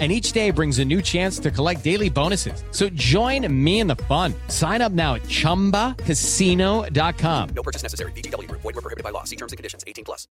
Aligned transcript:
and 0.00 0.10
each 0.10 0.32
day 0.32 0.50
brings 0.50 0.80
a 0.80 0.84
new 0.84 1.00
chance 1.00 1.38
to 1.38 1.52
collect 1.52 1.84
daily 1.84 2.10
bonuses. 2.10 2.64
So 2.72 2.88
join 2.88 3.46
me 3.64 3.78
in 3.78 3.86
the 3.86 3.94
fun. 3.94 4.34
Sign 4.48 4.82
up 4.82 4.90
now 4.90 5.14
at 5.14 5.22
ChumbaCasino.com. 5.22 7.48
No 7.54 7.62
purchase 7.62 7.84
necessary. 7.84 8.10
BGW. 8.12 8.50
Void 8.50 8.64
were 8.64 8.72
prohibited 8.72 9.04
by 9.04 9.10
law. 9.10 9.22
See 9.22 9.36
terms 9.36 9.52
and 9.52 9.56
conditions. 9.56 9.84
18 9.86 10.04
plus. 10.04 10.26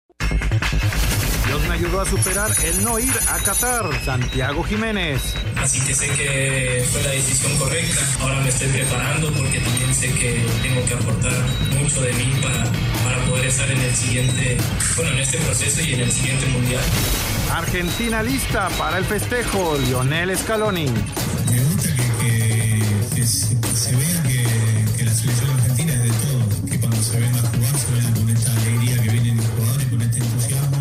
Dios 1.51 1.67
me 1.67 1.75
ayudó 1.75 2.01
a 2.01 2.07
superar 2.07 2.51
el 2.65 2.85
no 2.85 2.99
ir 2.99 3.13
a 3.29 3.39
Qatar. 3.39 3.85
Santiago 4.05 4.63
Jiménez. 4.63 5.35
Así 5.57 5.85
que 5.85 5.95
sé 5.95 6.07
que 6.11 6.85
fue 6.89 7.03
la 7.03 7.11
decisión 7.11 7.59
correcta. 7.59 8.01
Ahora 8.21 8.41
me 8.41 8.51
estoy 8.51 8.69
preparando 8.69 9.33
porque 9.33 9.59
también 9.59 9.93
sé 9.93 10.15
que 10.15 10.47
tengo 10.63 10.87
que 10.87 10.95
aportar 10.95 11.45
mucho 11.77 12.03
de 12.03 12.13
mí 12.13 12.33
para, 12.41 12.71
para 13.11 13.25
poder 13.27 13.47
estar 13.47 13.71
en 13.71 13.81
el 13.81 13.95
siguiente, 13.95 14.57
bueno, 14.97 15.11
en 15.13 15.19
este 15.19 15.39
proceso 15.39 15.81
y 15.83 15.95
en 15.95 16.01
el 16.01 16.13
siguiente 16.13 16.47
mundial. 16.47 16.83
Argentina 17.53 18.23
lista 18.23 18.69
para 18.79 18.99
el 18.99 19.05
festejo, 19.05 19.77
Lionel 19.79 20.37
Scaloni. 20.39 20.87
Me 20.87 21.61
gusta 21.65 21.89
que, 21.97 22.27
que, 22.27 23.17
que 23.17 23.27
se, 23.27 23.49
se, 23.75 23.97
vea 23.97 24.23
que, 24.23 24.97
que, 24.97 25.05
la 25.05 25.13
selección 25.13 25.51
argentina 25.51 25.93
es 25.95 26.03
de 26.05 26.09
todo, 26.11 26.71
que 26.71 26.79
cuando 26.79 27.03
se 27.03 27.21
ven 27.21 27.35
a 27.35 27.39
jugar 27.39 27.79
se 27.79 27.93
ven 27.93 28.15
con 28.15 28.31
esta 28.31 28.53
alegría 28.53 29.03
que 29.03 29.11
vienen 29.11 29.37
los 29.39 29.47
jugadores, 29.47 29.87
con 29.89 30.03
este 30.03 30.19
entusiasmo. 30.19 30.77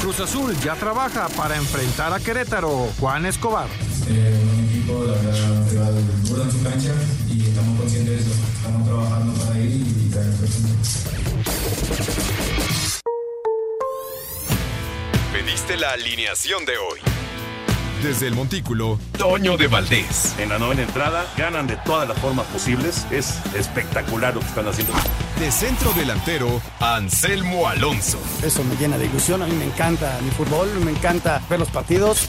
Cruz 0.00 0.20
Azul 0.20 0.56
ya 0.64 0.74
trabaja 0.74 1.28
para 1.28 1.56
enfrentar 1.56 2.12
a 2.12 2.18
Querétaro, 2.18 2.88
Juan 2.98 3.26
Escobar. 3.26 3.68
Eh, 4.08 4.44
un 4.52 4.64
equipo, 4.68 5.04
la 5.04 5.12
verdad, 5.12 5.70
que 5.70 5.78
va 5.78 5.90
duro 6.24 6.42
en 6.42 6.50
su 6.50 6.62
cancha 6.62 6.92
estamos 7.56 7.80
conscientes 7.80 8.16
de 8.16 8.20
eso. 8.20 8.30
Estamos 8.56 8.86
trabajando 8.86 9.32
para 9.44 9.58
ir 9.58 9.70
y 9.70 10.10
traer 10.10 10.28
el 10.28 10.34
Pediste 15.32 15.76
la 15.78 15.90
alineación 15.92 16.66
de 16.66 16.76
hoy. 16.76 17.00
Desde 18.02 18.28
el 18.28 18.34
Montículo, 18.34 19.00
Toño 19.16 19.56
de 19.56 19.68
Valdés. 19.68 20.34
En 20.38 20.50
la 20.50 20.58
novena 20.58 20.82
entrada 20.82 21.24
ganan 21.38 21.66
de 21.66 21.76
todas 21.76 22.06
las 22.06 22.18
formas 22.18 22.44
posibles. 22.48 23.06
Es 23.10 23.40
espectacular 23.54 24.34
lo 24.34 24.40
que 24.40 24.46
están 24.46 24.68
haciendo. 24.68 24.92
De 25.40 25.50
centro 25.50 25.94
delantero, 25.94 26.60
Anselmo 26.78 27.68
Alonso. 27.68 28.18
Eso 28.42 28.62
me 28.64 28.76
llena 28.76 28.98
de 28.98 29.06
ilusión. 29.06 29.42
A 29.42 29.46
mí 29.46 29.54
me 29.54 29.64
encanta 29.64 30.18
mi 30.22 30.30
fútbol, 30.30 30.68
me 30.84 30.90
encanta 30.90 31.40
ver 31.48 31.58
los 31.58 31.70
partidos. 31.70 32.28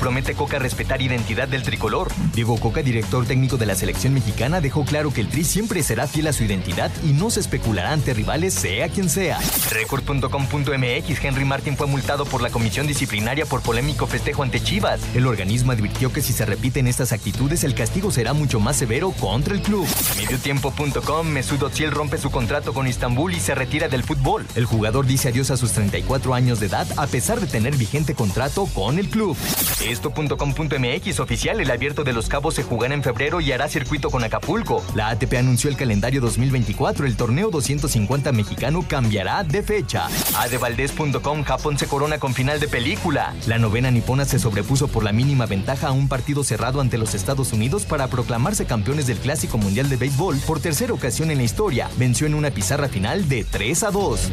Promete 0.00 0.34
Coca 0.34 0.58
respetar 0.58 1.00
identidad 1.00 1.46
del 1.46 1.62
tricolor. 1.62 2.08
Diego 2.34 2.58
Coca, 2.58 2.82
director 2.82 3.24
técnico 3.26 3.56
de 3.56 3.66
la 3.66 3.76
selección 3.76 4.12
mexicana, 4.12 4.60
dejó 4.60 4.84
claro 4.84 5.12
que 5.12 5.20
el 5.20 5.28
Tri 5.28 5.44
siempre 5.44 5.84
será 5.84 6.08
fiel 6.08 6.26
a 6.26 6.32
su 6.32 6.42
identidad 6.42 6.90
y 7.04 7.12
no 7.12 7.30
se 7.30 7.40
especulará 7.40 7.92
ante 7.92 8.12
rivales, 8.12 8.54
sea 8.54 8.88
quien 8.88 9.08
sea. 9.08 9.38
Record.com.mx 9.70 11.24
Henry 11.24 11.44
Martin 11.44 11.76
fue 11.76 11.86
multado 11.86 12.24
por 12.24 12.42
la 12.42 12.50
comisión 12.50 12.88
disciplinaria 12.88 13.46
por 13.46 13.62
polémico 13.62 14.08
festejo 14.08 14.42
ante 14.42 14.60
Chivas. 14.60 15.00
El 15.14 15.26
organismo 15.26 15.70
advirtió 15.70 16.12
que 16.12 16.22
si 16.22 16.32
se 16.32 16.44
repiten 16.44 16.88
estas 16.88 17.12
actitudes, 17.12 17.62
el 17.62 17.74
castigo 17.74 18.10
será 18.10 18.32
mucho 18.32 18.58
más 18.58 18.76
severo 18.76 19.12
contra 19.12 19.54
el 19.54 19.62
club. 19.62 19.86
Mediotiempo.com 20.16 21.26
Mesut 21.28 21.62
Özil 21.62 21.92
rompe 21.92 22.18
su 22.18 22.32
contrato 22.32 22.74
con 22.74 22.88
Istambul 22.88 23.34
y 23.34 23.40
se 23.40 23.54
retira 23.54 23.88
del 23.88 24.02
fútbol. 24.02 24.44
El 24.56 24.64
jugador 24.64 25.06
dice 25.06 25.28
adiós 25.28 25.52
a 25.52 25.56
sus 25.56 25.70
34 25.72 26.34
años 26.34 26.58
de 26.58 26.66
edad 26.66 26.86
a 26.96 27.06
pesar 27.06 27.40
de 27.40 27.46
tener 27.46 27.76
vigente 27.76 28.14
contrato 28.14 28.66
con 28.74 28.98
el 28.98 29.08
club. 29.08 29.35
Esto.com.mx 29.84 31.20
oficial, 31.20 31.60
el 31.60 31.70
abierto 31.70 32.02
de 32.02 32.12
los 32.12 32.28
cabos 32.28 32.54
se 32.54 32.62
jugará 32.62 32.94
en 32.94 33.02
febrero 33.02 33.40
y 33.40 33.52
hará 33.52 33.68
circuito 33.68 34.10
con 34.10 34.24
Acapulco. 34.24 34.84
La 34.94 35.10
ATP 35.10 35.34
anunció 35.34 35.70
el 35.70 35.76
calendario 35.76 36.20
2024, 36.20 37.06
el 37.06 37.16
torneo 37.16 37.50
250 37.50 38.32
mexicano 38.32 38.84
cambiará 38.88 39.44
de 39.44 39.62
fecha. 39.62 40.08
Adevaldez.com, 40.38 41.44
Japón 41.44 41.78
se 41.78 41.86
corona 41.86 42.18
con 42.18 42.34
final 42.34 42.58
de 42.58 42.68
película. 42.68 43.34
La 43.46 43.58
novena 43.58 43.90
nipona 43.90 44.24
se 44.24 44.38
sobrepuso 44.38 44.88
por 44.88 45.04
la 45.04 45.12
mínima 45.12 45.46
ventaja 45.46 45.88
a 45.88 45.92
un 45.92 46.08
partido 46.08 46.42
cerrado 46.42 46.80
ante 46.80 46.98
los 46.98 47.14
Estados 47.14 47.52
Unidos 47.52 47.84
para 47.84 48.08
proclamarse 48.08 48.66
campeones 48.66 49.06
del 49.06 49.18
Clásico 49.18 49.58
Mundial 49.58 49.88
de 49.88 49.96
Béisbol 49.96 50.38
por 50.46 50.60
tercera 50.60 50.92
ocasión 50.92 51.30
en 51.30 51.38
la 51.38 51.44
historia. 51.44 51.88
Venció 51.96 52.26
en 52.26 52.34
una 52.34 52.50
pizarra 52.50 52.88
final 52.88 53.28
de 53.28 53.44
3 53.44 53.82
a 53.84 53.90
2. 53.90 54.30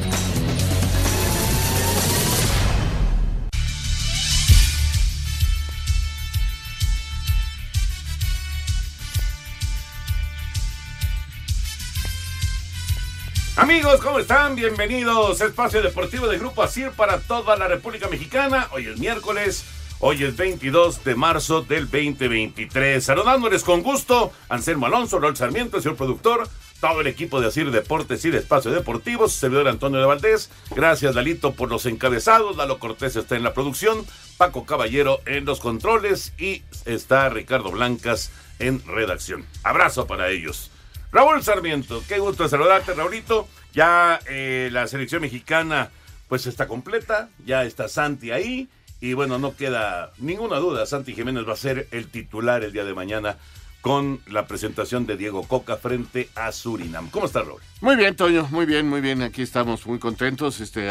Amigos, 13.64 14.02
¿cómo 14.02 14.20
están? 14.20 14.58
Bienvenidos 14.58 15.40
a 15.40 15.46
Espacio 15.46 15.82
Deportivo 15.82 16.28
de 16.28 16.38
Grupo 16.38 16.64
ASIR 16.64 16.92
para 16.92 17.20
toda 17.20 17.56
la 17.56 17.70
República 17.70 18.10
Mexicana. 18.10 18.68
Hoy 18.74 18.88
es 18.88 19.00
miércoles, 19.00 19.64
hoy 20.02 20.22
es 20.22 20.36
22 20.36 21.06
de 21.06 21.16
marzo 21.16 21.62
del 21.62 21.90
2023. 21.90 23.02
Saludándoles 23.02 23.64
con 23.64 23.82
gusto, 23.82 24.34
Anselmo 24.50 24.88
Alonso, 24.88 25.18
Rol 25.18 25.38
Sarmiento, 25.38 25.80
señor 25.80 25.96
productor, 25.96 26.46
todo 26.82 27.00
el 27.00 27.08
equipo 27.08 27.40
de 27.40 27.48
ASIR 27.48 27.72
Deportes 27.72 28.26
y 28.26 28.32
de 28.32 28.40
Espacio 28.40 28.70
Deportivo, 28.70 29.30
su 29.30 29.40
servidor 29.40 29.70
Antonio 29.70 30.02
de 30.02 30.08
Valdés. 30.08 30.50
Gracias, 30.76 31.16
Dalito, 31.16 31.54
por 31.54 31.70
los 31.70 31.86
encabezados. 31.86 32.58
Lalo 32.58 32.80
Cortés 32.80 33.16
está 33.16 33.38
en 33.38 33.44
la 33.44 33.54
producción, 33.54 34.06
Paco 34.36 34.66
Caballero 34.66 35.22
en 35.26 35.46
los 35.46 35.62
controles 35.62 36.34
y 36.38 36.64
está 36.84 37.30
Ricardo 37.30 37.72
Blancas 37.72 38.30
en 38.60 38.86
redacción. 38.86 39.46
Abrazo 39.64 40.06
para 40.06 40.28
ellos. 40.32 40.70
Raúl 41.14 41.44
Sarmiento, 41.44 42.04
qué 42.08 42.18
gusto 42.18 42.50
saludarte, 42.50 42.96
Raulito. 42.96 43.48
Ya 43.72 44.20
eh, 44.28 44.70
la 44.72 44.88
selección 44.88 45.22
mexicana 45.22 45.92
pues 46.28 46.48
está 46.48 46.68
completa, 46.68 47.30
ya 47.46 47.66
está 47.66 47.88
Santi 47.88 48.32
ahí 48.32 48.68
y 49.00 49.14
bueno, 49.14 49.38
no 49.38 49.56
queda 49.56 50.12
ninguna 50.18 50.58
duda, 50.58 50.88
Santi 50.88 51.14
Jiménez 51.14 51.48
va 51.48 51.54
a 51.54 51.58
ser 51.58 51.88
el 51.92 52.08
titular 52.08 52.64
el 52.64 52.74
día 52.74 52.84
de 52.84 52.96
mañana 52.96 53.38
con 53.82 54.22
la 54.26 54.48
presentación 54.48 55.06
de 55.06 55.16
Diego 55.16 55.44
Coca 55.48 55.78
frente 55.78 56.30
a 56.34 56.52
Surinam. 56.52 57.12
¿Cómo 57.12 57.28
está, 57.28 57.44
Raúl? 57.44 57.62
Muy 57.82 57.96
bien, 57.96 58.16
Toño, 58.16 58.48
muy 58.50 58.66
bien, 58.66 58.90
muy 58.90 59.02
bien. 59.02 59.22
Aquí 59.22 59.44
estamos 59.44 59.86
muy 59.86 60.00
contentos. 60.00 60.62
Este, 60.62 60.90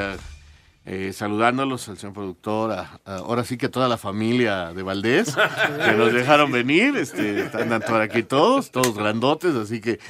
eh, 0.84 1.12
saludándolos 1.12 1.88
al 1.88 1.96
señor 1.96 2.12
productor, 2.12 2.72
a, 2.72 3.00
a, 3.04 3.16
ahora 3.18 3.44
sí 3.44 3.56
que 3.56 3.66
a 3.66 3.70
toda 3.70 3.88
la 3.88 3.96
familia 3.96 4.72
de 4.72 4.82
Valdés, 4.82 5.34
que 5.84 5.92
nos 5.92 6.12
dejaron 6.12 6.50
venir, 6.50 6.96
este, 6.96 7.40
están 7.42 7.68
por 7.86 8.00
aquí 8.00 8.24
todos, 8.24 8.72
todos 8.72 8.96
grandotes, 8.96 9.54
así 9.54 9.80
que 9.80 10.00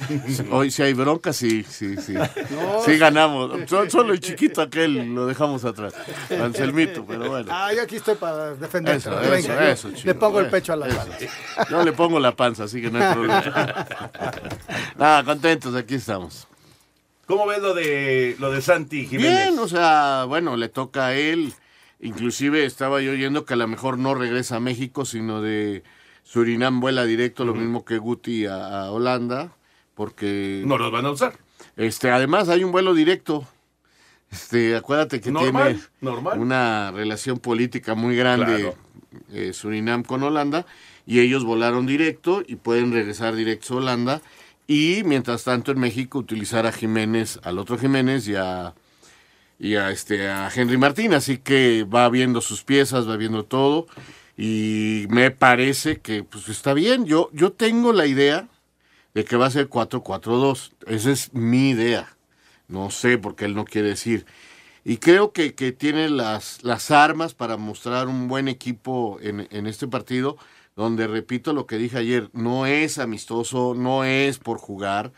hoy 0.49 0.71
si 0.71 0.81
hay 0.81 0.93
bronca, 0.93 1.31
sí, 1.31 1.63
sí, 1.63 1.97
sí, 1.97 2.15
sí 2.85 2.97
ganamos, 2.97 3.69
solo, 3.69 3.89
solo 3.89 4.13
el 4.13 4.19
chiquito 4.19 4.61
aquel 4.61 5.13
lo 5.13 5.27
dejamos 5.27 5.63
atrás, 5.63 5.93
Anselmito, 6.29 7.05
pero 7.05 7.29
bueno. 7.29 7.51
Ah, 7.51 7.71
yo 7.73 7.83
aquí 7.83 7.97
estoy 7.97 8.15
para 8.15 8.55
defender. 8.55 8.95
Eso, 8.95 9.21
eso, 9.21 9.59
eso, 9.59 9.91
chico, 9.91 10.07
Le 10.07 10.15
pongo 10.15 10.39
el 10.39 10.47
pecho 10.47 10.73
a 10.73 10.75
la 10.75 10.87
panza. 10.87 11.17
Yo 11.69 11.83
le 11.83 11.93
pongo 11.93 12.19
la 12.19 12.35
panza, 12.35 12.63
así 12.63 12.81
que 12.81 12.89
no 12.89 12.97
hay 13.03 13.13
problema. 13.13 13.87
Nada, 14.97 15.23
contentos, 15.23 15.75
aquí 15.75 15.95
estamos. 15.95 16.47
¿Cómo 17.25 17.45
ves 17.47 17.61
lo 17.61 17.73
de 17.73 18.35
lo 18.39 18.51
de 18.51 18.61
Santi 18.61 19.05
Jiménez? 19.07 19.47
Bien, 19.47 19.59
o 19.59 19.67
sea, 19.67 20.25
bueno, 20.27 20.57
le 20.57 20.69
toca 20.69 21.07
a 21.07 21.15
él. 21.15 21.53
Inclusive 22.01 22.65
estaba 22.65 23.01
yo 23.01 23.11
oyendo 23.11 23.45
que 23.45 23.53
a 23.53 23.57
lo 23.57 23.67
mejor 23.67 23.97
no 23.97 24.13
regresa 24.13 24.57
a 24.57 24.59
México, 24.59 25.05
sino 25.05 25.41
de 25.41 25.83
Surinam 26.23 26.81
vuela 26.81 27.05
directo, 27.05 27.45
lo 27.45 27.53
uh 27.53 27.55
-huh. 27.55 27.59
mismo 27.59 27.85
que 27.85 27.97
Guti 27.97 28.45
a, 28.45 28.81
a, 28.83 28.91
Holanda, 28.91 29.55
porque... 29.95 30.63
No 30.65 30.77
los 30.77 30.91
van 30.91 31.05
a 31.05 31.11
usar. 31.11 31.33
Este, 31.77 32.11
además 32.11 32.49
hay 32.49 32.63
un 32.65 32.73
vuelo 32.73 32.93
directo. 32.93 33.47
Este, 34.29 34.75
acuérdate 34.75 35.21
que 35.21 35.31
normal, 35.31 35.73
tiene 35.73 35.87
normal. 36.01 36.39
una 36.39 36.91
relación 36.91 37.37
política 37.39 37.93
muy 37.95 38.15
grande 38.17 38.45
Claro. 38.45 38.75
eh, 39.31 39.53
Surinam 39.53 40.03
con 40.03 40.23
Holanda 40.23 40.65
y 41.05 41.19
ellos 41.19 41.43
volaron 41.45 41.85
directo 41.85 42.43
y 42.45 42.55
pueden 42.55 42.91
regresar 42.91 43.35
directo 43.35 43.75
a 43.75 43.77
Holanda 43.77 44.21
y 44.67 45.03
mientras 45.05 45.43
tanto 45.43 45.71
en 45.71 45.79
México 45.79 46.19
utilizar 46.19 46.65
a 46.65 46.71
Jiménez, 46.71 47.39
al 47.43 47.59
otro 47.59 47.77
Jiménez 47.77 48.27
y 48.27 48.35
a, 48.35 48.73
y 49.59 49.75
a, 49.75 49.91
este, 49.91 50.29
a 50.29 50.49
Henry 50.53 50.77
Martín, 50.77 51.13
así 51.13 51.37
que 51.37 51.83
va 51.83 52.09
viendo 52.09 52.41
sus 52.41 52.63
piezas, 52.63 53.07
va 53.07 53.17
viendo 53.17 53.45
todo 53.45 53.87
Y 54.37 55.05
me 55.09 55.31
parece 55.31 56.01
que 56.01 56.23
pues 56.23 56.49
está 56.49 56.73
bien. 56.73 57.05
Yo, 57.05 57.29
yo 57.33 57.51
tengo 57.51 57.93
la 57.93 58.05
idea 58.07 58.47
de 59.13 59.25
que 59.25 59.35
va 59.37 59.47
a 59.47 59.51
ser 59.51 59.69
4-4-2. 59.69 60.71
Esa 60.87 61.11
es 61.11 61.33
mi 61.33 61.71
idea. 61.71 62.15
No 62.67 62.89
sé 62.89 63.17
porque 63.17 63.45
él 63.45 63.55
no 63.55 63.65
quiere 63.65 63.89
decir. 63.89 64.25
Y 64.85 64.97
creo 64.97 65.31
que, 65.31 65.55
que 65.55 65.71
tiene 65.71 66.09
las, 66.09 66.63
las 66.63 66.91
armas 66.91 67.33
para 67.33 67.57
mostrar 67.57 68.07
un 68.07 68.27
buen 68.27 68.47
equipo 68.47 69.17
en, 69.21 69.47
en 69.51 69.67
este 69.67 69.87
partido, 69.87 70.37
donde, 70.75 71.07
repito 71.07 71.53
lo 71.53 71.67
que 71.67 71.77
dije 71.77 71.97
ayer, 71.97 72.29
no 72.33 72.65
es 72.65 72.97
amistoso, 72.97 73.75
no 73.75 74.03
es 74.03 74.39
por 74.39 74.57
jugar, 74.57 75.11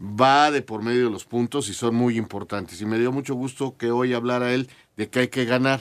va 0.00 0.50
de 0.50 0.62
por 0.62 0.82
medio 0.82 1.06
de 1.06 1.10
los 1.10 1.24
puntos 1.24 1.68
y 1.68 1.74
son 1.74 1.94
muy 1.94 2.16
importantes. 2.16 2.80
Y 2.80 2.86
me 2.86 2.98
dio 2.98 3.12
mucho 3.12 3.34
gusto 3.34 3.76
que 3.76 3.90
hoy 3.90 4.14
hablara 4.14 4.52
él 4.52 4.68
de 4.96 5.08
que 5.08 5.20
hay 5.20 5.28
que 5.28 5.44
ganar, 5.44 5.80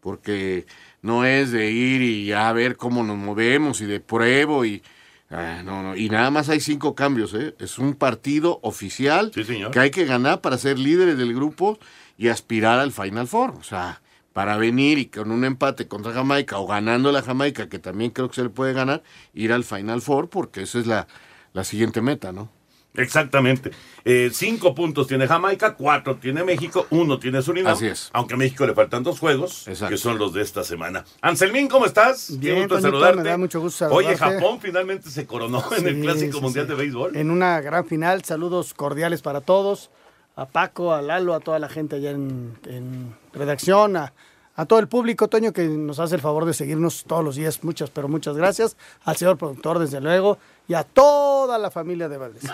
porque 0.00 0.66
no 1.02 1.24
es 1.24 1.52
de 1.52 1.70
ir 1.70 2.02
y 2.02 2.32
a 2.32 2.52
ver 2.52 2.76
cómo 2.76 3.02
nos 3.04 3.16
movemos 3.16 3.80
y 3.80 3.86
de 3.86 4.00
pruebo 4.00 4.64
y... 4.64 4.82
ah, 5.30 5.62
no, 5.64 5.82
no, 5.82 5.96
y 5.96 6.08
nada 6.08 6.30
más 6.30 6.48
hay 6.48 6.60
cinco 6.60 6.94
cambios, 6.94 7.34
¿eh? 7.34 7.54
Es 7.58 7.78
un 7.78 7.94
partido 7.94 8.58
oficial 8.62 9.30
que 9.30 9.78
hay 9.78 9.90
que 9.90 10.04
ganar 10.06 10.40
para 10.40 10.58
ser 10.58 10.78
líderes 10.78 11.18
del 11.18 11.34
grupo 11.34 11.78
y 12.16 12.28
aspirar 12.28 12.80
al 12.80 12.92
Final 12.92 13.28
Four. 13.28 13.50
O 13.50 13.62
sea, 13.62 14.00
para 14.38 14.56
venir 14.56 14.98
y 14.98 15.06
con 15.06 15.32
un 15.32 15.44
empate 15.44 15.88
contra 15.88 16.12
Jamaica 16.12 16.58
o 16.58 16.66
ganando 16.68 17.10
la 17.10 17.22
Jamaica, 17.22 17.68
que 17.68 17.80
también 17.80 18.12
creo 18.12 18.28
que 18.28 18.36
se 18.36 18.44
le 18.44 18.50
puede 18.50 18.72
ganar, 18.72 19.02
ir 19.34 19.52
al 19.52 19.64
Final 19.64 20.00
Four, 20.00 20.28
porque 20.30 20.62
esa 20.62 20.78
es 20.78 20.86
la, 20.86 21.08
la 21.54 21.64
siguiente 21.64 22.00
meta, 22.02 22.30
¿no? 22.30 22.48
Exactamente. 22.94 23.72
Eh, 24.04 24.30
cinco 24.32 24.76
puntos 24.76 25.08
tiene 25.08 25.26
Jamaica, 25.26 25.74
cuatro 25.74 26.18
tiene 26.18 26.44
México, 26.44 26.86
uno 26.90 27.18
tiene 27.18 27.42
Surinam. 27.42 27.72
Así 27.72 27.86
es. 27.86 28.10
Aunque 28.12 28.34
a 28.34 28.36
México 28.36 28.64
le 28.64 28.74
faltan 28.74 29.02
dos 29.02 29.18
juegos, 29.18 29.64
que 29.88 29.96
son 29.96 30.18
los 30.18 30.32
de 30.32 30.42
esta 30.42 30.62
semana. 30.62 31.04
Anselmín, 31.20 31.66
¿cómo 31.66 31.86
estás? 31.86 32.28
Qué 32.28 32.36
Bien, 32.36 32.58
gusto 32.58 32.76
Toñito, 32.76 32.90
saludarte. 32.90 33.22
me 33.24 33.28
da 33.30 33.38
mucho 33.38 33.60
gusto 33.60 33.88
Oye, 33.88 34.16
saludarte. 34.16 34.40
Japón 34.40 34.60
finalmente 34.60 35.10
se 35.10 35.26
coronó 35.26 35.64
en 35.76 35.84
el 35.84 35.96
Sí, 35.96 36.00
Clásico 36.02 36.36
sí, 36.38 36.42
Mundial 36.44 36.66
sí. 36.66 36.70
de 36.70 36.76
Béisbol. 36.76 37.16
En 37.16 37.32
una 37.32 37.60
gran 37.60 37.84
final, 37.86 38.22
saludos 38.22 38.72
cordiales 38.72 39.20
para 39.20 39.40
todos, 39.40 39.90
a 40.36 40.46
Paco, 40.46 40.94
a 40.94 41.02
Lalo, 41.02 41.34
a 41.34 41.40
toda 41.40 41.58
la 41.58 41.68
gente 41.68 41.96
allá 41.96 42.12
en, 42.12 42.56
en 42.66 43.16
redacción, 43.32 43.96
a, 43.96 44.12
a 44.58 44.66
todo 44.66 44.80
el 44.80 44.88
público, 44.88 45.28
Toño, 45.28 45.52
que 45.52 45.68
nos 45.68 46.00
hace 46.00 46.16
el 46.16 46.20
favor 46.20 46.44
de 46.44 46.52
seguirnos 46.52 47.04
todos 47.06 47.24
los 47.24 47.36
días. 47.36 47.62
Muchas, 47.62 47.90
pero 47.90 48.08
muchas 48.08 48.36
gracias. 48.36 48.76
Al 49.04 49.16
señor 49.16 49.38
productor, 49.38 49.78
desde 49.78 50.00
luego, 50.00 50.36
y 50.66 50.74
a 50.74 50.82
toda 50.82 51.58
la 51.58 51.70
familia 51.70 52.08
de 52.08 52.18
Valdés. 52.18 52.42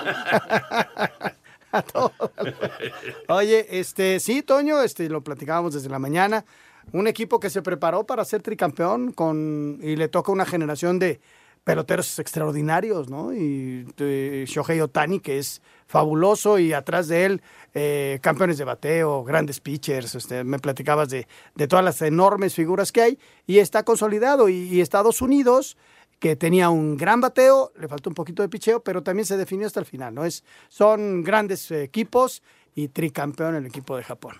A 1.72 1.82
toda 1.82 2.12
la- 2.36 3.34
Oye, 3.34 3.66
este, 3.80 4.20
sí, 4.20 4.42
Toño, 4.42 4.80
este, 4.82 5.08
lo 5.08 5.22
platicábamos 5.22 5.74
desde 5.74 5.88
la 5.88 5.98
mañana. 5.98 6.44
Un 6.92 7.06
equipo 7.08 7.40
que 7.40 7.48
se 7.50 7.62
preparó 7.62 8.04
para 8.04 8.24
ser 8.26 8.42
tricampeón 8.42 9.10
con, 9.12 9.78
y 9.82 9.96
le 9.96 10.08
toca 10.08 10.30
una 10.30 10.44
generación 10.44 10.98
de 10.98 11.20
peloteros 11.64 12.18
extraordinarios, 12.18 13.08
¿no? 13.08 13.32
Y 13.34 13.86
eh, 13.98 14.44
Shohei 14.46 14.80
Otani, 14.80 15.18
que 15.18 15.38
es 15.38 15.62
fabuloso, 15.86 16.58
y 16.58 16.72
atrás 16.72 17.08
de 17.08 17.24
él, 17.24 17.42
eh, 17.72 18.18
campeones 18.22 18.58
de 18.58 18.64
bateo, 18.64 19.24
grandes 19.24 19.60
pitchers. 19.60 20.14
Este, 20.14 20.44
me 20.44 20.58
platicabas 20.58 21.08
de, 21.08 21.26
de 21.54 21.66
todas 21.66 21.84
las 21.84 22.00
enormes 22.02 22.54
figuras 22.54 22.92
que 22.92 23.02
hay, 23.02 23.18
y 23.46 23.58
está 23.58 23.82
consolidado. 23.82 24.48
Y, 24.48 24.68
y 24.68 24.80
Estados 24.82 25.22
Unidos, 25.22 25.76
que 26.18 26.36
tenía 26.36 26.68
un 26.68 26.96
gran 26.96 27.20
bateo, 27.20 27.72
le 27.78 27.88
faltó 27.88 28.10
un 28.10 28.14
poquito 28.14 28.42
de 28.42 28.48
picheo, 28.48 28.82
pero 28.82 29.02
también 29.02 29.26
se 29.26 29.36
definió 29.36 29.66
hasta 29.66 29.80
el 29.80 29.86
final, 29.86 30.14
¿no? 30.14 30.24
Es, 30.24 30.44
son 30.68 31.22
grandes 31.22 31.70
equipos 31.70 32.42
y 32.74 32.88
tricampeón 32.88 33.54
el 33.54 33.66
equipo 33.66 33.96
de 33.96 34.04
Japón. 34.04 34.36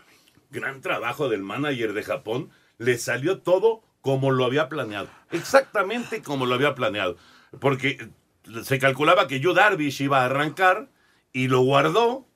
Gran 0.51 0.81
trabajo 0.83 1.29
del 1.29 1.43
manager 1.43 1.95
de 1.95 2.03
Japón. 2.03 2.51
Le 2.79 2.99
salió 2.99 3.41
todo 3.41 3.83
como 4.05 4.31
lo 4.31 4.45
había 4.45 4.69
planeado. 4.69 5.09
Exactamente 5.31 6.23
como 6.23 6.45
lo 6.45 6.55
había 6.55 6.75
planeado. 6.75 7.17
Porque 7.59 8.11
se 8.63 8.79
calculaba 8.79 9.27
que 9.27 9.41
Yu 9.41 9.55
Darvish 9.55 10.03
iba 10.03 10.21
a 10.21 10.27
arrancar 10.27 10.91
y 11.33 11.49
lo 11.49 11.63
guardó. 11.63 12.27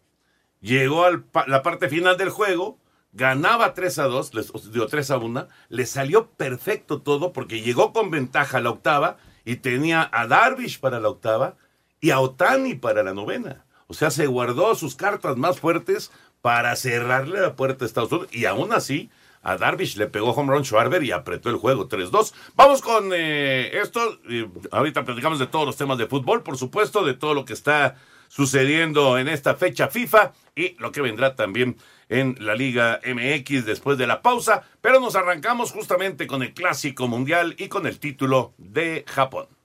Llegó 0.62 1.04
a 1.04 1.22
la 1.46 1.62
parte 1.62 1.90
final 1.90 2.16
del 2.16 2.30
juego. 2.30 2.78
Ganaba 3.12 3.74
3 3.74 3.98
a 3.98 4.04
2, 4.04 4.34
les, 4.34 4.50
os 4.54 4.72
digo 4.72 4.86
3 4.86 5.10
a 5.10 5.18
1. 5.18 5.46
Le 5.68 5.84
salió 5.84 6.30
perfecto 6.30 7.02
todo 7.02 7.34
porque 7.34 7.60
llegó 7.60 7.92
con 7.92 8.10
ventaja 8.10 8.58
a 8.58 8.60
la 8.62 8.70
octava 8.70 9.18
y 9.44 9.56
tenía 9.56 10.08
a 10.10 10.26
Darvish 10.26 10.80
para 10.80 11.00
la 11.00 11.10
octava 11.10 11.56
y 12.00 12.10
a 12.10 12.20
Otani 12.20 12.76
para 12.76 13.02
la 13.02 13.12
novena. 13.12 13.66
O 13.88 13.94
sea, 13.94 14.10
se 14.10 14.26
guardó 14.26 14.74
sus 14.74 14.94
cartas 14.94 15.36
más 15.36 15.60
fuertes 15.60 16.12
para 16.40 16.74
cerrarle 16.76 17.42
la 17.42 17.56
puerta 17.56 17.84
a 17.84 17.88
Estados 17.88 18.10
Unidos. 18.10 18.34
Y 18.34 18.46
aún 18.46 18.72
así, 18.72 19.10
a 19.42 19.56
Darvish 19.56 19.96
le 19.96 20.06
pegó 20.06 20.30
home 20.30 20.52
run 20.52 20.64
Schwarber 20.64 21.02
y 21.02 21.12
apretó 21.12 21.50
el 21.50 21.56
juego 21.56 21.88
3-2. 21.88 22.32
Vamos 22.54 22.82
con 22.82 23.10
eh, 23.14 23.70
esto. 23.80 24.18
Ahorita 24.70 25.04
platicamos 25.04 25.38
de 25.38 25.46
todos 25.46 25.66
los 25.66 25.76
temas 25.76 25.98
de 25.98 26.06
fútbol, 26.06 26.42
por 26.42 26.56
supuesto, 26.56 27.04
de 27.04 27.14
todo 27.14 27.34
lo 27.34 27.44
que 27.44 27.52
está 27.52 27.96
sucediendo 28.28 29.18
en 29.18 29.28
esta 29.28 29.54
fecha 29.54 29.88
FIFA 29.88 30.32
y 30.54 30.76
lo 30.78 30.92
que 30.92 31.00
vendrá 31.00 31.34
también 31.34 31.76
en 32.08 32.36
la 32.40 32.54
Liga 32.54 33.00
MX 33.04 33.64
después 33.64 33.98
de 33.98 34.06
la 34.06 34.22
pausa. 34.22 34.64
Pero 34.80 35.00
nos 35.00 35.16
arrancamos 35.16 35.72
justamente 35.72 36.26
con 36.26 36.42
el 36.42 36.54
Clásico 36.54 37.08
Mundial 37.08 37.54
y 37.58 37.68
con 37.68 37.86
el 37.86 37.98
título 37.98 38.54
de 38.58 39.04
Japón. 39.06 39.57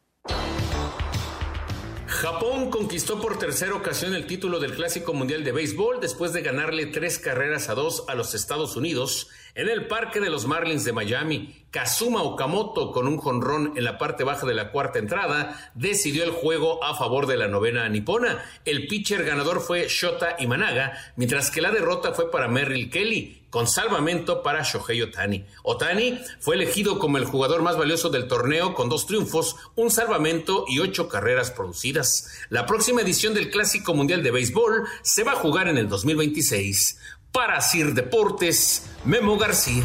Japón 2.13 2.69
conquistó 2.69 3.19
por 3.19 3.39
tercera 3.39 3.74
ocasión 3.74 4.13
el 4.13 4.27
título 4.27 4.60
del 4.60 4.75
Clásico 4.75 5.13
Mundial 5.13 5.44
de 5.44 5.51
Béisbol 5.51 6.00
después 6.00 6.31
de 6.31 6.44
ganarle 6.44 6.86
tres 6.86 7.18
carreras 7.18 7.69
a 7.69 7.74
dos 7.74 8.06
a 8.07 8.13
los 8.13 8.36
Estados 8.36 8.75
Unidos 8.75 9.30
en 9.56 9.68
el 9.68 9.88
Parque 9.88 10.19
de 10.19 10.30
los 10.30 10.45
Marlins 10.45 10.86
de 10.86 10.94
Miami. 10.94 11.65
Kazuma 11.71 12.21
Okamoto, 12.21 12.92
con 12.92 13.07
un 13.07 13.18
jonrón 13.18 13.74
en 13.75 13.83
la 13.83 13.98
parte 13.98 14.24
baja 14.24 14.45
de 14.45 14.54
la 14.54 14.71
cuarta 14.71 15.00
entrada, 15.00 15.71
decidió 15.74 16.24
el 16.24 16.31
juego 16.31 16.83
a 16.83 16.95
favor 16.95 17.25
de 17.25 17.36
la 17.36 17.48
novena 17.48 17.89
nipona. 17.89 18.45
El 18.63 18.86
pitcher 18.86 19.25
ganador 19.25 19.59
fue 19.59 19.88
Shota 19.89 20.36
Imanaga, 20.38 20.94
mientras 21.16 21.50
que 21.50 21.62
la 21.62 21.71
derrota 21.71 22.13
fue 22.13 22.30
para 22.30 22.48
Merrill 22.48 22.92
Kelly, 22.92 23.43
con 23.54 23.68
salvamento 23.68 24.42
para 24.42 24.64
Shohei 24.64 25.04
Otani. 25.04 25.46
Otani 25.62 26.20
fue 26.40 26.56
elegido 26.56 26.98
como 26.98 27.20
el 27.20 27.26
jugador 27.26 27.62
más 27.62 27.78
valioso 27.78 28.10
del 28.10 28.28
torneo 28.28 28.74
con 28.74 28.90
dos 28.90 29.06
triunfos, 29.06 29.58
un 29.76 29.92
salvamento 29.92 30.66
y 30.68 30.80
ocho 30.80 31.08
carreras 31.08 31.52
producidas. 31.52 32.32
La 32.50 32.66
próxima 32.66 33.02
edición 33.02 33.36
del 33.36 33.52
Clásico 33.52 33.94
Mundial 33.94 34.24
de 34.24 34.32
Béisbol 34.32 34.88
se 35.04 35.24
va 35.24 35.34
a 35.34 35.36
jugar 35.36 35.68
en 35.68 35.78
el 35.78 35.88
2026. 35.88 36.98
Para 37.32 37.62
Sir 37.62 37.94
Deportes, 37.94 38.90
Memo 39.06 39.38
García. 39.38 39.84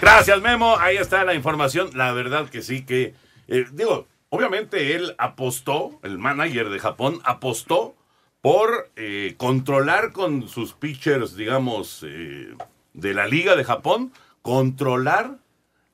Gracias, 0.00 0.42
Memo. 0.42 0.78
Ahí 0.78 0.96
está 0.96 1.22
la 1.22 1.34
información. 1.34 1.90
La 1.94 2.10
verdad 2.10 2.50
que 2.50 2.62
sí 2.62 2.84
que, 2.84 3.14
eh, 3.46 3.66
digo, 3.70 4.08
obviamente 4.30 4.96
él 4.96 5.14
apostó, 5.16 6.00
el 6.02 6.18
manager 6.18 6.70
de 6.70 6.80
Japón 6.80 7.20
apostó 7.22 7.94
por 8.40 8.90
eh, 8.96 9.34
controlar 9.36 10.12
con 10.12 10.48
sus 10.48 10.72
pitchers, 10.72 11.36
digamos, 11.36 12.04
eh, 12.06 12.54
de 12.94 13.14
la 13.14 13.26
Liga 13.26 13.56
de 13.56 13.64
Japón, 13.64 14.12
controlar 14.42 15.38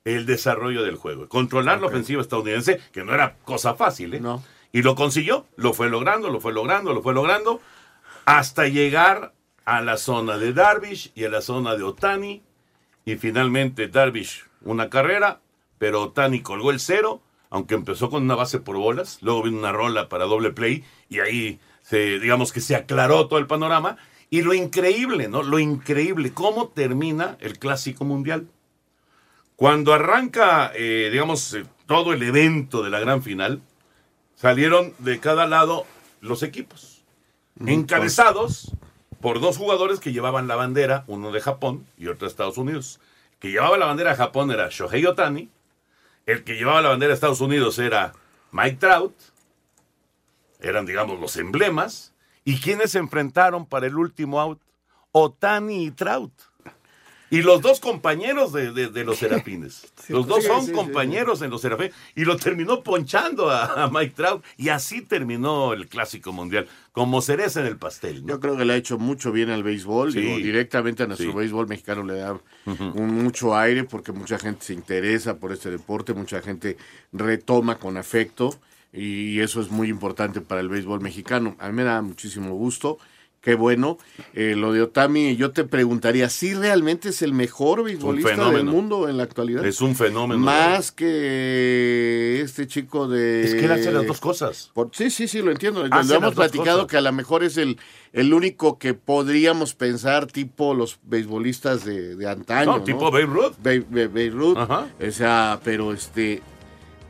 el 0.04 0.26
desarrollo 0.26 0.84
del 0.84 0.96
juego, 0.96 1.28
controlar 1.28 1.80
la 1.80 1.88
ofensiva 1.88 2.22
estadounidense, 2.22 2.80
que 2.92 3.04
no 3.04 3.12
era 3.12 3.36
cosa 3.44 3.74
fácil, 3.74 4.14
¿eh? 4.14 4.22
Y 4.72 4.82
lo 4.82 4.94
consiguió, 4.94 5.46
lo 5.56 5.72
fue 5.72 5.88
logrando, 5.88 6.30
lo 6.30 6.40
fue 6.40 6.52
logrando, 6.52 6.92
lo 6.92 7.02
fue 7.02 7.14
logrando, 7.14 7.60
hasta 8.24 8.68
llegar 8.68 9.32
a 9.64 9.80
la 9.80 9.96
zona 9.96 10.38
de 10.38 10.52
Darvish 10.52 11.10
y 11.14 11.24
a 11.24 11.30
la 11.30 11.40
zona 11.40 11.74
de 11.74 11.82
Otani, 11.82 12.42
y 13.04 13.16
finalmente 13.16 13.88
Darvish 13.88 14.44
una 14.62 14.90
carrera, 14.90 15.40
pero 15.78 16.02
Otani 16.02 16.42
colgó 16.42 16.70
el 16.70 16.78
cero, 16.78 17.20
aunque 17.50 17.74
empezó 17.74 18.10
con 18.10 18.24
una 18.24 18.34
base 18.34 18.60
por 18.60 18.76
bolas, 18.76 19.18
luego 19.22 19.42
vino 19.42 19.58
una 19.58 19.72
rola 19.72 20.08
para 20.08 20.24
doble 20.24 20.50
play 20.50 20.84
y 21.08 21.20
ahí 21.20 21.60
se, 21.88 22.18
digamos 22.18 22.52
que 22.52 22.60
se 22.60 22.74
aclaró 22.74 23.28
todo 23.28 23.38
el 23.38 23.46
panorama. 23.46 23.96
Y 24.28 24.42
lo 24.42 24.54
increíble, 24.54 25.28
¿no? 25.28 25.44
Lo 25.44 25.60
increíble, 25.60 26.32
cómo 26.32 26.68
termina 26.68 27.36
el 27.40 27.60
Clásico 27.60 28.04
Mundial. 28.04 28.48
Cuando 29.54 29.94
arranca, 29.94 30.72
eh, 30.74 31.10
digamos, 31.12 31.54
eh, 31.54 31.64
todo 31.86 32.12
el 32.12 32.22
evento 32.24 32.82
de 32.82 32.90
la 32.90 32.98
gran 32.98 33.22
final, 33.22 33.62
salieron 34.34 34.94
de 34.98 35.20
cada 35.20 35.46
lado 35.46 35.86
los 36.20 36.42
equipos, 36.42 37.04
encabezados 37.64 38.72
por 39.20 39.40
dos 39.40 39.56
jugadores 39.56 40.00
que 40.00 40.12
llevaban 40.12 40.48
la 40.48 40.56
bandera, 40.56 41.04
uno 41.06 41.30
de 41.30 41.40
Japón 41.40 41.86
y 41.96 42.08
otro 42.08 42.26
de 42.26 42.30
Estados 42.30 42.58
Unidos. 42.58 42.98
El 43.34 43.38
que 43.38 43.50
llevaba 43.52 43.78
la 43.78 43.86
bandera 43.86 44.10
de 44.10 44.16
Japón 44.16 44.50
era 44.50 44.68
Shohei 44.70 45.06
Otani, 45.06 45.50
el 46.26 46.42
que 46.42 46.56
llevaba 46.56 46.82
la 46.82 46.88
bandera 46.88 47.10
de 47.10 47.14
Estados 47.14 47.40
Unidos 47.40 47.78
era 47.78 48.12
Mike 48.50 48.78
Trout, 48.80 49.14
eran, 50.66 50.86
digamos, 50.86 51.18
los 51.20 51.36
emblemas, 51.36 52.12
y 52.44 52.58
quienes 52.60 52.92
se 52.92 52.98
enfrentaron 52.98 53.66
para 53.66 53.86
el 53.86 53.96
último 53.96 54.40
out, 54.40 54.60
Otani 55.12 55.86
y 55.86 55.90
Trout. 55.90 56.32
Y 57.28 57.42
los 57.42 57.60
dos 57.60 57.80
compañeros 57.80 58.52
de, 58.52 58.70
de- 58.70 58.86
de 58.88 59.02
los 59.04 59.18
Serafines. 59.18 59.92
los 60.08 60.28
dos 60.28 60.42
sí, 60.42 60.46
son 60.46 60.66
sí, 60.66 60.70
compañeros 60.72 61.42
en 61.42 61.50
los 61.50 61.60
Serafines. 61.60 61.92
Y 62.14 62.24
lo 62.24 62.36
terminó 62.36 62.84
ponchando 62.84 63.50
a, 63.50 63.82
a 63.82 63.90
Mike 63.90 64.14
Trout. 64.14 64.44
Y 64.56 64.68
así 64.68 65.02
terminó 65.02 65.72
el 65.72 65.88
Clásico 65.88 66.32
Mundial. 66.32 66.68
Como 66.92 67.20
cereza 67.22 67.60
en 67.62 67.66
el 67.66 67.78
pastel. 67.78 68.22
¿no? 68.22 68.28
Yo 68.34 68.40
creo 68.40 68.56
que 68.56 68.64
le 68.64 68.74
ha 68.74 68.76
hecho 68.76 68.96
mucho 68.96 69.32
bien 69.32 69.50
al 69.50 69.64
béisbol. 69.64 70.12
Sí. 70.12 70.20
Digo, 70.20 70.36
directamente 70.36 71.02
a 71.02 71.06
nuestro 71.08 71.32
Sí. 71.32 71.36
béisbol 71.36 71.66
mexicano 71.66 72.04
le 72.04 72.14
da 72.18 72.38
un 72.64 73.24
mucho 73.24 73.56
aire 73.56 73.82
porque 73.82 74.12
mucha 74.12 74.38
gente 74.38 74.64
se 74.64 74.74
interesa 74.74 75.36
por 75.36 75.50
este 75.50 75.68
deporte, 75.72 76.14
mucha 76.14 76.40
gente 76.42 76.76
retoma 77.12 77.76
con 77.78 77.96
afecto 77.96 78.54
y 78.96 79.40
eso 79.40 79.60
es 79.60 79.70
muy 79.70 79.88
importante 79.88 80.40
para 80.40 80.60
el 80.60 80.68
béisbol 80.68 81.00
mexicano. 81.00 81.56
A 81.58 81.68
mí 81.68 81.74
me 81.74 81.84
da 81.84 82.00
muchísimo 82.02 82.54
gusto. 82.54 82.98
Qué 83.42 83.54
bueno. 83.54 83.96
Eh, 84.34 84.54
lo 84.56 84.72
de 84.72 84.82
Otami, 84.82 85.36
yo 85.36 85.52
te 85.52 85.62
preguntaría, 85.62 86.28
¿si 86.30 86.52
realmente 86.54 87.10
es 87.10 87.22
el 87.22 87.32
mejor 87.32 87.84
beisbolista 87.84 88.50
del 88.50 88.64
mundo 88.64 89.08
en 89.08 89.18
la 89.18 89.22
actualidad? 89.22 89.64
Es 89.64 89.80
un 89.80 89.94
fenómeno. 89.94 90.40
Más 90.40 90.90
que 90.90 92.40
este 92.42 92.66
chico 92.66 93.06
de... 93.06 93.44
Es 93.44 93.54
que 93.54 93.66
él 93.66 93.72
hace 93.72 93.92
las 93.92 94.04
dos 94.06 94.18
cosas. 94.20 94.70
Por- 94.74 94.90
sí, 94.92 95.10
sí, 95.10 95.28
sí, 95.28 95.42
lo 95.42 95.52
entiendo. 95.52 95.86
Lo 95.86 95.94
Hace 95.94 96.08
las 96.14 96.18
hemos 96.22 96.34
platicado 96.34 96.78
cosas. 96.78 96.90
que 96.90 96.96
a 96.96 97.00
lo 97.02 97.12
mejor 97.12 97.44
es 97.44 97.56
el, 97.56 97.78
el 98.12 98.34
único 98.34 98.78
que 98.78 98.94
podríamos 98.94 99.74
pensar 99.74 100.26
tipo 100.26 100.74
los 100.74 100.98
beisbolistas 101.04 101.84
de, 101.84 102.16
de 102.16 102.28
antaño. 102.28 102.78
No, 102.78 102.82
tipo 102.82 103.12
Babe 103.12 103.26
Ruth. 103.26 103.52
Babe, 103.62 103.84
Babe- 103.88 104.08
Babe 104.08 104.30
Ruth. 104.30 104.56
Ajá. 104.58 104.88
O 105.06 105.10
sea, 105.12 105.60
pero 105.62 105.92
este... 105.92 106.42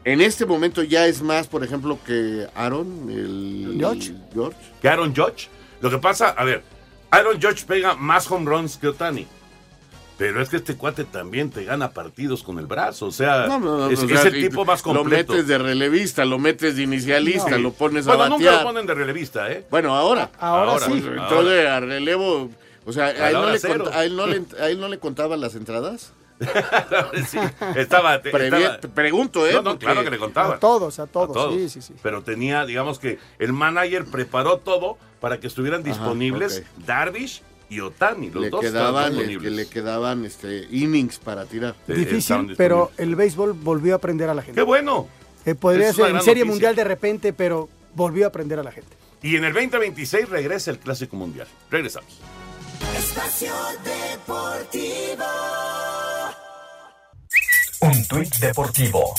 En 0.06 0.20
este 0.20 0.46
momento 0.46 0.84
ya 0.84 1.06
es 1.08 1.20
más, 1.20 1.48
por 1.48 1.64
ejemplo, 1.64 1.98
que 2.06 2.46
Aaron, 2.54 3.10
el... 3.10 3.74
George. 3.76 4.14
George. 4.32 4.56
Que 4.80 4.88
Aaron 4.88 5.12
Judge. 5.14 5.48
Lo 5.80 5.90
que 5.90 5.98
pasa, 5.98 6.28
a 6.28 6.44
ver, 6.44 6.62
Aaron 7.10 7.42
Judge 7.42 7.64
pega 7.66 7.96
más 7.96 8.30
home 8.30 8.48
runs 8.48 8.76
que 8.76 8.86
Otani. 8.86 9.26
Pero 10.16 10.40
es 10.40 10.48
que 10.48 10.58
este 10.58 10.76
cuate 10.76 11.02
también 11.04 11.50
te 11.50 11.64
gana 11.64 11.90
partidos 11.90 12.44
con 12.44 12.60
el 12.60 12.66
brazo. 12.66 13.06
O 13.06 13.10
sea, 13.10 13.48
No, 13.48 13.58
no, 13.58 13.78
no, 13.78 13.90
es, 13.90 13.98
o 14.00 14.04
es 14.04 14.10
sea, 14.12 14.22
el 14.30 14.40
tipo 14.48 14.64
más 14.64 14.86
Lo 14.86 14.94
completo. 14.94 15.32
metes 15.32 15.48
de 15.48 15.58
relevista, 15.58 16.24
lo 16.24 16.38
metes 16.38 16.76
de 16.76 16.84
inicialista, 16.84 17.58
lo 17.58 17.72
pones 17.72 18.06
a 18.06 18.14
Bueno, 18.14 18.28
nunca 18.30 18.44
batear. 18.46 18.62
lo 18.64 18.68
ponen 18.70 18.86
de 18.86 18.94
relevista, 18.94 19.50
¿eh? 19.50 19.66
Bueno, 19.70 19.94
ahora. 19.94 20.30
Ahora 20.38 20.70
Ahora, 20.70 20.86
sí. 20.86 20.92
Entonces, 20.92 21.66
Ahora. 21.66 21.76
a 21.76 21.80
relevo. 21.80 22.48
O 22.86 22.92
sea, 22.92 23.06
A 23.06 23.08
¿a 23.08 23.28
él, 23.30 23.34
no 23.34 23.50
le 23.50 23.58
cero. 23.58 23.84
cont- 23.86 23.92
a 23.92 24.04
él 24.04 24.14
no 24.16 24.26
le- 24.28 24.44
a 24.60 24.70
él 24.70 24.78
no 24.80 24.86
le 24.88 24.98
contaban 25.00 25.40
las 25.40 25.56
entradas? 25.56 26.12
Sí, 27.28 27.38
estaba, 27.76 28.16
estaba- 28.16 28.78
Pregunto, 28.94 29.46
¿eh? 29.46 29.52
No, 29.54 29.62
no, 29.62 29.70
Porque- 29.70 29.86
claro 29.86 30.04
que 30.04 30.10
le 30.10 30.18
contaba. 30.18 30.54
A 30.56 30.58
todos, 30.58 30.98
a 30.98 31.04
A 31.04 31.06
todos. 31.06 31.32
todos. 31.32 31.54
Sí, 31.54 31.68
sí, 31.68 31.80
sí. 31.82 31.94
Pero 32.02 32.22
tenía, 32.22 32.64
digamos 32.66 32.98
que 32.98 33.18
el 33.38 33.52
manager 33.52 34.04
preparó 34.04 34.58
todo 34.58 34.98
para 35.20 35.40
que 35.40 35.46
estuvieran 35.46 35.80
Ajá, 35.80 35.88
disponibles 35.90 36.62
Darvish 36.86 37.42
y 37.68 37.80
Otani. 37.80 38.30
Los 38.30 38.42
le 38.44 38.50
dos 38.50 38.60
quedaban, 38.60 39.16
le, 39.16 39.38
que 39.38 39.50
le 39.50 39.66
quedaban 39.68 40.24
este, 40.24 40.68
innings 40.70 41.18
para 41.18 41.46
tirar. 41.46 41.74
Eh, 41.88 41.94
Difícil, 41.94 42.54
pero 42.56 42.92
el 42.98 43.16
béisbol 43.16 43.54
volvió 43.54 43.94
a 43.94 43.96
aprender 43.96 44.28
a 44.28 44.34
la 44.34 44.42
gente. 44.42 44.60
¡Qué 44.60 44.64
bueno! 44.64 45.08
Eh, 45.44 45.54
podría 45.54 45.88
Es 45.90 45.96
ser 45.96 46.06
en 46.10 46.20
Serie 46.20 46.42
noticia. 46.42 46.44
Mundial 46.44 46.76
de 46.76 46.84
repente, 46.84 47.32
pero 47.32 47.68
volvió 47.94 48.26
a 48.26 48.28
aprender 48.28 48.58
a 48.58 48.62
la 48.62 48.72
gente. 48.72 48.96
Y 49.22 49.36
en 49.36 49.44
el 49.44 49.52
2026 49.54 50.28
regresa 50.28 50.70
el 50.70 50.78
Clásico 50.78 51.16
Mundial. 51.16 51.48
Regresamos. 51.70 52.20
Espacio 52.96 53.52
Deportivo. 53.82 55.24
Un 57.80 58.04
tuit 58.06 58.34
deportivo. 58.38 59.14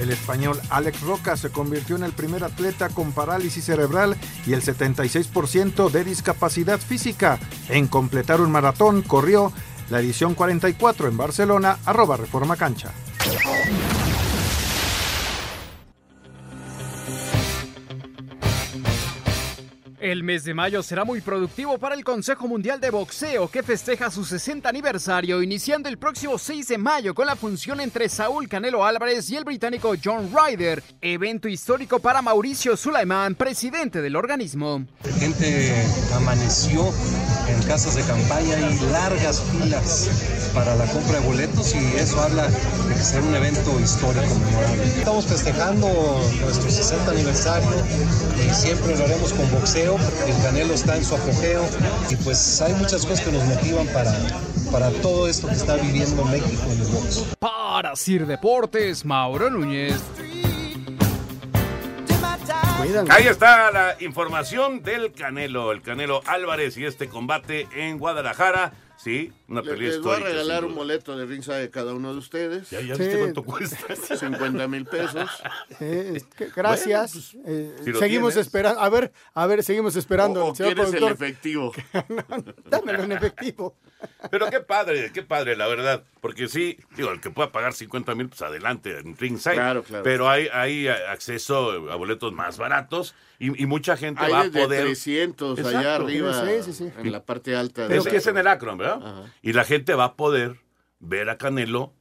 El 0.00 0.10
español 0.10 0.60
Alex 0.70 1.00
Roca 1.02 1.36
se 1.36 1.50
convirtió 1.50 1.96
en 1.96 2.04
el 2.04 2.12
primer 2.12 2.44
atleta 2.44 2.88
con 2.88 3.12
parálisis 3.12 3.64
cerebral 3.64 4.16
y 4.46 4.52
el 4.52 4.62
76% 4.62 5.90
de 5.90 6.04
discapacidad 6.04 6.78
física 6.78 7.38
en 7.68 7.86
completar 7.86 8.40
un 8.40 8.50
maratón. 8.50 9.02
Corrió 9.02 9.52
la 9.90 10.00
edición 10.00 10.34
44 10.34 11.08
en 11.08 11.16
Barcelona, 11.16 11.78
arroba 11.84 12.16
Reforma 12.16 12.56
Cancha. 12.56 12.92
El 20.10 20.22
mes 20.24 20.42
de 20.44 20.54
mayo 20.54 20.82
será 20.82 21.04
muy 21.04 21.20
productivo 21.20 21.76
para 21.76 21.94
el 21.94 22.02
Consejo 22.02 22.48
Mundial 22.48 22.80
de 22.80 22.88
Boxeo, 22.88 23.48
que 23.48 23.62
festeja 23.62 24.10
su 24.10 24.24
60 24.24 24.66
aniversario, 24.66 25.42
iniciando 25.42 25.86
el 25.86 25.98
próximo 25.98 26.38
6 26.38 26.66
de 26.66 26.78
mayo 26.78 27.14
con 27.14 27.26
la 27.26 27.36
función 27.36 27.78
entre 27.78 28.08
Saúl 28.08 28.48
Canelo 28.48 28.86
Álvarez 28.86 29.28
y 29.28 29.36
el 29.36 29.44
británico 29.44 29.92
John 30.02 30.30
Ryder, 30.32 30.82
evento 31.02 31.46
histórico 31.46 31.98
para 31.98 32.22
Mauricio 32.22 32.74
Sulaiman, 32.74 33.34
presidente 33.34 34.00
del 34.00 34.16
organismo. 34.16 34.86
La 35.04 35.12
gente 35.12 35.74
amaneció 36.14 36.90
en 37.46 37.62
casas 37.64 37.94
de 37.94 38.02
campaña 38.04 38.56
y 38.58 38.90
largas 38.90 39.42
filas 39.42 40.08
para 40.54 40.74
la 40.76 40.86
compra 40.86 41.20
de 41.20 41.26
boletos 41.26 41.74
y 41.74 41.96
eso 41.98 42.18
habla 42.20 42.48
de 42.48 42.94
que 42.94 43.00
será 43.00 43.22
un 43.24 43.34
evento 43.34 43.78
histórico. 43.78 44.26
Estamos 44.96 45.26
festejando 45.26 45.86
nuestro 46.40 46.70
60 46.70 47.10
aniversario 47.10 47.68
y 48.38 48.54
siempre 48.54 48.96
lo 48.96 49.04
haremos 49.04 49.34
con 49.34 49.50
boxeo. 49.50 49.97
El 50.26 50.42
Canelo 50.42 50.74
está 50.74 50.96
en 50.96 51.04
su 51.04 51.14
apogeo 51.14 51.64
y 52.10 52.16
pues 52.16 52.60
hay 52.60 52.72
muchas 52.74 53.04
cosas 53.04 53.20
que 53.22 53.32
nos 53.32 53.44
motivan 53.44 53.86
para, 53.88 54.12
para 54.70 54.90
todo 55.02 55.28
esto 55.28 55.48
que 55.48 55.54
está 55.54 55.76
viviendo 55.76 56.24
México 56.24 56.62
en 56.66 56.80
el 56.80 56.86
box. 56.88 57.24
Para 57.38 57.96
Sir 57.96 58.26
Deportes, 58.26 59.04
Mauro 59.04 59.50
Núñez. 59.50 60.00
Ahí 63.10 63.26
está 63.26 63.70
la 63.70 63.96
información 64.00 64.82
del 64.82 65.12
Canelo, 65.12 65.72
el 65.72 65.82
Canelo 65.82 66.22
Álvarez 66.26 66.76
y 66.78 66.86
este 66.86 67.08
combate 67.08 67.68
en 67.74 67.98
Guadalajara. 67.98 68.72
Sí, 68.96 69.32
una 69.48 69.62
Le- 69.62 69.70
pelea 69.70 69.88
les 69.88 70.00
voy 70.02 70.16
a 70.16 70.18
regalar 70.20 70.64
un 70.64 70.74
boleto 70.74 71.16
de 71.16 71.24
ringside 71.26 71.60
de 71.60 71.70
cada 71.70 71.94
uno 71.94 72.12
de 72.12 72.18
ustedes. 72.18 72.70
Ya, 72.70 72.80
ya 72.80 72.94
viste 72.94 73.18
cuánto 73.18 73.42
cuesta. 73.42 73.94
50 74.16 74.68
mil 74.68 74.84
pesos. 74.86 75.28
Eh, 75.80 76.22
gracias. 76.54 77.34
Eh, 77.46 77.74
si 77.82 77.90
lo 77.92 77.98
seguimos 77.98 78.36
esperando. 78.36 78.80
A 78.80 78.88
ver, 78.88 79.12
a 79.34 79.46
ver, 79.46 79.62
seguimos 79.62 79.96
esperando. 79.96 80.44
¿O, 80.44 80.50
o 80.52 80.54
señor 80.54 80.74
quieres 80.74 80.92
el 80.94 81.04
efectivo? 81.04 81.72
Dámelo 82.70 83.02
en 83.04 83.12
efectivo. 83.12 83.76
Pero 84.30 84.48
qué 84.50 84.60
padre, 84.60 85.10
qué 85.12 85.22
padre, 85.22 85.56
la 85.56 85.66
verdad. 85.66 86.04
Porque 86.20 86.48
sí, 86.48 86.78
digo, 86.96 87.10
el 87.10 87.20
que 87.20 87.30
pueda 87.30 87.50
pagar 87.52 87.72
50 87.72 88.14
mil, 88.14 88.28
pues 88.28 88.42
adelante 88.42 88.98
en 88.98 89.16
ringside. 89.16 89.54
Claro, 89.54 89.82
claro. 89.82 90.04
Pero 90.04 90.28
hay, 90.28 90.48
hay 90.52 90.88
acceso 90.88 91.90
a 91.90 91.96
boletos 91.96 92.32
más 92.32 92.58
baratos 92.58 93.14
y, 93.40 93.60
y 93.62 93.66
mucha 93.66 93.96
gente 93.96 94.20
Hay 94.24 94.32
va 94.32 94.40
a 94.42 94.50
poder. 94.50 94.84
300 94.84 95.58
allá 95.60 95.68
Exacto. 95.70 96.04
arriba, 96.04 96.44
Sí, 96.44 96.62
sí, 96.64 96.72
sí. 96.72 96.90
en 96.98 97.12
la 97.12 97.22
parte 97.24 97.56
alta. 97.56 97.86
Es 97.86 98.04
de 98.04 98.10
que 98.10 98.16
es 98.18 98.26
en 98.26 98.36
el 98.38 98.46
Akron, 98.46 98.78
¿verdad? 98.78 99.24
Y 99.48 99.54
la 99.54 99.64
gente 99.64 99.94
va 99.94 100.04
a 100.04 100.14
poder 100.14 100.60
ver 101.00 101.30
a 101.30 101.38
Canelo. 101.38 101.94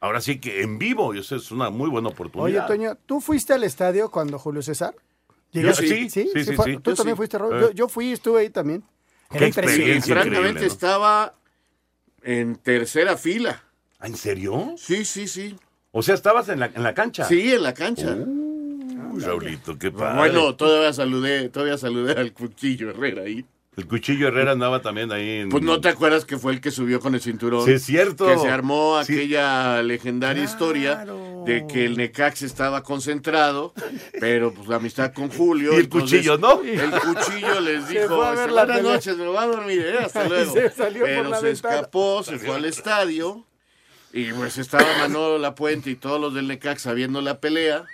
Ahora 0.00 0.22
sí 0.22 0.40
que 0.40 0.62
en 0.62 0.78
vivo, 0.78 1.14
y 1.14 1.18
eso 1.18 1.36
es 1.36 1.50
una 1.50 1.68
muy 1.68 1.90
buena 1.90 2.08
Oye, 2.08 2.14
oportunidad. 2.14 2.66
Toño, 2.66 2.94
¿tú 3.04 3.20
fuiste 3.20 3.52
al 3.52 3.64
estadio 3.64 4.10
cuando 4.10 4.38
Julio 4.38 4.62
César? 4.62 4.94
Yo 5.52 5.74
sí, 5.74 6.08
sí, 6.08 6.30
sí, 6.34 6.56
fue-. 6.56 6.78
Tú 6.78 6.92
Yo 6.92 6.96
también 6.96 7.16
sí. 7.16 7.18
fuiste, 7.18 7.36
Raúl? 7.36 7.56
Eh. 7.56 7.60
Yo, 7.60 7.70
yo 7.72 7.88
fui, 7.88 8.12
estuve 8.12 8.40
ahí 8.40 8.48
también. 8.48 8.82
Era 9.28 9.40
Qué 9.40 9.46
impresionante. 9.48 9.74
experiencia 9.74 10.14
Francamente 10.14 10.64
estaba 10.64 11.34
en 12.22 12.56
tercera 12.56 13.18
fila. 13.18 13.62
¿Ah, 13.98 14.06
¿En 14.06 14.16
serio? 14.16 14.72
Sí, 14.78 15.04
sí, 15.04 15.28
sí. 15.28 15.56
O 15.90 16.02
sea, 16.02 16.14
estabas 16.14 16.48
en 16.48 16.60
la, 16.60 16.66
en 16.74 16.82
la 16.82 16.94
cancha. 16.94 17.26
Sí, 17.26 17.52
en 17.52 17.62
la 17.62 17.74
cancha. 17.74 18.14
Uy, 18.14 19.20
Raulito, 19.22 19.78
qué 19.78 19.90
padre. 19.90 20.16
Bueno, 20.16 20.56
todavía 20.56 20.94
saludé, 20.94 21.50
todavía 21.50 21.76
saludé 21.76 22.12
al 22.18 22.32
cuchillo 22.32 22.88
Herrera 22.88 23.24
ahí. 23.24 23.44
El 23.76 23.86
cuchillo 23.86 24.28
Herrera 24.28 24.52
andaba 24.52 24.82
también 24.82 25.12
ahí 25.12 25.38
en... 25.38 25.48
Pues 25.48 25.62
no 25.62 25.80
te 25.80 25.88
acuerdas 25.88 26.24
que 26.24 26.36
fue 26.38 26.52
el 26.52 26.60
que 26.60 26.70
subió 26.72 26.98
con 26.98 27.14
el 27.14 27.20
cinturón. 27.20 27.64
Sí, 27.64 27.72
es 27.72 27.84
cierto. 27.84 28.26
Que 28.26 28.36
se 28.38 28.48
armó 28.48 29.02
Sí. 29.04 29.14
aquella 29.14 29.80
legendaria 29.82 30.42
historia 30.42 31.06
de 31.46 31.66
que 31.68 31.86
el 31.86 31.96
Necax 31.96 32.42
estaba 32.42 32.82
concentrado, 32.82 33.72
pero 34.18 34.52
pues 34.52 34.68
la 34.68 34.76
amistad 34.76 35.12
con 35.14 35.30
Julio. 35.30 35.72
Y 35.72 35.76
el 35.76 35.80
entonces, 35.84 36.10
cuchillo, 36.18 36.36
¿no? 36.36 36.60
El 36.62 36.90
cuchillo 36.90 37.60
les 37.60 37.88
dijo, 37.88 38.16
buenas 38.16 38.66
tele". 38.66 38.82
noches, 38.82 39.16
me 39.16 39.26
voy 39.28 39.36
a 39.38 39.46
dormir, 39.46 39.80
¿eh? 39.86 39.98
hasta 40.04 40.24
luego. 40.28 40.52
se 40.52 40.70
salió 40.70 41.00
por 41.00 41.08
pero 41.08 41.28
la 41.30 41.38
se 41.40 41.46
ventana. 41.46 41.74
escapó, 41.76 42.22
se 42.24 42.38
fue 42.38 42.56
al 42.56 42.64
estadio 42.64 43.46
y 44.12 44.32
pues 44.32 44.58
estaba 44.58 44.84
Manolo 44.98 45.38
La 45.38 45.54
Puente 45.54 45.90
y 45.90 45.94
todos 45.94 46.20
los 46.20 46.34
del 46.34 46.48
Necax 46.48 46.82
sabiendo 46.82 47.20
la 47.22 47.38
pelea. 47.40 47.84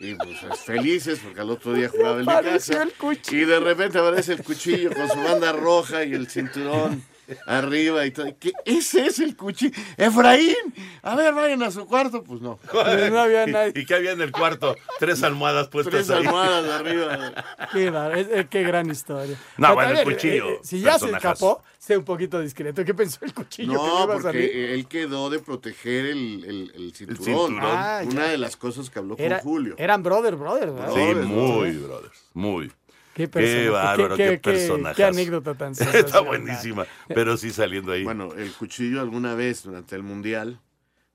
Y 0.00 0.14
pues 0.14 0.38
felices 0.64 1.20
porque 1.22 1.40
al 1.42 1.50
otro 1.50 1.74
día 1.74 1.90
jugaba 1.90 2.20
Necaxa. 2.20 2.82
el 2.82 2.92
cuchillo. 2.94 3.42
Y 3.42 3.44
de 3.44 3.60
repente 3.60 3.98
aparece 3.98 4.32
el 4.32 4.42
cuchillo 4.42 4.90
con 4.94 5.06
su 5.08 5.18
banda 5.18 5.52
roja 5.52 6.04
y 6.04 6.14
el 6.14 6.26
cinturón 6.26 7.04
arriba 7.46 8.04
y 8.06 8.10
todo. 8.10 8.26
¿Qué? 8.38 8.52
Ese 8.64 9.06
es 9.06 9.18
el 9.18 9.36
cuchillo. 9.36 9.74
Efraín, 9.96 10.54
a 11.02 11.14
ver, 11.16 11.34
vayan 11.34 11.62
a 11.62 11.70
su 11.70 11.86
cuarto. 11.86 12.22
Pues 12.22 12.40
no. 12.40 12.58
No 12.72 13.20
había 13.20 13.46
nadie. 13.46 13.72
¿Y 13.74 13.84
qué 13.86 13.94
había 13.94 14.12
en 14.12 14.20
el 14.20 14.32
cuarto? 14.32 14.76
Tres 14.98 15.22
almohadas 15.22 15.68
puestas 15.68 15.92
Tres 16.06 16.10
ahí. 16.10 16.26
almohadas 16.26 16.80
arriba. 16.80 17.32
Qué, 17.72 17.90
bar- 17.90 18.16
es- 18.18 18.28
es- 18.28 18.46
qué 18.48 18.62
gran 18.62 18.90
historia. 18.90 19.36
No, 19.56 19.68
Pero, 19.68 19.74
bueno, 19.74 19.98
el 20.00 20.04
cuchillo, 20.04 20.48
eh, 20.50 20.58
si 20.62 20.80
ya 20.80 20.98
se 20.98 21.10
escapó, 21.10 21.62
sé 21.78 21.96
un 21.96 22.04
poquito 22.04 22.40
discreto. 22.40 22.84
¿Qué 22.84 22.94
pensó 22.94 23.24
el 23.24 23.32
cuchillo? 23.34 23.72
que 23.72 23.76
no 23.78 23.86
No, 23.98 24.04
iba 24.04 24.14
a 24.16 24.22
salir? 24.22 24.42
porque 24.46 24.74
él 24.74 24.86
quedó 24.86 25.30
de 25.30 25.38
proteger 25.38 26.06
el, 26.06 26.44
el, 26.44 26.72
el 26.74 26.94
cinturón. 26.94 27.24
cinturón. 27.24 27.58
Ah, 27.62 28.00
Una 28.04 28.26
ya. 28.26 28.30
de 28.32 28.38
las 28.38 28.56
cosas 28.56 28.90
que 28.90 28.98
habló 28.98 29.16
con 29.16 29.30
Julio. 29.40 29.74
Eran 29.78 30.02
brother, 30.02 30.36
brother. 30.36 30.70
¿verdad? 30.70 30.88
Sí, 30.94 31.00
Brothers, 31.00 31.26
muy, 31.26 31.46
brothers. 31.70 31.82
brothers, 31.82 32.22
muy. 32.34 32.72
Qué, 33.14 33.24
Qué 33.24 33.28
persona- 33.28 33.70
bárbaro, 33.70 34.16
qué, 34.16 34.22
qué- 34.24 34.30
qué- 34.40 34.50
personaje. 34.52 34.96
qué 34.96 35.04
anécdota 35.04 35.54
tan 35.54 35.72
Está 35.94 36.20
buenísima, 36.20 36.86
pero 37.08 37.36
sí 37.36 37.50
saliendo 37.50 37.92
ahí. 37.92 38.04
Bueno, 38.04 38.32
el 38.34 38.52
cuchillo 38.52 39.00
alguna 39.00 39.34
vez 39.34 39.62
durante 39.64 39.96
el 39.96 40.02
Mundial 40.02 40.60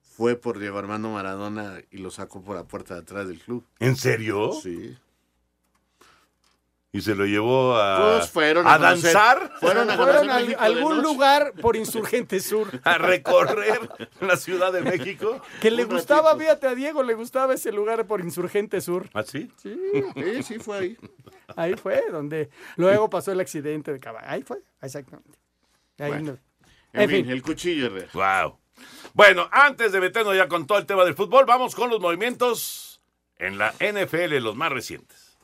fue 0.02 0.36
por 0.36 0.60
Diego 0.60 0.78
Armando 0.78 1.10
Maradona 1.10 1.80
y 1.92 1.98
lo 1.98 2.12
sacó 2.12 2.42
por 2.44 2.56
la 2.56 2.64
puerta 2.66 2.94
de 2.96 3.02
atrás 3.02 3.28
del 3.28 3.40
club. 3.40 3.66
¿En 3.80 3.96
serio? 3.96 4.52
Sí. 4.62 4.96
Y 6.96 7.02
se 7.02 7.14
lo 7.14 7.26
llevó 7.26 7.76
a, 7.76 8.18
Pues 8.20 8.30
fueron 8.32 8.66
a 8.66 8.76
a 8.76 8.78
conocer- 8.80 9.12
danzar, 9.14 9.52
fueron 9.60 9.90
a 9.90 9.98
Fueron 9.98 10.30
algún 10.58 11.02
lugar 11.02 11.52
por 11.62 11.76
Insurgente 11.76 12.40
Sur. 12.40 12.70
a 12.86 12.98
recorrer 12.98 13.80
la 14.22 14.38
Ciudad 14.38 14.72
de 14.72 14.82
México. 14.82 15.42
Que 15.60 15.72
le 15.72 15.84
Un 15.84 15.90
gustaba, 15.92 16.30
ratito. 16.32 16.40
fíjate, 16.40 16.68
a 16.68 16.76
Diego 16.76 17.04
le 17.04 17.14
gustaba 17.14 17.54
ese 17.54 17.74
lugar 17.74 18.08
por 18.08 18.22
Insurgente 18.22 18.80
Sur. 18.80 19.10
¿Ah, 19.14 19.24
sí? 19.24 19.52
Sí, 19.62 19.78
Sí, 20.16 20.44
sí 20.44 20.60
fue 20.60 20.78
ahí. 20.78 20.98
ahí 21.58 21.74
fue 21.76 22.02
donde 22.10 22.50
luego 22.78 23.10
pasó 23.10 23.34
el 23.34 23.42
accidente 23.42 23.92
de 23.92 24.00
caballo. 24.00 24.28
Ahí 24.30 24.42
fue, 24.44 24.60
exactamente. 24.82 25.38
Ahí 26.00 26.12
Bueno. 26.12 26.32
no- 26.32 26.38
En, 26.94 27.02
En 27.02 27.10
fin, 27.10 27.24
fin. 27.26 27.32
el 27.34 27.42
cuchillo 27.42 27.88
Herrera. 27.88 28.08
Wow. 28.14 28.58
Bueno, 29.14 29.50
antes 29.52 29.92
de 29.92 30.00
meternos 30.00 30.34
ya 30.34 30.48
con 30.48 30.66
todo 30.66 30.78
el 30.78 30.86
tema 30.86 31.04
del 31.04 31.14
fútbol, 31.14 31.44
vamos 31.46 31.76
con 31.76 31.90
los 31.90 32.00
movimientos 32.00 33.02
en 33.38 33.58
la 33.58 33.74
NFL, 33.82 34.40
los 34.40 34.56
más 34.56 34.72
recientes. 34.72 35.38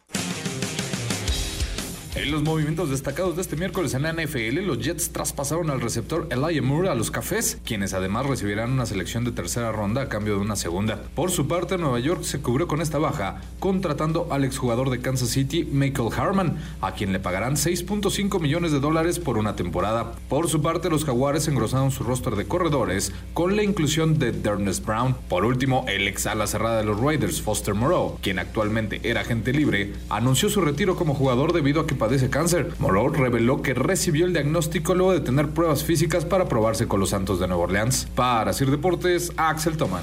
En 2.14 2.30
los 2.30 2.44
movimientos 2.44 2.90
destacados 2.90 3.38
de 3.38 3.42
este 3.42 3.56
miércoles 3.56 3.94
en 3.94 4.02
la 4.02 4.12
NFL, 4.12 4.60
los 4.66 4.80
Jets 4.80 5.14
traspasaron 5.14 5.70
al 5.70 5.80
receptor 5.80 6.28
Elijah 6.30 6.62
Moore 6.62 6.90
a 6.90 6.96
los 6.96 7.10
Cafés, 7.10 7.58
quienes 7.64 7.94
además 7.94 8.26
recibirán 8.26 8.74
una 8.74 8.86
selección 8.86 9.24
de 9.24 9.32
tercera 9.32 9.72
ronda 9.72 10.02
a 10.02 10.10
cambio 10.10 10.36
de 10.36 10.42
una 10.42 10.58
segunda. 10.58 11.02
Por 11.16 11.32
su 11.32 11.48
parte, 11.48 11.78
Nueva 11.78 12.00
York 12.00 12.24
se 12.24 12.42
cubrió 12.42 12.68
con 12.68 12.82
esta 12.82 12.98
baja, 12.98 13.40
contratando 13.60 14.28
al 14.30 14.44
exjugador 14.44 14.90
de 14.90 15.00
Kansas 15.00 15.30
City, 15.30 15.64
Michael 15.64 16.10
Harman, 16.14 16.58
a 16.82 16.96
quien 16.96 17.14
le 17.14 17.20
pagarán 17.20 17.56
6.5 17.56 18.42
millones 18.42 18.74
de 18.74 18.82
dólares 18.82 19.18
por 19.18 19.38
una 19.38 19.56
temporada. 19.56 20.12
Por 20.28 20.50
su 20.50 20.62
parte, 20.62 20.90
los 20.90 21.06
Jaguares 21.06 21.48
engrosaron 21.48 21.92
su 21.92 22.04
roster 22.04 22.36
de 22.36 22.46
corredores 22.46 23.14
con 23.34 23.56
la 23.56 23.64
inclusión 23.64 24.20
de 24.20 24.34
Dernest 24.34 24.86
Brown. 24.86 25.16
Por 25.30 25.46
último, 25.46 25.86
el 25.88 26.10
ex 26.10 26.28
ala 26.28 26.46
cerrada 26.46 26.80
de 26.80 26.84
los 26.84 27.00
Raiders, 27.00 27.42
Foster 27.42 27.74
Moreau, 27.74 28.18
quien 28.22 28.38
actualmente 28.38 29.00
era 29.04 29.22
agente 29.22 29.54
libre, 29.54 29.94
anunció 30.10 30.50
su 30.50 30.60
retiro 30.60 30.98
como 30.98 31.16
jugador 31.16 31.54
debido 31.54 31.80
a 31.80 31.88
que 31.88 32.01
padece 32.02 32.32
cáncer. 32.32 32.74
Moreau 32.80 33.10
reveló 33.10 33.62
que 33.62 33.76
recibió 33.76 34.26
el 34.26 34.34
diagnóstico 34.34 34.96
luego 34.96 35.14
de 35.14 35.20
tener 35.20 35.50
pruebas 35.50 35.84
físicas 35.84 36.26
para 36.26 36.50
probarse 36.50 36.88
con 36.88 37.00
los 37.00 37.12
Santos 37.12 37.40
de 37.40 37.48
Nueva 37.48 37.66
Orleans. 37.66 38.08
Para 38.16 38.54
Sir 38.54 38.72
Deportes, 38.72 39.32
Axel 39.38 39.78
Toman. 39.78 40.02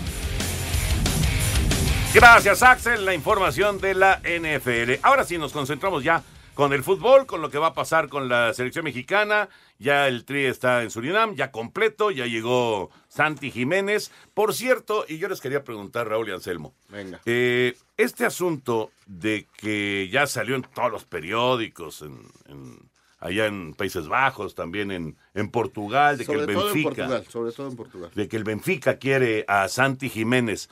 Gracias, 2.15 2.63
Axel, 2.63 3.05
la 3.05 3.15
información 3.15 3.81
de 3.81 3.95
la 3.95 4.21
NFL. 4.23 5.01
Ahora 5.03 5.25
sí, 5.25 5.39
nos 5.39 5.53
concentramos 5.53 6.05
ya 6.05 6.23
con 6.55 6.73
el 6.73 6.85
fútbol, 6.85 7.27
con 7.27 7.43
lo 7.43 7.51
que 7.51 7.59
va 7.59 7.69
a 7.69 7.75
pasar 7.75 8.09
con 8.09 8.29
la 8.29 8.55
selección 8.55 8.85
mexicana. 8.85 9.49
Ya 9.81 10.09
el 10.09 10.25
tri 10.25 10.45
está 10.47 10.83
en 10.83 10.91
Surinam, 10.91 11.37
ya 11.37 11.53
completo, 11.53 12.11
ya 12.11 12.27
llegó 12.27 12.91
Santi 13.09 13.51
Jiménez. 13.53 14.11
Por 14.35 14.53
cierto, 14.53 15.05
y 15.09 15.19
yo 15.19 15.29
les 15.29 15.41
quería 15.41 15.63
preguntar, 15.63 16.09
Raúl 16.09 16.29
y 16.29 16.33
Anselmo, 16.33 16.75
Venga. 16.89 17.21
eh, 17.27 17.77
este 17.97 18.27
asunto 18.27 18.91
de 19.07 19.47
que 19.57 20.09
ya 20.11 20.27
salió 20.27 20.57
en 20.57 20.63
todos 20.63 20.91
los 20.91 21.05
periódicos, 21.05 22.03
en, 22.03 22.19
en- 22.49 22.89
allá 23.21 23.47
en 23.47 23.75
Países 23.75 24.09
Bajos, 24.09 24.55
también 24.57 24.91
en, 24.91 25.17
en 25.35 25.49
Portugal, 25.51 26.19
de 26.19 26.25
Sobre 26.25 26.39
que 26.39 26.45
el 26.53 26.55
todo 26.59 26.69
en 26.69 26.75
Benfica 26.75 26.89
Portugal, 27.07 27.27
sobre 27.29 27.53
todo 27.53 27.69
en 27.69 27.77
Portugal. 27.77 28.11
de 28.15 28.29
que 28.29 28.37
el 28.37 28.45
Benfica 28.45 28.97
quiere 28.99 29.45
a 29.49 29.69
Santi 29.69 30.09
Jiménez, 30.09 30.69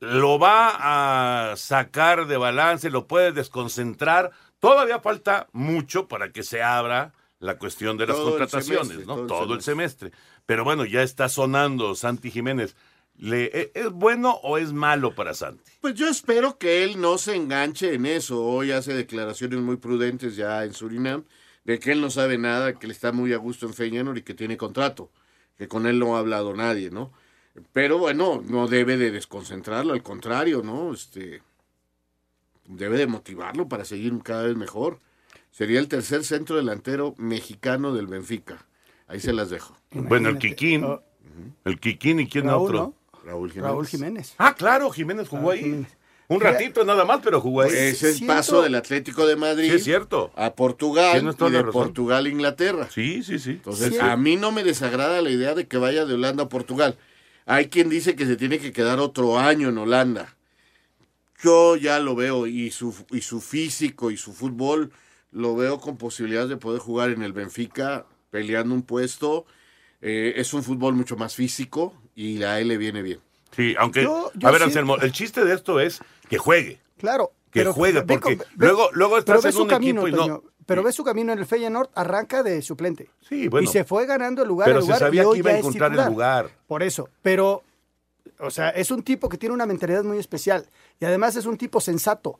lo 0.00 0.38
va 0.38 1.50
a 1.52 1.56
sacar 1.56 2.26
de 2.26 2.36
balance, 2.36 2.88
lo 2.90 3.06
puede 3.06 3.32
desconcentrar. 3.32 4.30
Todavía 4.60 5.00
falta 5.00 5.48
mucho 5.52 6.08
para 6.08 6.30
que 6.30 6.42
se 6.42 6.62
abra 6.62 7.12
la 7.40 7.58
cuestión 7.58 7.96
de 7.96 8.06
las 8.06 8.16
Todo 8.16 8.30
contrataciones, 8.30 8.88
semestre, 8.88 9.06
¿no? 9.06 9.26
todo 9.26 9.54
el 9.54 9.62
semestre. 9.62 10.12
Pero 10.46 10.64
bueno, 10.64 10.84
ya 10.84 11.02
está 11.02 11.28
sonando 11.28 11.94
Santi 11.94 12.30
Jiménez. 12.30 12.74
Le, 13.16 13.44
¿e- 13.46 13.72
¿Es 13.74 13.90
bueno 13.90 14.38
o 14.42 14.58
es 14.58 14.72
malo 14.72 15.14
para 15.14 15.34
Santi? 15.34 15.62
Pues 15.80 15.94
yo 15.94 16.08
espero 16.08 16.58
que 16.58 16.84
él 16.84 17.00
no 17.00 17.18
se 17.18 17.34
enganche 17.34 17.94
en 17.94 18.06
eso. 18.06 18.44
Hoy 18.44 18.72
hace 18.72 18.94
declaraciones 18.94 19.60
muy 19.60 19.76
prudentes 19.76 20.36
ya 20.36 20.64
en 20.64 20.72
Surinam 20.74 21.24
de 21.64 21.78
que 21.78 21.92
él 21.92 22.00
no 22.00 22.10
sabe 22.10 22.38
nada, 22.38 22.74
que 22.78 22.86
él 22.86 22.92
está 22.92 23.12
muy 23.12 23.32
a 23.32 23.36
gusto 23.36 23.66
en 23.66 23.74
Feyenoord 23.74 24.18
y 24.18 24.22
que 24.22 24.34
tiene 24.34 24.56
contrato, 24.56 25.10
que 25.56 25.68
con 25.68 25.86
él 25.86 25.98
no 25.98 26.16
ha 26.16 26.20
hablado 26.20 26.54
nadie, 26.54 26.90
¿no? 26.90 27.12
Pero 27.72 27.98
bueno, 27.98 28.42
no 28.46 28.68
debe 28.68 28.96
de 28.96 29.10
desconcentrarlo, 29.10 29.92
al 29.92 30.02
contrario, 30.02 30.62
¿no? 30.62 30.92
Este 30.94 31.42
debe 32.66 32.98
de 32.98 33.06
motivarlo 33.06 33.68
para 33.68 33.84
seguir 33.84 34.16
cada 34.22 34.44
vez 34.44 34.56
mejor. 34.56 34.98
Sería 35.50 35.80
el 35.80 35.88
tercer 35.88 36.24
centro 36.24 36.56
delantero 36.56 37.14
mexicano 37.18 37.94
del 37.94 38.06
Benfica. 38.06 38.64
Ahí 39.06 39.20
se 39.20 39.32
las 39.32 39.50
dejo. 39.50 39.76
Bueno, 39.90 40.28
el 40.28 40.38
Kikín. 40.38 40.86
El 41.64 41.80
Kikín 41.80 42.20
y 42.20 42.28
quién 42.28 42.46
Raúl, 42.46 42.66
otro. 42.76 42.78
¿no? 43.14 43.20
Raúl 43.24 43.50
Jiménez. 43.50 43.68
Raúl 43.70 43.86
Jiménez. 43.86 44.34
Ah, 44.38 44.54
claro, 44.54 44.90
Jiménez 44.90 45.28
jugó 45.28 45.50
ahí. 45.50 45.60
Jiménez. 45.62 45.96
Un 46.30 46.40
ratito 46.40 46.84
nada 46.84 47.06
más, 47.06 47.20
pero 47.24 47.40
jugó 47.40 47.62
ahí. 47.62 47.70
Ese 47.70 47.88
es 47.90 48.02
el 48.04 48.14
Siento- 48.16 48.34
paso 48.34 48.60
del 48.62 48.74
Atlético 48.74 49.26
de 49.26 49.36
Madrid 49.36 49.70
Sí, 49.70 49.76
es 49.76 49.84
cierto. 49.84 50.30
a 50.36 50.52
Portugal 50.54 51.34
toda 51.36 51.50
y 51.50 51.54
de. 51.54 51.64
Portugal 51.72 52.26
a 52.26 52.28
Inglaterra. 52.28 52.88
Sí, 52.90 53.22
sí, 53.22 53.38
sí. 53.38 53.52
Entonces, 53.52 53.94
Sí. 53.94 53.98
a 53.98 54.14
mí 54.18 54.36
no 54.36 54.52
me 54.52 54.62
desagrada 54.62 55.22
la 55.22 55.30
idea 55.30 55.54
de 55.54 55.66
que 55.66 55.78
vaya 55.78 56.04
de 56.04 56.14
Holanda 56.14 56.44
a 56.44 56.48
Portugal. 56.50 56.98
Hay 57.46 57.68
quien 57.68 57.88
dice 57.88 58.14
que 58.14 58.26
se 58.26 58.36
tiene 58.36 58.58
que 58.58 58.72
quedar 58.72 58.98
otro 59.00 59.38
año 59.38 59.70
en 59.70 59.78
Holanda. 59.78 60.36
Yo 61.42 61.76
ya 61.76 61.98
lo 61.98 62.14
veo 62.14 62.46
y 62.46 62.70
su, 62.70 62.94
y 63.10 63.22
su 63.22 63.40
físico 63.40 64.10
y 64.10 64.16
su 64.18 64.32
fútbol 64.34 64.90
lo 65.30 65.54
veo 65.56 65.80
con 65.80 65.96
posibilidades 65.96 66.48
de 66.48 66.56
poder 66.56 66.80
jugar 66.80 67.10
en 67.10 67.22
el 67.22 67.32
Benfica 67.32 68.06
peleando 68.30 68.74
un 68.74 68.82
puesto. 68.82 69.46
Eh, 70.00 70.34
es 70.36 70.54
un 70.54 70.62
fútbol 70.62 70.94
mucho 70.94 71.16
más 71.16 71.34
físico 71.34 71.94
y 72.14 72.42
a 72.42 72.60
él 72.60 72.68
le 72.68 72.76
viene 72.76 73.02
bien. 73.02 73.20
Sí, 73.54 73.74
aunque, 73.78 74.02
Yo- 74.04 74.30
yo 74.34 74.48
a 74.48 74.50
ver, 74.50 74.60
siento- 74.60 74.64
Anselmo, 74.80 74.96
el 74.98 75.12
chiste 75.12 75.44
de 75.44 75.54
esto 75.54 75.80
es 75.80 76.00
que 76.28 76.38
juegue, 76.38 76.80
Claro. 76.98 77.32
que 77.50 77.60
pero 77.60 77.72
juegue, 77.72 78.02
porque 78.02 78.36
ve- 78.36 78.44
luego, 78.56 78.90
luego 78.92 79.14
pero 79.24 79.38
estás 79.38 79.42
ve 79.42 79.48
en 79.48 79.54
su 79.56 79.62
un 79.62 79.68
camino, 79.68 80.06
equipo 80.06 80.24
y 80.24 80.28
no. 80.28 80.42
Pero 80.66 80.82
ve 80.82 80.92
su 80.92 81.02
camino 81.02 81.32
en 81.32 81.38
el 81.38 81.46
Feyenoord, 81.46 81.88
arranca 81.94 82.42
de 82.42 82.60
suplente. 82.60 83.08
Sí, 83.26 83.48
bueno. 83.48 83.64
Y 83.68 83.72
se 83.72 83.84
fue 83.84 84.04
ganando 84.04 84.42
el 84.42 84.48
lugar 84.48 84.66
pero 84.68 84.80
se 84.82 84.86
lugar 84.86 84.98
sabía 84.98 85.22
y 85.22 85.24
hoy 85.24 85.32
que 85.32 85.38
iba 85.38 85.50
a 85.52 85.58
encontrar 85.58 85.92
el 85.94 86.04
lugar. 86.06 86.50
Por 86.66 86.82
eso, 86.82 87.08
pero, 87.22 87.64
o 88.38 88.50
sea, 88.50 88.68
es 88.68 88.90
un 88.90 89.02
tipo 89.02 89.30
que 89.30 89.38
tiene 89.38 89.54
una 89.54 89.64
mentalidad 89.64 90.04
muy 90.04 90.18
especial 90.18 90.68
y 91.00 91.06
además 91.06 91.36
es 91.36 91.46
un 91.46 91.56
tipo 91.56 91.80
sensato. 91.80 92.38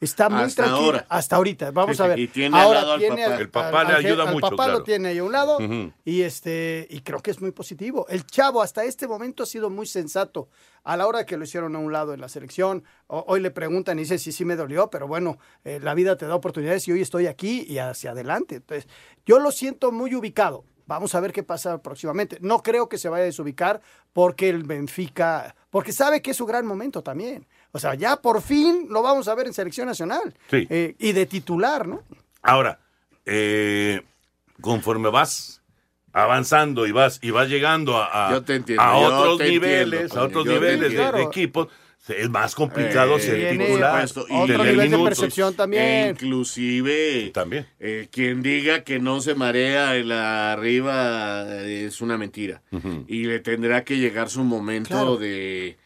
Está 0.00 0.28
muy 0.28 0.44
Hasta 0.44 0.62
tranquilo. 0.62 0.86
ahora. 0.86 1.06
Hasta 1.08 1.34
ahorita, 1.36 1.70
vamos 1.72 1.96
Sí, 1.96 2.02
a 2.04 2.06
ver. 2.06 2.18
y 2.20 2.28
tiene 2.28 2.56
al 2.56 2.62
ahora 2.62 2.80
lado 2.82 2.92
al 2.92 3.00
papá. 3.00 3.36
El 3.40 3.48
papá 3.50 3.84
le 3.84 3.90
al- 3.94 4.06
ayuda 4.06 4.22
al 4.22 4.32
mucho, 4.32 4.40
papá 4.50 4.64
claro. 4.64 4.72
lo 4.78 4.84
tiene 4.84 5.08
ahí 5.08 5.18
a 5.18 5.24
un 5.24 5.32
lado 5.32 5.58
y 6.04 6.22
este 6.22 6.86
y 6.88 7.00
creo 7.00 7.20
que 7.20 7.32
es 7.32 7.40
muy 7.40 7.50
positivo. 7.50 8.06
El 8.08 8.24
chavo 8.24 8.62
hasta 8.62 8.84
este 8.84 9.08
momento 9.08 9.42
ha 9.42 9.46
sido 9.46 9.70
muy 9.70 9.86
sensato. 9.86 10.48
A 10.84 10.96
la 10.96 11.06
hora 11.08 11.26
que 11.26 11.36
lo 11.36 11.42
hicieron 11.44 11.74
a 11.74 11.80
un 11.80 11.92
lado 11.92 12.14
en 12.14 12.20
la 12.20 12.28
selección, 12.28 12.84
o- 13.08 13.24
hoy 13.26 13.40
le 13.40 13.50
preguntan 13.50 13.98
y 13.98 14.02
dice 14.02 14.18
sí 14.18 14.30
sí 14.30 14.44
me 14.44 14.54
dolió, 14.54 14.88
pero 14.88 15.08
bueno, 15.08 15.38
eh, 15.64 15.80
la 15.82 15.94
vida 15.94 16.16
te 16.16 16.26
da 16.26 16.34
oportunidades 16.36 16.86
y 16.86 16.92
hoy 16.92 17.02
estoy 17.02 17.26
aquí 17.26 17.66
y 17.68 17.78
hacia 17.78 18.12
adelante. 18.12 18.54
Entonces, 18.56 18.88
yo 19.26 19.40
lo 19.40 19.50
siento 19.50 19.90
muy 19.90 20.14
ubicado. 20.14 20.64
Vamos 20.86 21.14
a 21.14 21.20
ver 21.20 21.32
qué 21.32 21.42
pasa 21.42 21.82
próximamente. 21.82 22.38
No 22.40 22.62
creo 22.62 22.88
que 22.88 22.96
se 22.96 23.10
vaya 23.10 23.24
a 23.24 23.26
desubicar 23.26 23.82
porque 24.14 24.48
el 24.48 24.62
Benfica, 24.62 25.54
porque 25.68 25.92
sabe 25.92 26.22
que 26.22 26.30
es 26.30 26.36
su 26.38 26.46
gran 26.46 26.64
momento 26.64 27.02
también. 27.02 27.46
O 27.72 27.78
sea, 27.78 27.94
ya 27.94 28.16
por 28.16 28.40
fin 28.42 28.86
lo 28.90 29.02
vamos 29.02 29.28
a 29.28 29.34
ver 29.34 29.46
en 29.46 29.52
selección 29.54 29.86
nacional. 29.88 30.34
Sí. 30.50 30.66
Eh, 30.70 30.94
y 30.98 31.12
de 31.12 31.26
titular, 31.26 31.86
¿no? 31.86 32.02
Ahora, 32.42 32.80
eh, 33.26 34.02
conforme 34.60 35.10
vas 35.10 35.62
avanzando 36.12 36.86
y 36.86 36.92
vas 36.92 37.18
y 37.22 37.30
vas 37.30 37.48
llegando 37.48 37.98
a, 37.98 38.28
a- 38.28 38.32
Yo 38.32 38.42
te 38.42 38.54
entiendo, 38.56 38.82
a 38.82 39.00
yo 39.00 39.06
otros 39.20 39.38
te 39.38 39.48
niveles, 39.50 40.00
entiendo, 40.00 40.20
a 40.20 40.24
otros 40.24 40.44
yo 40.46 40.52
niveles 40.52 40.92
de, 40.94 41.12
de 41.12 41.22
equipos, 41.22 41.68
es 42.08 42.30
más 42.30 42.54
complicado 42.54 43.16
Eh, 43.18 43.20
ser 43.20 43.50
titular. 43.50 44.08
supuesto, 44.08 44.26
y 44.34 44.40
otro 44.50 44.64
nivel 44.64 44.76
de 44.78 44.84
minutos. 44.96 45.04
percepción 45.04 45.52
E 45.52 45.56
también. 45.56 46.10
inclusive 46.10 47.30
También. 47.34 47.66
eh, 47.78 48.08
quien 48.10 48.42
diga 48.42 48.82
que 48.82 48.98
no 48.98 49.20
se 49.20 49.34
marea 49.34 49.94
en 49.96 50.08
la 50.08 50.52
arriba 50.52 51.44
eh, 51.46 51.84
es 51.86 52.00
una 52.00 52.16
mentira. 52.16 52.62
Y 53.06 53.24
le 53.24 53.40
tendrá 53.40 53.84
que 53.84 53.98
llegar 53.98 54.30
su 54.30 54.42
momento 54.42 54.88
Claro. 54.88 55.16
de, 55.18 55.76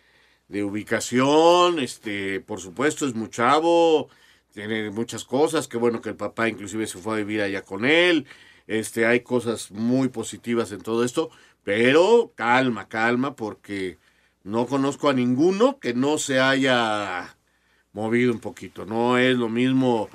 de 0.53 0.63
ubicación, 0.63 1.79
este, 1.79 2.41
por 2.41 2.61
supuesto, 2.61 3.07
es 3.07 3.15
muy 3.15 3.31
chavo, 3.31 4.09
tiene 4.53 4.91
muchas 4.91 5.25
cosas, 5.25 5.67
qué 5.67 5.79
bueno 5.79 6.03
que 6.03 6.11
el 6.11 6.17
papá 6.17 6.47
inclusive 6.47 6.87
se 6.87 6.99
fue 6.99 7.15
a 7.15 7.17
vivir 7.17 7.41
allá 7.41 7.63
con 7.63 7.87
él, 7.87 8.27
este, 8.67 9.07
hay 9.07 9.21
cosas 9.21 9.71
muy 9.71 10.09
positivas 10.09 10.71
en 10.71 10.83
todo 10.83 11.05
esto, 11.05 11.31
pero 11.65 12.33
calma, 12.37 12.87
calma, 12.87 13.35
porque 13.35 13.97
no 14.45 14.67
conozco 14.67 15.09
a 15.09 15.15
ninguno 15.15 15.79
que 15.79 15.95
no 15.95 16.19
se 16.19 16.39
haya 16.39 17.35
movido 17.95 18.31
un 18.33 18.41
poquito. 18.41 18.85
No 18.85 19.17
es 19.17 19.37
lo 19.37 19.49
mismo 19.49 20.11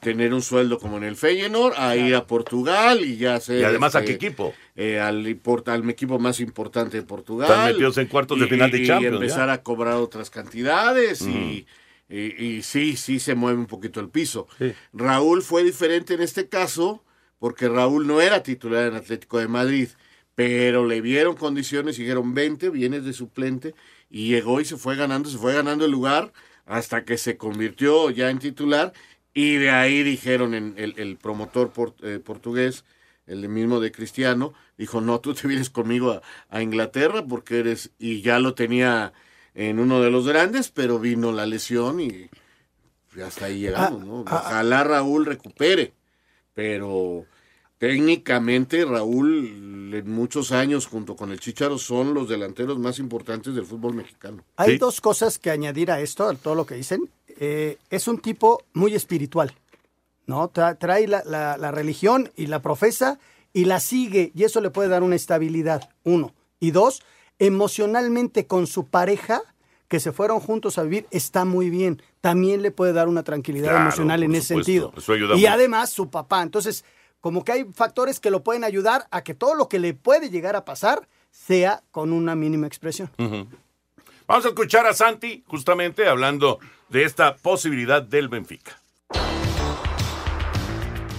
tener 0.00 0.32
un 0.32 0.42
sueldo 0.42 0.78
como 0.78 0.96
en 0.96 1.04
el 1.04 1.16
Feyenoord 1.16 1.74
a 1.76 1.96
ir 1.96 2.14
a 2.14 2.26
Portugal 2.26 3.00
y 3.04 3.16
ya 3.16 3.38
ser 3.40 3.60
Y 3.60 3.64
además, 3.64 3.94
¿a 3.94 4.00
este, 4.00 4.18
qué 4.18 4.26
equipo? 4.26 4.54
eh, 4.76 5.00
al, 5.00 5.38
al 5.66 5.90
equipo 5.90 6.18
más 6.18 6.40
importante 6.40 6.96
de 6.96 7.02
Portugal. 7.02 7.50
Están 7.50 7.66
metidos 7.72 7.98
en 7.98 8.06
cuartos 8.06 8.38
de 8.38 8.46
Y- 8.46 8.48
final 8.48 8.70
de 8.70 8.78
y 8.78 8.86
Champions, 8.86 9.14
empezar 9.16 9.48
ya. 9.48 9.52
a 9.54 9.62
cobrar 9.62 9.94
otras 9.94 10.30
cantidades 10.30 11.22
y 11.22 11.66
Y, 12.08 12.44
y 12.44 12.62
sí, 12.62 12.96
sí 12.98 13.18
se 13.18 13.34
mueve 13.34 13.58
un 13.58 13.66
poquito 13.66 13.98
el 14.00 14.10
piso. 14.10 14.46
Raúl 14.92 15.40
fue 15.42 15.64
diferente 15.64 16.12
en 16.12 16.20
este 16.20 16.46
caso 16.46 17.02
porque 17.38 17.68
Raúl 17.68 18.06
no 18.06 18.20
era 18.20 18.42
titular 18.42 18.86
en 18.86 18.94
Atlético 18.96 19.38
de 19.38 19.48
Madrid, 19.48 19.88
pero 20.34 20.86
le 20.86 21.00
vieron 21.00 21.34
condiciones 21.36 21.98
y 21.98 22.02
dijeron 22.02 22.34
20, 22.34 22.68
vienes 22.70 23.04
de 23.04 23.12
suplente 23.14 23.74
y 24.10 24.28
llegó 24.28 24.60
y 24.60 24.64
se 24.66 24.76
fue 24.76 24.94
ganando, 24.94 25.30
se 25.30 25.38
fue 25.38 25.54
ganando 25.54 25.86
el 25.86 25.90
lugar 25.90 26.32
hasta 26.66 27.04
que 27.04 27.16
se 27.18 27.36
convirtió 27.38 28.10
ya 28.10 28.28
en 28.30 28.38
titular 28.38 28.92
y 29.34 29.56
de 29.56 29.70
ahí 29.70 30.02
dijeron 30.02 30.54
en 30.54 30.74
el, 30.76 30.94
el 30.98 31.16
promotor 31.16 31.70
por- 31.72 31.94
eh, 32.02 32.18
portugués, 32.24 32.84
el 33.26 33.48
mismo 33.48 33.80
de 33.80 33.92
Cristiano, 33.92 34.52
dijo, 34.76 35.00
no, 35.00 35.20
tú 35.20 35.32
te 35.34 35.46
vienes 35.48 35.70
conmigo 35.70 36.10
a, 36.12 36.22
a 36.48 36.62
Inglaterra 36.62 37.24
porque 37.24 37.60
eres, 37.60 37.90
y 37.98 38.20
ya 38.22 38.38
lo 38.40 38.54
tenía 38.54 39.12
en 39.54 39.78
uno 39.78 40.00
de 40.00 40.10
los 40.10 40.26
grandes, 40.26 40.70
pero 40.70 40.98
vino 40.98 41.32
la 41.32 41.46
lesión 41.46 42.00
y 42.00 42.28
hasta 43.22 43.46
ahí 43.46 43.60
llegamos, 43.60 44.04
¿no? 44.04 44.20
Ojalá 44.22 44.84
Raúl 44.84 45.26
recupere, 45.26 45.92
pero 46.54 47.26
técnicamente 47.82 48.84
Raúl 48.84 49.90
en 49.92 50.08
muchos 50.08 50.52
años 50.52 50.86
junto 50.86 51.16
con 51.16 51.32
el 51.32 51.40
Chicharo 51.40 51.78
son 51.78 52.14
los 52.14 52.28
delanteros 52.28 52.78
más 52.78 53.00
importantes 53.00 53.56
del 53.56 53.66
fútbol 53.66 53.94
mexicano. 53.94 54.44
Hay 54.56 54.78
dos 54.78 55.00
cosas 55.00 55.36
que 55.40 55.50
añadir 55.50 55.90
a 55.90 56.00
esto, 56.00 56.28
a 56.28 56.34
todo 56.36 56.54
lo 56.54 56.64
que 56.64 56.76
dicen. 56.76 57.10
Eh, 57.40 57.78
es 57.90 58.06
un 58.06 58.18
tipo 58.20 58.62
muy 58.72 58.94
espiritual, 58.94 59.52
¿no? 60.26 60.48
Tra- 60.52 60.78
trae 60.78 61.08
la, 61.08 61.24
la- 61.26 61.56
la 61.58 61.72
religión 61.72 62.30
y 62.36 62.46
la 62.46 62.62
profesa 62.62 63.18
y 63.52 63.64
la 63.64 63.80
sigue, 63.80 64.30
y 64.32 64.44
eso 64.44 64.60
le 64.60 64.70
puede 64.70 64.88
dar 64.88 65.02
una 65.02 65.16
estabilidad, 65.16 65.90
uno. 66.04 66.32
Y 66.60 66.70
dos, 66.70 67.02
emocionalmente 67.40 68.46
con 68.46 68.68
su 68.68 68.86
pareja, 68.86 69.42
que 69.88 69.98
se 69.98 70.12
fueron 70.12 70.38
juntos 70.38 70.78
a 70.78 70.84
vivir, 70.84 71.06
está 71.10 71.44
muy 71.44 71.68
bien. 71.68 72.00
También 72.20 72.62
le 72.62 72.70
puede 72.70 72.92
dar 72.92 73.08
una 73.08 73.24
tranquilidad 73.24 73.70
Claro, 73.70 73.82
emocional 73.82 74.22
en 74.22 74.34
ese 74.36 74.54
sentido. 74.54 74.92
Eso 74.96 75.12
ayuda 75.14 75.34
y 75.34 75.40
mucho. 75.40 75.50
además 75.52 75.90
su 75.90 76.08
papá. 76.08 76.42
Entonces, 76.42 76.84
como 77.22 77.44
que 77.44 77.52
hay 77.52 77.64
factores 77.72 78.20
que 78.20 78.30
lo 78.30 78.42
pueden 78.42 78.64
ayudar 78.64 79.06
a 79.12 79.22
que 79.22 79.32
todo 79.32 79.54
lo 79.54 79.68
que 79.68 79.78
le 79.78 79.94
puede 79.94 80.28
llegar 80.28 80.56
a 80.56 80.64
pasar 80.66 81.08
sea 81.30 81.82
con 81.92 82.12
una 82.12 82.34
mínima 82.34 82.66
expresión. 82.66 83.10
Vamos 84.26 84.44
a 84.44 84.48
escuchar 84.48 84.86
a 84.86 84.92
Santi 84.92 85.44
justamente 85.46 86.08
hablando 86.08 86.58
de 86.88 87.04
esta 87.04 87.36
posibilidad 87.36 88.02
del 88.02 88.28
Benfica. 88.28 88.78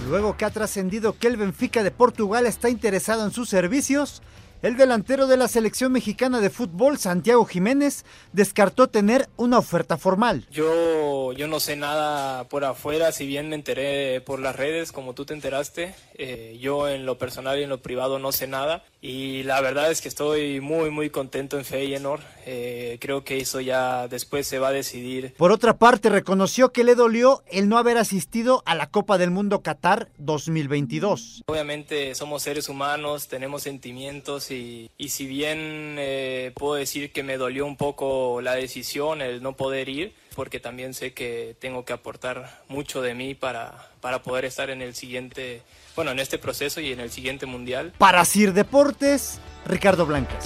Luego 0.06 0.36
que 0.36 0.44
ha 0.44 0.50
trascendido 0.50 1.16
que 1.18 1.26
el 1.26 1.38
Benfica 1.38 1.82
de 1.82 1.90
Portugal 1.90 2.44
está 2.44 2.68
interesado 2.68 3.24
en 3.24 3.30
sus 3.30 3.48
servicios, 3.48 4.22
el 4.64 4.78
delantero 4.78 5.26
de 5.26 5.36
la 5.36 5.46
selección 5.46 5.92
mexicana 5.92 6.40
de 6.40 6.48
fútbol, 6.48 6.96
Santiago 6.96 7.44
Jiménez, 7.44 8.06
descartó 8.32 8.88
tener 8.88 9.28
una 9.36 9.58
oferta 9.58 9.98
formal. 9.98 10.46
Yo, 10.50 11.34
yo 11.34 11.48
no 11.48 11.60
sé 11.60 11.76
nada 11.76 12.44
por 12.44 12.64
afuera, 12.64 13.12
si 13.12 13.26
bien 13.26 13.50
me 13.50 13.56
enteré 13.56 14.22
por 14.22 14.40
las 14.40 14.56
redes, 14.56 14.90
como 14.90 15.12
tú 15.12 15.26
te 15.26 15.34
enteraste, 15.34 15.94
eh, 16.14 16.56
yo 16.62 16.88
en 16.88 17.04
lo 17.04 17.18
personal 17.18 17.58
y 17.60 17.64
en 17.64 17.68
lo 17.68 17.82
privado 17.82 18.18
no 18.18 18.32
sé 18.32 18.46
nada. 18.46 18.82
Y 19.06 19.42
la 19.42 19.60
verdad 19.60 19.90
es 19.90 20.00
que 20.00 20.08
estoy 20.08 20.62
muy, 20.62 20.88
muy 20.88 21.10
contento 21.10 21.58
en 21.58 21.66
Feyenoord. 21.66 22.22
Eh, 22.46 22.96
creo 23.02 23.22
que 23.22 23.36
eso 23.36 23.60
ya 23.60 24.08
después 24.08 24.46
se 24.46 24.58
va 24.58 24.68
a 24.68 24.72
decidir. 24.72 25.34
Por 25.34 25.52
otra 25.52 25.76
parte, 25.76 26.08
reconoció 26.08 26.72
que 26.72 26.84
le 26.84 26.94
dolió 26.94 27.42
el 27.50 27.68
no 27.68 27.76
haber 27.76 27.98
asistido 27.98 28.62
a 28.64 28.74
la 28.74 28.86
Copa 28.86 29.18
del 29.18 29.30
Mundo 29.30 29.60
Qatar 29.60 30.08
2022. 30.16 31.42
Obviamente 31.44 32.14
somos 32.14 32.44
seres 32.44 32.70
humanos, 32.70 33.28
tenemos 33.28 33.64
sentimientos 33.64 34.50
y, 34.50 34.90
y 34.96 35.10
si 35.10 35.26
bien 35.26 35.96
eh, 35.98 36.52
puedo 36.54 36.72
decir 36.72 37.12
que 37.12 37.22
me 37.22 37.36
dolió 37.36 37.66
un 37.66 37.76
poco 37.76 38.40
la 38.40 38.54
decisión, 38.54 39.20
el 39.20 39.42
no 39.42 39.54
poder 39.54 39.90
ir, 39.90 40.14
porque 40.34 40.60
también 40.60 40.94
sé 40.94 41.12
que 41.12 41.54
tengo 41.58 41.84
que 41.84 41.92
aportar 41.92 42.62
mucho 42.68 43.02
de 43.02 43.14
mí 43.14 43.34
para, 43.34 43.90
para 44.00 44.22
poder 44.22 44.46
estar 44.46 44.70
en 44.70 44.80
el 44.80 44.94
siguiente, 44.94 45.60
bueno, 45.96 46.10
en 46.10 46.18
este 46.18 46.38
proceso 46.38 46.80
y 46.80 46.92
en 46.92 47.00
el 47.00 47.10
siguiente 47.10 47.46
mundial. 47.46 47.92
Para 47.98 48.24
Sir 48.24 48.52
Deportes, 48.52 49.40
Ricardo 49.66 50.06
Blancas. 50.06 50.44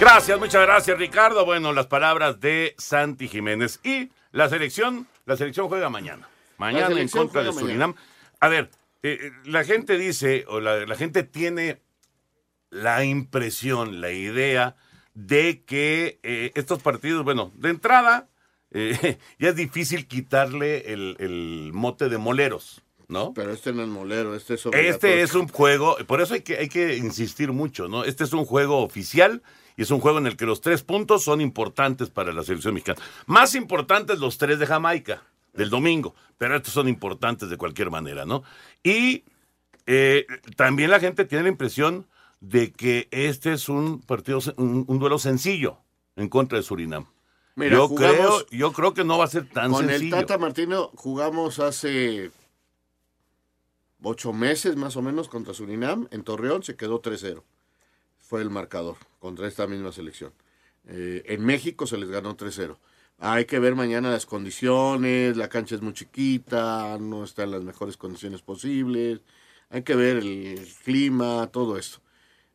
Gracias, 0.00 0.38
muchas 0.38 0.62
gracias, 0.62 0.98
Ricardo. 0.98 1.44
Bueno, 1.44 1.72
las 1.72 1.86
palabras 1.86 2.40
de 2.40 2.74
Santi 2.78 3.28
Jiménez. 3.28 3.80
Y 3.84 4.10
la 4.32 4.48
selección, 4.48 5.06
la 5.26 5.36
selección 5.36 5.68
juega 5.68 5.90
mañana. 5.90 6.28
Mañana 6.56 7.00
en 7.00 7.08
contra 7.08 7.42
de 7.42 7.52
Surinam. 7.52 7.94
A 8.40 8.48
ver, 8.48 8.70
eh, 9.02 9.18
eh, 9.20 9.30
la 9.44 9.64
gente 9.64 9.98
dice, 9.98 10.44
o 10.48 10.60
la, 10.60 10.86
la 10.86 10.96
gente 10.96 11.22
tiene 11.22 11.80
la 12.70 13.04
impresión, 13.04 14.00
la 14.00 14.10
idea 14.10 14.76
de 15.14 15.64
que 15.64 16.20
eh, 16.22 16.52
estos 16.54 16.82
partidos, 16.82 17.24
bueno, 17.24 17.52
de 17.56 17.70
entrada, 17.70 18.28
eh, 18.70 19.18
ya 19.38 19.50
es 19.50 19.56
difícil 19.56 20.06
quitarle 20.06 20.92
el, 20.92 21.16
el 21.18 21.70
mote 21.72 22.08
de 22.08 22.18
moleros, 22.18 22.82
¿no? 23.10 23.34
Pero 23.34 23.52
este 23.52 23.72
no 23.72 23.82
es 23.82 23.88
molero, 23.88 24.34
este 24.34 24.54
es 24.54 24.64
Este 24.72 25.22
es 25.22 25.34
un 25.34 25.48
juego, 25.48 25.96
por 26.06 26.20
eso 26.20 26.34
hay 26.34 26.42
que, 26.42 26.56
hay 26.56 26.68
que 26.68 26.96
insistir 26.96 27.52
mucho, 27.52 27.88
¿no? 27.88 28.04
Este 28.04 28.24
es 28.24 28.32
un 28.32 28.44
juego 28.44 28.78
oficial 28.78 29.42
y 29.76 29.82
es 29.82 29.90
un 29.90 30.00
juego 30.00 30.18
en 30.18 30.26
el 30.26 30.36
que 30.36 30.46
los 30.46 30.60
tres 30.60 30.82
puntos 30.82 31.24
son 31.24 31.40
importantes 31.40 32.08
para 32.08 32.32
la 32.32 32.44
selección 32.44 32.74
mexicana. 32.74 33.00
Más 33.26 33.54
importantes 33.54 34.18
los 34.20 34.38
tres 34.38 34.58
de 34.58 34.66
Jamaica, 34.66 35.22
del 35.52 35.70
domingo, 35.70 36.14
pero 36.38 36.56
estos 36.56 36.72
son 36.72 36.88
importantes 36.88 37.50
de 37.50 37.56
cualquier 37.56 37.90
manera, 37.90 38.24
¿no? 38.24 38.44
Y 38.82 39.24
eh, 39.86 40.26
también 40.56 40.90
la 40.90 41.00
gente 41.00 41.24
tiene 41.24 41.42
la 41.42 41.50
impresión 41.50 42.06
de 42.40 42.72
que 42.72 43.08
este 43.10 43.52
es 43.52 43.68
un 43.68 44.00
partido, 44.00 44.38
un, 44.56 44.84
un 44.86 44.98
duelo 44.98 45.18
sencillo 45.18 45.78
en 46.16 46.28
contra 46.28 46.58
de 46.58 46.62
Surinam. 46.62 47.06
Mira, 47.56 47.76
yo, 47.76 47.92
creo, 47.94 48.46
yo 48.50 48.72
creo 48.72 48.94
que 48.94 49.04
no 49.04 49.18
va 49.18 49.24
a 49.24 49.28
ser 49.28 49.48
tan 49.48 49.72
Con 49.72 49.86
sencillo. 49.86 50.16
el 50.16 50.22
Tata 50.22 50.38
Martino 50.38 50.90
jugamos 50.94 51.58
hace 51.58 52.30
ocho 54.02 54.32
meses 54.32 54.76
más 54.76 54.96
o 54.96 55.02
menos 55.02 55.28
contra 55.28 55.54
Surinam. 55.54 56.08
En 56.10 56.22
Torreón 56.22 56.62
se 56.62 56.76
quedó 56.76 57.00
3-0. 57.02 57.42
Fue 58.18 58.42
el 58.42 58.50
marcador 58.50 58.96
contra 59.18 59.48
esta 59.48 59.66
misma 59.66 59.92
selección. 59.92 60.32
Eh, 60.86 61.22
en 61.26 61.44
México 61.44 61.86
se 61.86 61.98
les 61.98 62.08
ganó 62.08 62.36
3-0. 62.36 62.76
Hay 63.18 63.44
que 63.44 63.58
ver 63.58 63.74
mañana 63.74 64.10
las 64.10 64.24
condiciones, 64.24 65.36
la 65.36 65.48
cancha 65.50 65.74
es 65.74 65.82
muy 65.82 65.92
chiquita, 65.92 66.96
no 66.98 67.22
está 67.24 67.42
en 67.42 67.50
las 67.50 67.62
mejores 67.62 67.98
condiciones 67.98 68.40
posibles, 68.40 69.20
hay 69.68 69.82
que 69.82 69.94
ver 69.94 70.16
el 70.16 70.66
clima, 70.84 71.48
todo 71.52 71.76
esto. 71.76 72.00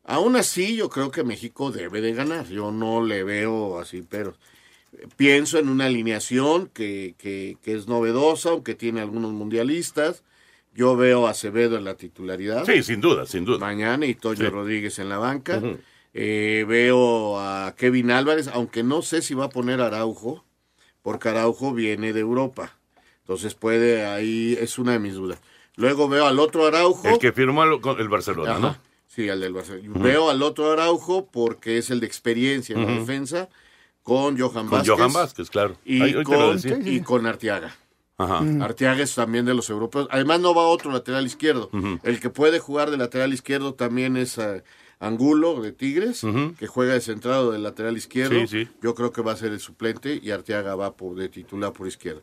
Aún 0.02 0.34
así, 0.34 0.76
yo 0.76 0.88
creo 0.88 1.12
que 1.12 1.22
México 1.22 1.70
debe 1.70 2.00
de 2.00 2.14
ganar, 2.14 2.48
yo 2.48 2.72
no 2.72 3.04
le 3.04 3.22
veo 3.22 3.78
así, 3.78 4.02
pero 4.02 4.34
pienso 5.16 5.58
en 5.58 5.68
una 5.68 5.86
alineación 5.86 6.68
que, 6.68 7.14
que, 7.18 7.58
que 7.62 7.74
es 7.74 7.86
novedosa, 7.86 8.50
aunque 8.50 8.74
tiene 8.74 9.00
algunos 9.00 9.32
mundialistas. 9.32 10.24
Yo 10.76 10.96
veo 10.96 11.26
a 11.26 11.30
Acevedo 11.30 11.76
en 11.76 11.84
la 11.84 11.94
titularidad. 11.94 12.64
Sí, 12.66 12.82
sin 12.82 13.00
duda, 13.00 13.26
sin 13.26 13.44
duda. 13.44 13.58
Mañana 13.58 14.06
y 14.06 14.14
Toño 14.14 14.36
Sí. 14.44 14.48
Rodríguez 14.48 14.98
en 14.98 15.08
la 15.08 15.18
banca. 15.18 15.62
Eh, 16.12 16.64
veo 16.68 17.38
a 17.40 17.74
Kevin 17.76 18.10
Álvarez, 18.10 18.48
aunque 18.52 18.82
no 18.82 19.02
sé 19.02 19.22
si 19.22 19.34
va 19.34 19.46
a 19.46 19.48
poner 19.48 19.80
Araujo, 19.80 20.44
porque 21.02 21.28
Araujo 21.30 21.72
viene 21.74 22.12
de 22.12 22.20
Europa. 22.20 22.76
Entonces 23.20 23.54
puede, 23.54 24.06
ahí 24.06 24.56
es 24.60 24.78
una 24.78 24.92
de 24.92 24.98
mis 24.98 25.14
dudas. 25.14 25.38
Luego 25.76 26.08
veo 26.08 26.26
al 26.26 26.38
otro 26.38 26.66
Araujo. 26.66 27.08
El 27.08 27.18
que 27.18 27.32
firmó 27.32 27.64
el, 27.64 27.80
con 27.80 27.98
el 28.00 28.08
Barcelona, 28.08 28.58
¿no? 28.58 28.76
Sí, 29.06 29.28
al 29.28 29.40
del 29.40 29.52
Barcelona. 29.52 29.98
Veo 29.98 30.30
al 30.30 30.42
otro 30.42 30.72
Araujo 30.72 31.26
porque 31.30 31.78
es 31.78 31.90
el 31.90 32.00
de 32.00 32.06
experiencia 32.06 32.76
en 32.76 32.86
la 32.86 32.92
defensa 32.92 33.48
con 34.02 34.38
Johan 34.38 34.68
Con 34.68 34.70
Vázquez. 34.70 34.94
Johan 34.94 35.12
Vázquez, 35.12 35.50
claro. 35.50 35.76
Y, 35.84 36.22
con, 36.22 36.58
y 36.84 37.00
con 37.00 37.26
Arteaga. 37.26 37.74
Ajá. 38.18 38.38
Arteaga 38.62 39.02
es 39.02 39.14
también 39.14 39.44
de 39.44 39.54
los 39.54 39.68
europeos. 39.70 40.08
Además 40.10 40.40
no 40.40 40.54
va 40.54 40.66
otro 40.66 40.90
lateral 40.90 41.26
izquierdo. 41.26 41.70
El 42.02 42.18
que 42.20 42.30
puede 42.30 42.58
jugar 42.58 42.90
de 42.90 42.96
lateral 42.96 43.32
izquierdo 43.34 43.74
también 43.74 44.16
es 44.16 44.38
eh, 44.38 44.62
Angulo 45.00 45.60
de 45.60 45.72
Tigres, 45.72 46.22
que 46.58 46.66
juega 46.66 46.94
de 46.94 47.00
centrado 47.02 47.52
del 47.52 47.62
lateral 47.62 47.96
izquierdo. 47.96 48.40
Sí, 48.46 48.64
sí. 48.64 48.68
Yo 48.82 48.94
creo 48.94 49.12
que 49.12 49.20
va 49.22 49.32
a 49.32 49.36
ser 49.36 49.52
el 49.52 49.60
suplente 49.60 50.18
y 50.22 50.30
Arteaga 50.30 50.74
va 50.74 50.96
por, 50.96 51.14
de 51.16 51.28
titular 51.28 51.72
por 51.74 51.86
izquierda. 51.86 52.22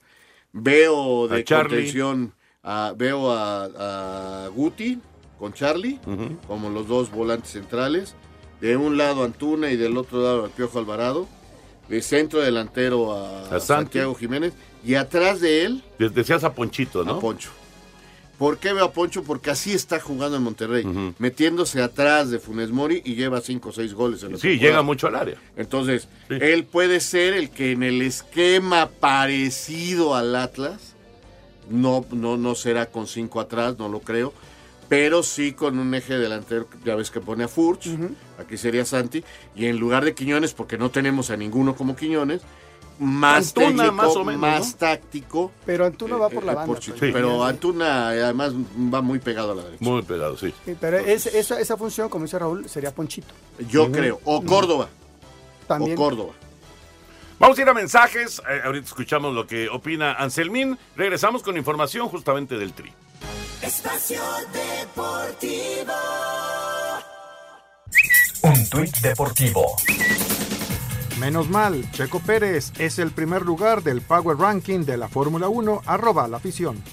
Veo 0.52 1.26
A 1.26 1.36
de 1.36 1.44
contención, 1.70 2.34
a- 2.64 2.94
veo 2.98 3.32
a, 3.32 4.46
a 4.46 4.48
Guti 4.50 5.00
con 5.40 5.54
Charlie, 5.54 6.00
como 6.48 6.70
los 6.70 6.88
dos 6.88 7.12
volantes 7.12 7.52
centrales. 7.52 8.16
De 8.62 8.78
un 8.78 8.98
lado 8.98 9.24
Antuna 9.24 9.72
y 9.72 9.76
del 9.78 9.98
otro 9.98 10.22
lado 10.24 10.46
al 10.46 10.52
Piojo 10.52 10.80
Alvarado. 10.80 11.28
De 11.90 12.02
centro 12.02 12.40
delantero 12.42 13.14
a, 13.14 13.42
A 13.46 13.60
Santi. 13.60 13.66
Santiago 13.66 14.16
Jiménez. 14.16 14.54
Y 14.86 14.96
atrás 14.96 15.40
de 15.42 15.66
él, 15.66 15.84
De- 16.00 16.10
Decías 16.10 16.44
a 16.44 16.54
Ponchito, 16.54 17.04
¿no? 17.04 17.14
a 17.14 17.20
Poncho. 17.20 17.50
¿Por 18.38 18.58
qué 18.58 18.74
veo 18.74 18.86
a 18.86 18.92
Poncho? 18.92 19.24
Porque 19.24 19.52
así 19.52 19.72
está 19.74 20.00
jugando 20.00 20.36
en 20.38 20.44
Monterrey, 20.44 20.84
metiéndose 21.20 21.82
atrás 21.82 22.30
de 22.32 22.40
Funes 22.40 22.72
Mori 22.72 23.02
y 23.06 23.16
lleva 23.16 23.40
5 23.42 23.70
o 23.70 23.72
6 23.72 23.94
goles 23.94 24.24
en 24.24 24.32
la 24.34 24.38
Sí, 24.38 24.50
temporada. 24.50 24.70
llega 24.70 24.82
mucho 24.82 25.08
al 25.08 25.16
área. 25.16 25.38
Entonces, 25.56 26.08
él 26.30 26.66
puede 26.66 27.00
ser 27.00 27.36
el 27.36 27.52
que 27.52 27.72
en 27.72 27.84
el 27.84 28.02
esquema 28.02 28.90
parecido 29.00 30.16
al 30.16 30.36
Atlas, 30.36 30.96
no, 31.70 32.06
no, 32.12 32.36
no 32.36 32.56
será 32.56 32.88
con 32.88 33.08
5 33.08 33.40
atrás, 33.40 33.78
no 33.78 33.88
lo 33.88 34.00
creo, 34.02 34.34
pero 34.94 35.24
sí 35.24 35.54
con 35.54 35.80
un 35.80 35.94
eje 35.96 36.18
delantero, 36.18 36.68
ya 36.86 36.96
ves 36.96 37.10
que 37.12 37.20
pone 37.20 37.44
a 37.44 37.48
Furch, 37.48 37.88
aquí 38.40 38.58
sería 38.58 38.86
Santi, 38.86 39.24
y 39.56 39.66
en 39.66 39.78
lugar 39.78 40.06
de 40.06 40.14
Quiñones, 40.14 40.54
porque 40.54 40.78
no 40.78 40.92
tenemos 40.92 41.30
a 41.32 41.38
ninguno 41.38 41.76
como 41.76 41.96
Quiñones, 41.96 42.42
más 43.00 43.48
Antuna, 43.48 43.68
técnico, 43.68 43.92
más 43.94 44.16
o 44.16 44.24
menos, 44.24 44.42
más 44.42 44.72
¿no? 44.74 44.78
táctico. 44.78 45.52
Pero 45.66 45.86
Antuna 45.88 46.16
va 46.16 46.30
por 46.30 46.44
la 46.44 46.52
eh, 46.52 46.56
banda. 46.56 46.80
sí, 46.80 46.92
Toño. 46.92 47.12
Pero 47.14 47.44
Antuna 47.44 48.16
eh, 48.16 48.22
además 48.24 48.54
va 48.54 49.02
muy 49.02 49.18
pegado 49.18 49.54
a 49.54 49.56
la 49.56 49.64
derecha. 49.64 49.84
Muy 49.84 50.04
pegado, 50.04 50.38
sí. 50.38 50.54
Sí, 50.64 50.76
pero 50.80 50.98
es- 51.00 51.26
esa, 51.26 51.60
esa 51.60 51.76
función, 51.76 52.08
como 52.08 52.26
dice 52.26 52.38
Raúl, 52.38 52.70
sería 52.70 52.94
Ponchito. 52.94 53.34
Yo 53.68 53.92
creo. 53.92 54.20
O 54.26 54.44
Córdoba. 54.44 54.90
También. 55.68 55.94
O 55.94 55.96
Córdoba. 56.02 56.34
Vamos 57.40 57.58
a 57.58 57.62
ir 57.64 57.68
a 57.68 57.74
mensajes. 57.74 58.42
Eh, 58.48 58.62
ahorita 58.64 58.86
escuchamos 58.86 59.34
lo 59.34 59.48
que 59.48 59.70
opina 59.70 60.14
Anselmín. 60.14 60.78
Regresamos 60.96 61.42
con 61.42 61.58
información 61.58 62.08
justamente 62.10 62.58
del 62.60 62.74
Tri. 62.74 62.94
Espacio 63.64 64.22
Deportivo. 64.52 65.94
Un 68.42 68.70
tuit 68.70 68.98
deportivo. 69.00 69.78
Menos 71.18 71.50
mal, 71.50 71.90
Checo 71.92 72.20
Pérez 72.20 72.74
es 72.78 73.00
el 73.00 73.12
primer 73.12 73.44
lugar 73.44 73.82
del 73.82 74.02
Power 74.02 74.38
Ranking 74.38 74.82
de 74.82 74.98
la 74.98 75.08
Fórmula 75.08 75.48
1, 75.48 75.84
arroba 75.86 76.28
la 76.28 76.38
afición. 76.38 76.84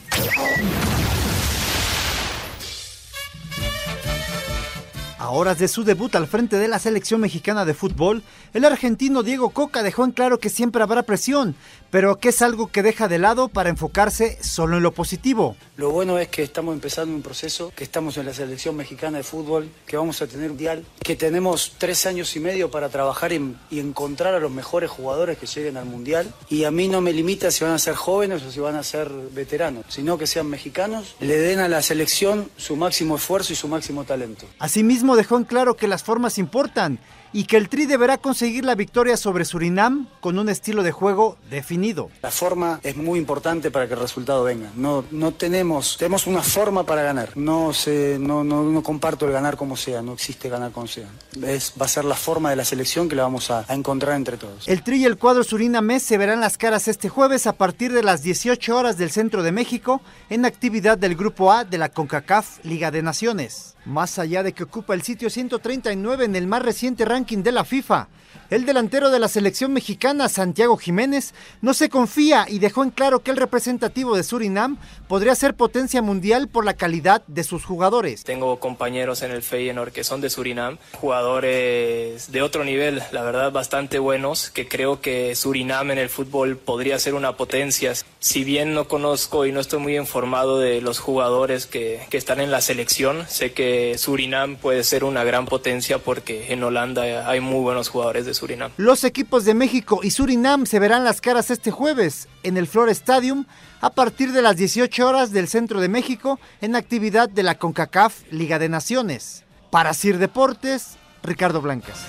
A 5.19 5.31
horas 5.31 5.59
de 5.59 5.67
su 5.67 5.83
debut 5.83 6.15
al 6.15 6.29
frente 6.29 6.57
de 6.57 6.69
la 6.69 6.79
selección 6.79 7.21
mexicana 7.21 7.65
de 7.65 7.75
fútbol, 7.75 8.23
el 8.55 8.65
argentino 8.65 9.23
Diego 9.23 9.51
Coca 9.51 9.83
dejó 9.83 10.05
en 10.05 10.13
claro 10.13 10.39
que 10.39 10.49
siempre 10.51 10.83
habrá 10.83 11.03
presión, 11.03 11.55
pero 11.91 12.17
que 12.19 12.29
es 12.31 12.43
algo 12.43 12.69
que 12.69 12.83
deja 12.83 13.09
de 13.09 13.19
lado 13.19 13.49
para 13.49 13.69
enfocarse 13.71 14.39
solo 14.43 14.77
en 14.77 14.83
lo 14.83 14.93
positivo. 14.93 15.57
Lo 15.77 15.91
bueno 15.91 16.19
es 16.19 16.29
que 16.29 16.43
estamos 16.43 16.75
empezando 16.75 17.15
un 17.15 17.23
proceso, 17.23 17.73
que 17.75 17.85
estamos 17.85 18.17
en 18.17 18.27
la 18.27 18.35
selección 18.35 18.77
mexicana 18.77 19.19
de 19.19 19.25
fútbol, 19.25 19.69
que 19.87 19.97
vamos 19.97 20.21
a 20.23 20.27
tener 20.27 20.47
un 20.51 20.51
mundial, 20.61 20.85
que 21.03 21.17
tenemos 21.17 21.75
tres 21.79 22.07
años 22.07 22.35
y 22.37 22.41
medio 22.41 22.71
para 22.71 22.89
trabajar 22.89 23.33
en- 23.33 23.57
y 23.71 23.81
encontrar 23.81 24.35
a 24.35 24.41
los 24.41 24.51
mejores 24.51 24.91
jugadores 24.91 25.39
que 25.39 25.47
lleguen 25.47 25.77
al 25.77 25.87
mundial. 25.87 26.33
Y 26.49 26.65
a 26.65 26.71
mí 26.71 26.87
no 26.89 27.01
me 27.01 27.13
limita 27.13 27.51
si 27.51 27.65
van 27.65 27.73
a 27.73 27.79
ser 27.79 27.95
jóvenes 27.95 28.43
o 28.43 28.51
si 28.51 28.61
van 28.61 28.77
a 28.77 28.83
ser 28.83 29.09
veteranos, 29.33 29.85
sino 29.89 30.19
que 30.19 30.27
sean 30.27 30.49
mexicanos, 30.49 31.15
le 31.21 31.39
den 31.39 31.61
a 31.61 31.69
la 31.69 31.83
selección 31.83 32.51
su 32.57 32.77
máximo 32.77 33.17
esfuerzo 33.17 33.53
y 33.53 33.57
su 33.57 33.69
máximo 33.69 34.05
talento. 34.05 34.47
Asimismo 34.59 35.17
dejó 35.17 35.37
en 35.39 35.45
claro 35.45 35.75
que 35.77 35.89
las 35.89 36.03
formas 36.03 36.37
importan 36.39 36.99
y 37.33 37.45
que 37.45 37.57
el 37.57 37.69
Tri 37.69 37.87
deberá 37.87 38.19
conseguir 38.19 38.65
la 38.65 38.75
victoria 38.75 39.17
sobre 39.17 39.45
Surinam 39.45 40.09
con 40.21 40.39
un 40.39 40.49
estilo 40.49 40.83
de 40.83 40.93
juego 40.93 41.37
definido. 41.51 42.11
La 42.23 42.31
forma 42.31 42.81
es 42.83 42.97
muy 42.97 43.19
importante 43.19 43.71
para 43.71 43.87
que 43.87 43.95
el 43.95 44.01
resultado 44.01 44.45
venga. 44.45 44.71
No, 44.75 45.05
no 45.11 45.33
tenemos, 45.33 45.97
tenemos 45.97 46.27
una 46.27 46.43
forma 46.43 46.85
para 46.85 47.03
ganar. 47.03 47.37
No, 47.37 47.73
no, 48.19 48.45
no 48.45 48.83
comparto 48.83 49.27
el 49.27 49.33
ganar 49.33 49.57
como 49.57 49.77
sea, 49.77 50.03
no 50.03 50.13
existe 50.15 50.49
ganar 50.49 50.73
como 50.73 50.87
sea. 50.87 51.09
Es, 51.43 51.73
va 51.81 51.87
a 51.87 51.89
ser 51.89 52.05
la 52.05 52.17
forma 52.17 52.51
de 52.51 52.57
la 52.57 52.65
selección 52.65 53.09
que 53.09 53.17
la 53.17 53.23
vamos 53.23 53.51
a, 53.51 53.65
a 53.69 53.75
encontrar 53.75 54.17
entre 54.17 54.37
todos. 54.37 54.67
El 54.69 54.83
Tri 54.83 54.99
y 54.99 55.05
el 55.05 55.17
cuadro 55.17 55.45
surinamés 55.45 56.03
se 56.03 56.19
verán 56.19 56.41
las 56.41 56.59
caras 56.59 56.89
este 56.89 57.09
jueves 57.09 57.47
a 57.47 57.53
partir 57.53 57.93
de 57.93 58.03
las 58.03 58.23
18 58.23 58.77
horas 58.77 58.99
del 58.99 59.11
centro 59.11 59.43
de 59.43 59.53
México 59.53 60.01
en 60.29 60.45
actividad 60.45 60.99
del 60.99 61.15
Grupo 61.15 61.53
A 61.53 61.65
de 61.65 61.79
la 61.79 61.89
CONCACAF 61.89 62.65
Liga 62.65 62.91
de 62.91 63.03
Naciones. 63.03 63.75
Más 63.91 64.21
allá 64.21 64.45
de 64.45 64.53
que 64.53 64.63
ocupa 64.63 64.95
el 64.95 65.03
sitio 65.03 65.29
139 65.29 66.25
en 66.25 66.37
el 66.37 66.47
más 66.47 66.63
reciente 66.63 67.05
ranking 67.05 67.43
de 67.43 67.51
la 67.51 67.65
FIFA, 67.65 68.07
el 68.49 68.65
delantero 68.65 69.11
de 69.11 69.19
la 69.19 69.27
selección 69.27 69.73
mexicana, 69.73 70.29
Santiago 70.29 70.77
Jiménez, 70.77 71.35
no 71.61 71.75
se 71.75 71.89
confía 71.89 72.47
y 72.49 72.61
dejó 72.61 72.85
en 72.85 72.91
claro 72.91 73.21
que 73.21 73.33
el 73.33 73.37
representativo 73.37 74.17
de 74.17 74.23
Surinam 74.23 74.77
podría 75.09 75.35
ser 75.35 75.55
potencia 75.55 76.03
mundial 76.03 76.49
por 76.49 76.65
la 76.65 76.75
calidad 76.75 77.23
de 77.27 77.43
sus 77.43 77.65
jugadores. 77.65 78.23
Tengo 78.25 78.59
compañeros 78.61 79.23
en 79.23 79.33
el 79.33 79.43
Feyenoord 79.43 79.93
que 79.93 80.05
son 80.05 80.21
de 80.21 80.31
Surinam, 80.31 80.79
jugadores 81.01 82.31
de 82.31 82.43
otro 82.43 82.65
nivel, 82.65 83.03
la 83.11 83.23
verdad 83.23 83.51
bastante 83.51 83.99
buenos, 83.99 84.51
que 84.51 84.69
creo 84.69 85.01
que 85.01 85.35
Surinam 85.35 85.91
en 85.91 85.99
el 85.99 86.09
fútbol 86.09 86.57
podría 86.57 86.99
ser 87.01 87.15
una 87.15 87.37
potencia. 87.37 87.93
Si 88.21 88.45
bien 88.45 88.75
no 88.75 88.87
conozco 88.89 89.47
y 89.47 89.53
no 89.53 89.61
estoy 89.61 89.81
muy 89.81 89.97
informado 89.97 90.59
de 90.59 90.81
los 90.81 90.99
jugadores 91.01 91.67
que, 91.67 92.07
que 92.11 92.17
están 92.17 92.41
en 92.41 92.51
la 92.51 92.61
selección, 92.61 93.27
sé 93.29 93.53
que 93.53 93.80
Surinam 93.99 94.57
puede 94.57 94.85
ser 94.85 95.05
una 95.05 95.25
gran 95.25 95.47
potencia 95.47 95.99
porque 95.99 96.53
en 96.53 96.63
Holanda 96.63 97.29
hay 97.29 97.41
muy 97.41 97.61
buenos 97.61 97.89
jugadores 97.89 98.27
de 98.27 98.35
Surinam. 98.35 98.73
Los 98.77 99.05
equipos 99.05 99.45
de 99.45 99.55
México 99.55 100.01
y 100.03 100.11
Surinam 100.11 100.67
se 100.67 100.79
verán 100.79 101.05
las 101.05 101.21
caras 101.21 101.51
este 101.51 101.71
jueves 101.71 102.29
en 102.43 102.57
el 102.57 102.67
Flor 102.67 102.89
Stadium 102.91 103.45
a 103.81 103.91
partir 103.91 104.33
de 104.33 104.43
las 104.43 104.57
18 104.57 105.07
horas 105.07 105.33
del 105.33 105.49
centro 105.49 105.81
de 105.81 105.89
México 105.89 106.39
en 106.61 106.77
actividad 106.77 107.29
de 107.29 107.43
la 107.43 107.57
CONCACAF 107.57 108.23
Liga 108.31 108.59
de 108.59 108.69
Naciones. 108.69 109.45
Para 109.71 109.95
Sir 109.95 110.19
Deportes, 110.19 110.97
Ricardo 111.23 111.61
Blancas. 111.61 112.05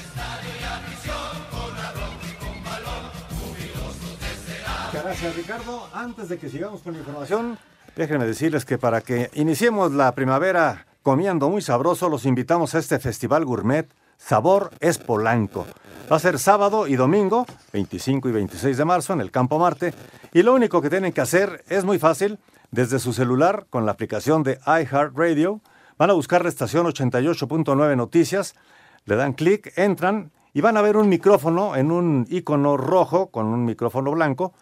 Gracias, 4.93 5.35
Ricardo. 5.35 5.87
Antes 5.93 6.29
de 6.29 6.37
que 6.37 6.49
sigamos 6.49 6.81
con 6.81 6.93
la 6.93 6.99
información, 6.99 7.57
déjenme 7.95 8.25
decirles 8.25 8.65
que 8.65 8.77
para 8.77 9.01
que 9.01 9.29
iniciemos 9.33 9.91
la 9.91 10.13
primavera 10.13 10.85
comiendo 11.03 11.49
muy 11.49 11.61
sabroso, 11.61 12.09
los 12.09 12.25
invitamos 12.25 12.75
a 12.75 12.79
este 12.79 12.99
festival 12.99 13.45
gourmet 13.45 13.91
Sabor 14.17 14.69
es 14.79 14.99
Polanco. 14.99 15.65
Va 16.11 16.17
a 16.17 16.19
ser 16.19 16.37
sábado 16.37 16.87
y 16.87 16.95
domingo, 16.95 17.45
25 17.73 18.29
y 18.29 18.31
26 18.31 18.77
de 18.77 18.85
marzo, 18.85 19.13
en 19.13 19.21
el 19.21 19.31
Campo 19.31 19.57
Marte. 19.57 19.93
Y 20.31 20.43
lo 20.43 20.53
único 20.53 20.81
que 20.81 20.89
tienen 20.89 21.11
que 21.11 21.21
hacer 21.21 21.63
es 21.67 21.83
muy 21.83 21.97
fácil. 21.97 22.37
Desde 22.69 22.99
su 22.99 23.13
celular, 23.13 23.65
con 23.69 23.85
la 23.85 23.93
aplicación 23.93 24.43
de 24.43 24.59
iHeartRadio, 24.65 25.61
van 25.97 26.11
a 26.11 26.13
buscar 26.13 26.43
la 26.43 26.49
estación 26.49 26.85
88.9 26.85 27.97
Noticias, 27.97 28.55
le 29.05 29.15
dan 29.15 29.33
clic, 29.33 29.73
entran 29.75 30.31
y 30.53 30.61
van 30.61 30.77
a 30.77 30.81
ver 30.81 30.97
un 30.97 31.09
micrófono 31.09 31.75
en 31.75 31.91
un 31.91 32.27
icono 32.29 32.77
rojo 32.77 33.31
con 33.31 33.47
un 33.47 33.65
micrófono 33.65 34.11
blanco. 34.11 34.53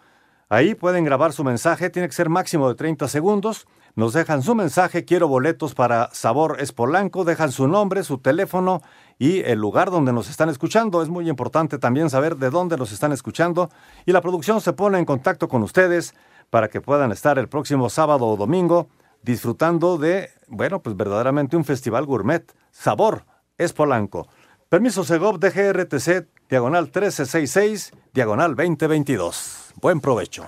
Ahí 0.48 0.74
pueden 0.74 1.04
grabar 1.04 1.32
su 1.32 1.44
mensaje, 1.44 1.90
tiene 1.90 2.08
que 2.08 2.14
ser 2.14 2.28
máximo 2.30 2.68
de 2.68 2.74
30 2.74 3.08
segundos. 3.08 3.66
Nos 3.96 4.12
dejan 4.12 4.42
su 4.42 4.54
mensaje, 4.54 5.04
quiero 5.04 5.28
boletos 5.28 5.74
para 5.74 6.10
Sabor 6.12 6.56
Espolanco, 6.60 7.24
dejan 7.24 7.52
su 7.52 7.66
nombre, 7.66 8.04
su 8.04 8.18
teléfono 8.18 8.82
y 9.18 9.40
el 9.40 9.58
lugar 9.58 9.90
donde 9.90 10.12
nos 10.12 10.30
están 10.30 10.48
escuchando. 10.48 11.02
Es 11.02 11.08
muy 11.08 11.28
importante 11.28 11.78
también 11.78 12.08
saber 12.08 12.36
de 12.36 12.50
dónde 12.50 12.76
nos 12.76 12.92
están 12.92 13.12
escuchando 13.12 13.70
y 14.06 14.12
la 14.12 14.20
producción 14.20 14.60
se 14.60 14.72
pone 14.72 14.98
en 14.98 15.04
contacto 15.04 15.48
con 15.48 15.62
ustedes 15.62 16.14
para 16.50 16.68
que 16.68 16.80
puedan 16.80 17.12
estar 17.12 17.38
el 17.38 17.48
próximo 17.48 17.90
sábado 17.90 18.26
o 18.26 18.36
domingo 18.36 18.88
disfrutando 19.22 19.98
de, 19.98 20.30
bueno, 20.48 20.80
pues 20.80 20.96
verdaderamente 20.96 21.56
un 21.56 21.64
festival 21.64 22.06
gourmet. 22.06 22.44
Sabor 22.70 23.24
Espolanco. 23.58 24.28
Permiso 24.68 25.04
Segov 25.04 25.40
DGRTC, 25.40 26.28
diagonal 26.48 26.84
1366, 26.84 27.92
diagonal 28.14 28.54
2022. 28.54 29.72
Buen 29.80 30.00
provecho. 30.00 30.46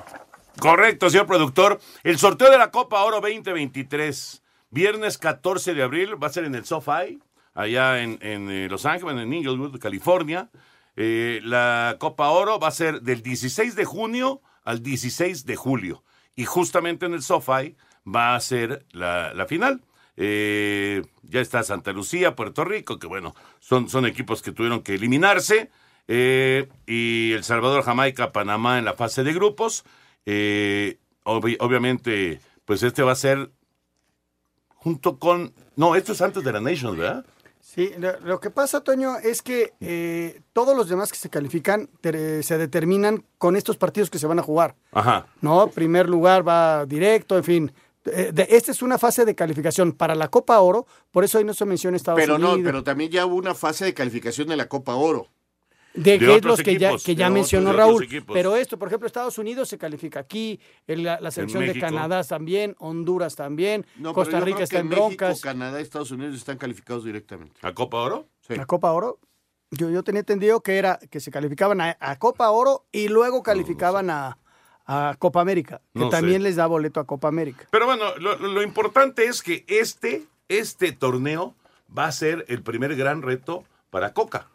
Correcto, 0.59 1.11
señor 1.11 1.27
productor. 1.27 1.81
El 2.05 2.19
sorteo 2.19 2.51
de 2.51 2.59
la 2.59 2.71
Copa 2.71 3.03
Oro 3.03 3.21
2023, 3.21 4.43
viernes 4.71 5.19
14 5.19 5.75
de 5.75 5.83
abril, 5.83 6.23
va 6.23 6.29
a 6.29 6.33
ser 6.33 6.45
en 6.45 6.55
el 6.55 6.65
SoFi, 6.65 7.21
allá 7.55 8.03
en, 8.03 8.19
eh, 8.21 8.69
Los 8.71 8.87
Ángeles, 8.87 9.17
en 9.17 9.33
Inglewood, 9.33 9.79
California. 9.79 10.51
Eh, 10.97 11.41
la 11.43 11.97
Copa 11.99 12.29
Oro 12.29 12.59
va 12.59 12.69
a 12.69 12.73
ser 12.73 13.01
del 13.01 13.23
16 13.23 13.75
de 13.75 13.85
junio 13.85 14.43
al 14.65 14.83
16 14.83 15.47
de 15.47 15.57
julio. 15.57 16.05
Y 16.37 16.45
justamente 16.45 17.07
en 17.07 17.15
el 17.15 17.23
SoFi 17.23 17.77
va 18.07 18.35
a 18.35 18.41
ser 18.41 18.85
la, 18.93 19.47
final. 19.49 19.83
Eh, 20.17 21.03
ya 21.23 21.41
está 21.41 21.63
Santa 21.63 21.93
Lucía, 21.93 22.37
Puerto 22.37 22.65
Rico, 22.65 22.99
que 22.99 23.07
bueno, 23.07 23.35
son, 23.59 24.07
equipos 24.07 24.43
que 24.43 24.53
tuvieron 24.53 24.83
que 24.83 24.95
eliminarse. 24.95 25.71
Y 26.07 27.33
El 27.33 27.43
Salvador, 27.43 27.85
Jamaica, 27.85 28.33
Panamá 28.33 28.79
en 28.79 28.85
la 28.85 28.95
fase 28.95 29.25
de 29.25 29.33
grupos. 29.33 29.85
Eh, 30.27 30.99
obvi- 31.25 31.57
obviamente, 31.61 32.41
pues 32.65 32.83
este 32.83 33.03
va 33.03 33.13
a 33.13 33.17
ser 33.17 33.51
junto 34.69 35.19
con... 35.19 35.53
No, 35.77 35.95
esto 35.97 36.13
es 36.13 36.21
antes 36.23 36.43
de 36.45 36.53
la 36.53 36.61
Nations, 36.61 36.97
¿verdad? 36.97 37.25
Sí, 37.61 37.91
lo, 37.99 38.19
lo 38.21 38.41
que 38.41 38.51
pasa, 38.51 38.81
Toño, 38.83 39.17
es 39.19 39.41
que 39.41 39.73
eh, 39.81 40.43
todos 40.53 40.77
los 40.77 40.89
demás 40.89 41.11
que 41.11 41.17
se 41.19 41.31
califican 41.31 41.89
ter- 42.01 42.43
se 42.45 42.59
determinan 42.59 43.25
con 43.39 43.57
estos 43.57 43.77
partidos 43.79 44.11
que 44.11 44.19
se 44.19 44.27
van 44.27 44.39
a 44.39 44.43
jugar. 44.43 44.75
Ajá. 44.93 45.27
¿no? 45.41 45.69
Primer 45.69 46.09
lugar 46.09 46.47
va 46.47 46.85
directo, 46.87 47.37
en 47.39 47.45
fin. 47.45 47.73
Eh, 48.05 48.31
de- 48.35 48.49
esta 48.51 48.73
es 48.73 48.83
una 48.83 48.99
fase 48.99 49.25
de 49.25 49.35
calificación 49.37 49.93
para 49.93 50.15
la 50.17 50.29
Copa 50.29 50.59
Oro, 50.61 50.87
por 51.13 51.23
eso 51.25 51.39
ahí 51.39 51.45
no 51.45 51.55
se 51.55 51.65
menciona 51.65 51.97
Estados 51.97 52.21
Pero 52.21 52.35
Unidos. 52.35 52.59
no, 52.59 52.65
pero 52.65 52.83
también 52.83 53.11
ya 53.11 53.25
hubo 53.25 53.37
una 53.37 53.55
fase 53.55 53.85
de 53.85 53.95
calificación 53.95 54.49
de 54.49 54.57
la 54.57 54.69
Copa 54.69 54.97
Oro. 54.97 55.29
De, 55.95 56.15
otros 56.29 56.45
los 56.59 56.63
que 56.63 56.79
ya, 56.79 56.93
que 56.97 57.15
ya 57.15 57.29
mencionó 57.29 57.71
otros- 57.71 57.79
Raúl. 58.09 58.09
Pero 58.33 58.57
esto, 58.57 58.79
por 58.79 58.89
ejemplo, 58.89 59.07
Estados 59.07 59.37
Unidos 59.37 59.69
se 59.69 59.77
califica 59.77 60.21
aquí, 60.21 60.59
el- 60.87 61.03
la, 61.03 61.21
la 61.21 61.31
selección 61.31 61.67
de. 61.67 61.79
Canadá 61.79 62.25
también, 62.25 62.75
Honduras 62.79 63.37
también, 63.37 63.85
No, 63.97 64.15
Costa 64.15 64.41
Rica 64.41 64.57
creo 64.57 64.65
está 64.65 64.77
que 64.77 64.81
en 64.81 64.89
México, 64.89 65.07
broncas. 65.09 65.41
Canadá 65.43 65.81
y 65.81 65.83
Estados 65.83 66.11
Unidos 66.11 66.35
están 66.37 66.57
calificados 66.57 67.05
directamente. 67.05 67.61
¿A 67.63 67.75
Copa 67.75 67.99
Oro? 67.99 68.27
Sí. 68.47 68.55
La 68.57 68.65
Copa 68.65 68.91
Oro, 68.93 69.19
yo, 69.71 69.91
yo 69.91 70.03
tenía 70.03 70.21
entendido 70.21 70.61
que 70.63 70.79
era 70.79 70.99
que 71.11 71.21
se 71.21 71.31
calificaban 71.31 71.81
a, 71.83 71.97
a 72.01 72.19
Copa 72.19 72.51
Oro 72.51 72.87
y 72.91 73.09
luego 73.09 73.43
calificaban 73.43 74.09
a, 74.09 74.39
a 74.87 75.15
Copa 75.19 75.41
América, 75.43 75.83
que 75.93 75.99
No 76.01 76.07
sé. 76.07 76.11
también 76.13 76.43
les 76.43 76.57
da 76.57 76.67
boleto 76.67 77.01
a 77.01 77.07
Copa 77.07 77.29
América. 77.29 77.67
Pero 77.71 77.85
bueno, 77.87 78.17
lo, 78.19 78.37
lo- 78.39 78.49
lo 78.49 78.63
importante 78.63 79.25
es 79.27 79.43
que 79.43 79.65
este, 79.69 80.25
este 80.49 80.93
torneo 80.93 81.55
va 81.97 82.07
a 82.07 82.13
ser 82.13 82.47
el 82.49 82.63
primer 82.63 82.97
gran 82.97 83.21
reto 83.21 83.65
para 83.91 84.15
Coca. 84.15 84.49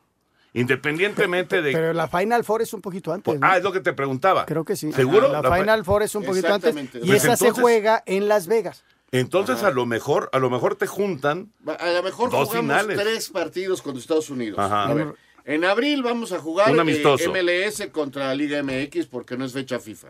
Independientemente 0.57 1.61
de. 1.61 1.71
Pero 1.71 1.93
la 1.93 2.07
Final 2.07 2.43
Four 2.43 2.61
es 2.61 2.73
un 2.73 2.81
poquito 2.81 3.13
antes. 3.13 3.39
¿no? 3.39 3.45
Ah, 3.47 3.57
es 3.57 3.63
lo 3.63 3.71
que 3.71 3.79
te 3.79 3.93
preguntaba. 3.93 4.45
Creo 4.45 4.65
que 4.65 4.75
sí. 4.75 4.91
¿Seguro? 4.91 5.31
La, 5.31 5.41
La 5.41 5.55
Final 5.55 5.85
Four 5.85 6.03
es 6.03 6.15
un 6.15 6.23
poquito 6.23 6.53
antes. 6.53 6.69
Exactamente. 6.75 6.99
Y 7.03 7.07
Pues 7.09 7.23
esa 7.23 7.37
se 7.37 7.51
juega 7.51 8.03
en 8.05 8.27
Las 8.27 8.47
Vegas. 8.47 8.83
Entonces, 9.11 9.63
a 9.63 9.71
lo 9.71 9.85
mejor, 9.85 10.29
a 10.33 10.39
lo 10.39 10.49
mejor 10.49 10.75
te 10.75 10.85
juntan. 10.87 11.51
A 11.79 11.91
lo 11.91 12.03
mejor 12.03 12.29
Dos 12.29 12.49
jugamos 12.49 12.81
finales. 12.81 12.99
tres 12.99 13.29
partidos 13.29 13.81
contra 13.81 14.01
Estados 14.01 14.29
Unidos. 14.29 14.59
Ajá. 14.59 14.83
A 14.85 14.93
ver, 14.93 15.13
en 15.45 15.63
abril 15.63 16.03
vamos 16.03 16.33
a 16.33 16.39
jugar 16.39 16.71
Un 16.71 16.77
eh, 16.77 16.81
amistoso. 16.81 17.31
MLS 17.31 17.87
contra 17.93 18.35
Liga 18.35 18.61
MX 18.63 19.05
porque 19.05 19.37
no 19.37 19.45
es 19.45 19.53
fecha 19.53 19.79
FIFA. 19.79 20.09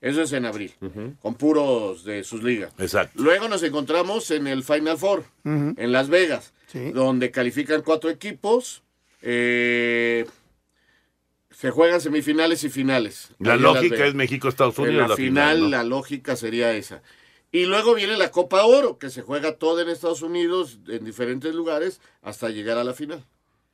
Eso 0.00 0.22
es 0.22 0.32
en 0.32 0.44
abril, 0.46 0.72
con 1.20 1.34
puros 1.34 2.04
de 2.04 2.22
sus 2.22 2.44
ligas. 2.44 2.72
Exacto. 2.78 3.20
Luego 3.20 3.48
nos 3.48 3.64
encontramos 3.64 4.30
en 4.30 4.46
el 4.46 4.62
Final 4.62 4.96
Four, 4.96 5.24
en 5.44 5.90
Las 5.90 6.08
Vegas, 6.08 6.52
donde 6.94 7.32
califican 7.32 7.82
cuatro 7.82 8.10
equipos. 8.10 8.84
Eh, 9.22 10.26
se 11.50 11.70
juegan 11.70 12.00
semifinales 12.00 12.64
y 12.64 12.68
finales. 12.68 13.30
La 13.38 13.56
lógica 13.56 14.04
es 14.06 14.14
México-Estados 14.14 14.78
En 14.78 14.84
Unidos. 14.88 15.08
la, 15.10 15.16
final, 15.16 15.60
¿no? 15.62 15.68
la 15.68 15.84
lógica 15.84 16.36
sería 16.36 16.72
esa. 16.72 17.02
Y 17.52 17.64
luego 17.64 17.94
viene 17.94 18.16
la 18.16 18.30
Copa 18.30 18.64
Oro, 18.66 18.98
que 18.98 19.08
se 19.08 19.22
juega 19.22 19.52
toda 19.52 19.82
en 19.82 19.88
Estados 19.88 20.20
Unidos, 20.22 20.78
en 20.88 21.04
diferentes 21.04 21.54
lugares, 21.54 22.00
hasta 22.20 22.50
llegar 22.50 22.76
a 22.76 22.84
la 22.84 22.92
final. 22.92 23.24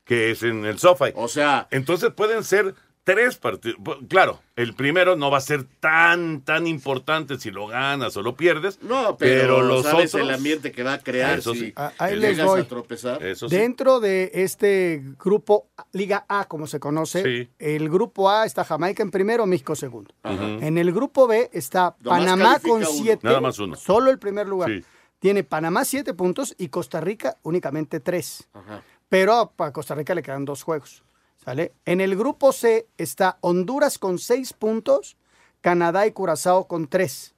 Que 0.04 0.30
es 0.30 0.42
en 0.42 0.64
el 0.64 0.78
SoFi. 0.78 1.12
O 1.16 1.26
sea. 1.28 1.66
Entonces 1.70 2.10
pueden 2.12 2.44
ser 2.44 2.74
tres 3.04 3.36
partidos. 3.36 3.76
Claro, 4.08 4.40
el 4.56 4.74
primero 4.74 5.16
no 5.16 5.30
va 5.30 5.38
a 5.38 5.40
ser 5.40 5.64
tan, 5.80 6.42
tan 6.42 6.66
importante 6.66 7.38
si 7.38 7.50
lo 7.50 7.66
ganas 7.66 8.16
o 8.16 8.22
lo 8.22 8.36
pierdes. 8.36 8.80
No, 8.82 9.16
pero, 9.16 9.62
los 9.62 9.82
sabes 9.84 10.14
otros. 10.14 10.28
el 10.28 10.34
ambiente 10.34 10.70
que 10.72 10.82
va 10.82 10.94
a 10.94 10.98
crear 10.98 11.38
Eso 11.38 11.52
si 11.54 11.60
sí. 11.60 11.72
Ah, 11.76 11.92
ahí 11.98 12.16
les 12.16 12.30
llegas 12.36 12.46
voy. 12.46 12.60
a 12.60 12.64
tropezar. 12.68 13.22
Eso 13.24 13.48
sí. 13.48 13.56
Dentro 13.56 14.00
de 14.00 14.30
este 14.34 15.02
grupo 15.22 15.68
Liga 15.92 16.24
A, 16.28 16.46
como 16.46 16.66
se 16.66 16.78
conoce, 16.80 17.22
Sí. 17.22 17.50
el 17.58 17.88
grupo 17.90 18.30
A 18.30 18.44
está 18.46 18.64
Jamaica 18.64 19.02
en 19.02 19.10
primero, 19.10 19.46
México 19.46 19.74
segundo. 19.74 20.14
Ajá. 20.22 20.44
En 20.44 20.78
el 20.78 20.92
grupo 20.92 21.26
B 21.26 21.50
está 21.52 21.96
Nomás 22.00 22.18
Panamá 22.20 22.58
con 22.60 22.72
uno. 22.78 22.86
siete. 22.86 23.26
Nada 23.26 23.40
más 23.40 23.58
uno. 23.58 23.76
Solo 23.76 24.10
el 24.10 24.18
primer 24.18 24.46
lugar. 24.48 24.70
Sí. 24.70 24.84
Tiene 25.18 25.44
Panamá 25.44 25.84
siete 25.84 26.14
puntos 26.14 26.54
y 26.58 26.68
Costa 26.68 27.00
Rica 27.00 27.36
únicamente 27.42 28.00
tres. 28.00 28.48
Ajá. 28.52 28.82
Pero 29.08 29.52
a 29.58 29.72
Costa 29.72 29.94
Rica 29.94 30.14
le 30.14 30.22
quedan 30.22 30.44
dos 30.44 30.62
juegos. 30.62 31.02
¿Sale? 31.44 31.72
En 31.84 32.00
el 32.00 32.16
grupo 32.16 32.52
C 32.52 32.86
está 32.98 33.38
Honduras 33.40 33.98
con 33.98 34.18
seis 34.18 34.52
puntos, 34.52 35.16
Canadá 35.60 36.06
y 36.06 36.12
Curazao 36.12 36.68
con 36.68 36.86
tres. 36.86 37.34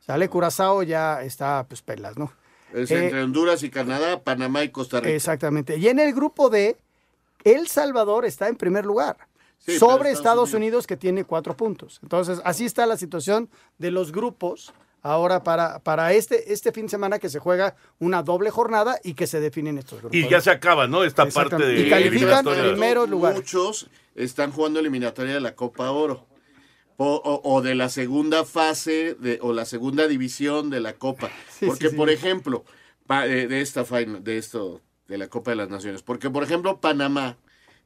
¿Sale? 0.00 0.28
Curazao 0.28 0.82
ya 0.82 1.22
está, 1.22 1.66
pues, 1.68 1.82
pelas, 1.82 2.16
¿no? 2.16 2.32
Es 2.72 2.90
Eh, 2.90 3.04
entre 3.04 3.22
Honduras 3.22 3.62
y 3.62 3.70
Canadá, 3.70 4.22
Panamá 4.22 4.64
y 4.64 4.70
Costa 4.70 5.00
Rica. 5.00 5.14
Exactamente. 5.14 5.76
Y 5.76 5.88
en 5.88 5.98
el 5.98 6.14
grupo 6.14 6.48
D, 6.48 6.76
El 7.44 7.68
Salvador 7.68 8.24
está 8.24 8.48
en 8.48 8.56
primer 8.56 8.86
lugar. 8.86 9.16
Sí, 9.58 9.78
sobre 9.78 10.10
Estados 10.10 10.18
Estados 10.18 10.54
Unidos. 10.54 10.86
que 10.86 10.96
tiene 10.96 11.24
cuatro 11.24 11.56
puntos. 11.56 12.00
Entonces, 12.02 12.40
así 12.44 12.64
está 12.64 12.84
la 12.86 12.96
situación 12.96 13.48
de 13.78 13.90
los 13.92 14.10
grupos 14.10 14.72
ahora 15.02 15.42
para, 15.42 15.80
para 15.80 16.12
este, 16.12 16.52
este 16.52 16.72
fin 16.72 16.84
de 16.86 16.90
semana 16.90 17.18
que 17.18 17.28
se 17.28 17.38
juega 17.38 17.76
una 17.98 18.22
doble 18.22 18.50
jornada 18.50 18.98
y 19.04 19.14
que 19.14 19.26
se 19.26 19.40
definen 19.40 19.76
estos 19.78 20.00
grupos. 20.00 20.16
Y 20.16 20.28
ya 20.28 20.40
se 20.40 20.50
acaba, 20.50 20.86
¿no? 20.86 21.04
Esta 21.04 21.26
parte 21.26 21.56
de. 21.58 21.80
Y 21.80 21.90
califican 21.90 22.44
primeros 22.44 23.08
lugares. 23.10 23.38
Muchos 23.38 23.88
están 24.14 24.52
jugando 24.52 24.80
eliminatoria 24.80 25.34
de 25.34 25.40
la 25.40 25.54
Copa 25.54 25.90
Oro. 25.90 26.26
O, 26.98 27.14
o- 27.16 27.40
o 27.54 27.62
de 27.62 27.74
la 27.74 27.88
segunda 27.88 28.44
fase 28.44 29.14
de, 29.18 29.38
o 29.42 29.52
la 29.52 29.64
segunda 29.64 30.06
división 30.06 30.70
de 30.70 30.80
la 30.80 30.92
Copa. 30.94 31.30
Sí, 31.58 31.66
Porque, 31.66 31.86
sí, 31.86 31.90
sí. 31.90 31.96
por 31.96 32.10
ejemplo, 32.10 32.64
pa- 33.06 33.26
eh, 33.26 33.48
de 33.48 33.60
esta 33.60 33.84
final, 33.84 34.22
de 34.22 34.38
esto, 34.38 34.80
de 35.08 35.18
la 35.18 35.26
Copa 35.28 35.50
de 35.52 35.56
las 35.56 35.68
Naciones. 35.70 36.02
Porque, 36.02 36.30
por 36.30 36.44
ejemplo, 36.44 36.80
Panamá 36.80 37.38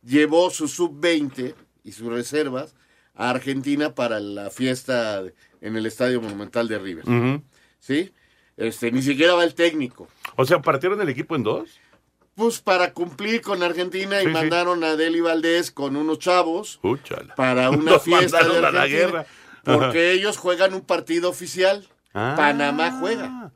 llevó 0.02 0.50
su 0.50 0.68
sub-20 0.68 1.55
y 1.85 1.92
sus 1.92 2.09
reservas 2.09 2.74
a 3.14 3.31
Argentina 3.31 3.94
para 3.94 4.20
la 4.20 4.50
fiesta 4.50 5.22
en 5.61 5.77
el 5.77 5.87
Estadio 5.87 6.21
Monumental 6.21 6.69
de 6.69 6.79
River. 6.79 7.05
¿Sí? 7.79 8.12
Este, 8.57 8.90
ni 8.90 9.03
siquiera 9.03 9.35
va 9.35 9.45
el 9.45 9.55
técnico. 9.55 10.09
O 10.37 10.45
sea, 10.45 10.61
partieron 10.61 11.01
el 11.01 11.09
equipo 11.09 11.37
en 11.37 11.42
dos. 11.42 11.79
Pues 12.35 12.61
para 12.61 12.92
cumplir 12.92 13.40
con 13.40 13.62
Argentina 13.62 14.23
y 14.23 14.27
sí. 14.27 14.31
mandaron 14.31 14.85
a 14.85 14.97
Deli 14.97 15.21
Valdés 15.21 15.71
con 15.71 15.97
unos 15.97 16.19
chavos 16.19 16.81
para 17.35 17.71
una 17.71 17.99
fiesta 17.99 18.47
de 18.47 18.66
a 18.66 18.71
la 18.71 18.87
guerra. 18.87 19.27
porque 19.64 20.12
ellos 20.12 20.37
juegan 20.37 20.75
un 20.75 20.83
partido 20.83 21.31
oficial. 21.31 21.87
Ah. 22.12 22.35
Panamá 22.37 22.99
juega. 23.01 23.53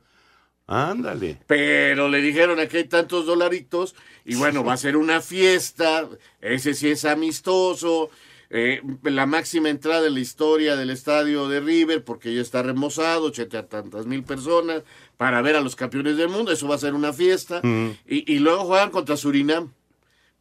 Ándale. 0.67 1.37
Pero 1.47 2.07
le 2.07 2.21
dijeron 2.21 2.59
aquí 2.59 2.77
hay 2.77 2.85
tantos 2.85 3.25
dolaritos 3.25 3.93
y 4.23 4.35
bueno, 4.35 4.63
va 4.65 4.73
a 4.73 4.77
ser 4.77 4.95
una 4.97 5.21
fiesta, 5.21 6.07
ese 6.39 6.73
sí 6.73 6.91
es 6.91 7.05
amistoso, 7.05 8.09
eh, 8.53 8.81
la 9.03 9.25
máxima 9.25 9.69
entrada 9.69 10.07
en 10.07 10.13
la 10.13 10.19
historia 10.19 10.75
del 10.75 10.89
estadio 10.89 11.47
de 11.47 11.61
River 11.61 12.03
porque 12.03 12.35
ya 12.35 12.41
está 12.41 12.61
remozado, 12.61 13.25
ochenta 13.25 13.65
tantas 13.67 14.05
mil 14.05 14.23
personas 14.23 14.83
para 15.17 15.41
ver 15.41 15.55
a 15.55 15.61
los 15.61 15.75
campeones 15.75 16.17
del 16.17 16.29
mundo, 16.29 16.51
eso 16.51 16.67
va 16.67 16.75
a 16.75 16.79
ser 16.79 16.93
una 16.93 17.13
fiesta. 17.13 17.61
Y, 17.63 18.31
y 18.31 18.39
luego 18.39 18.65
juegan 18.65 18.91
contra 18.91 19.15
Surinam, 19.15 19.71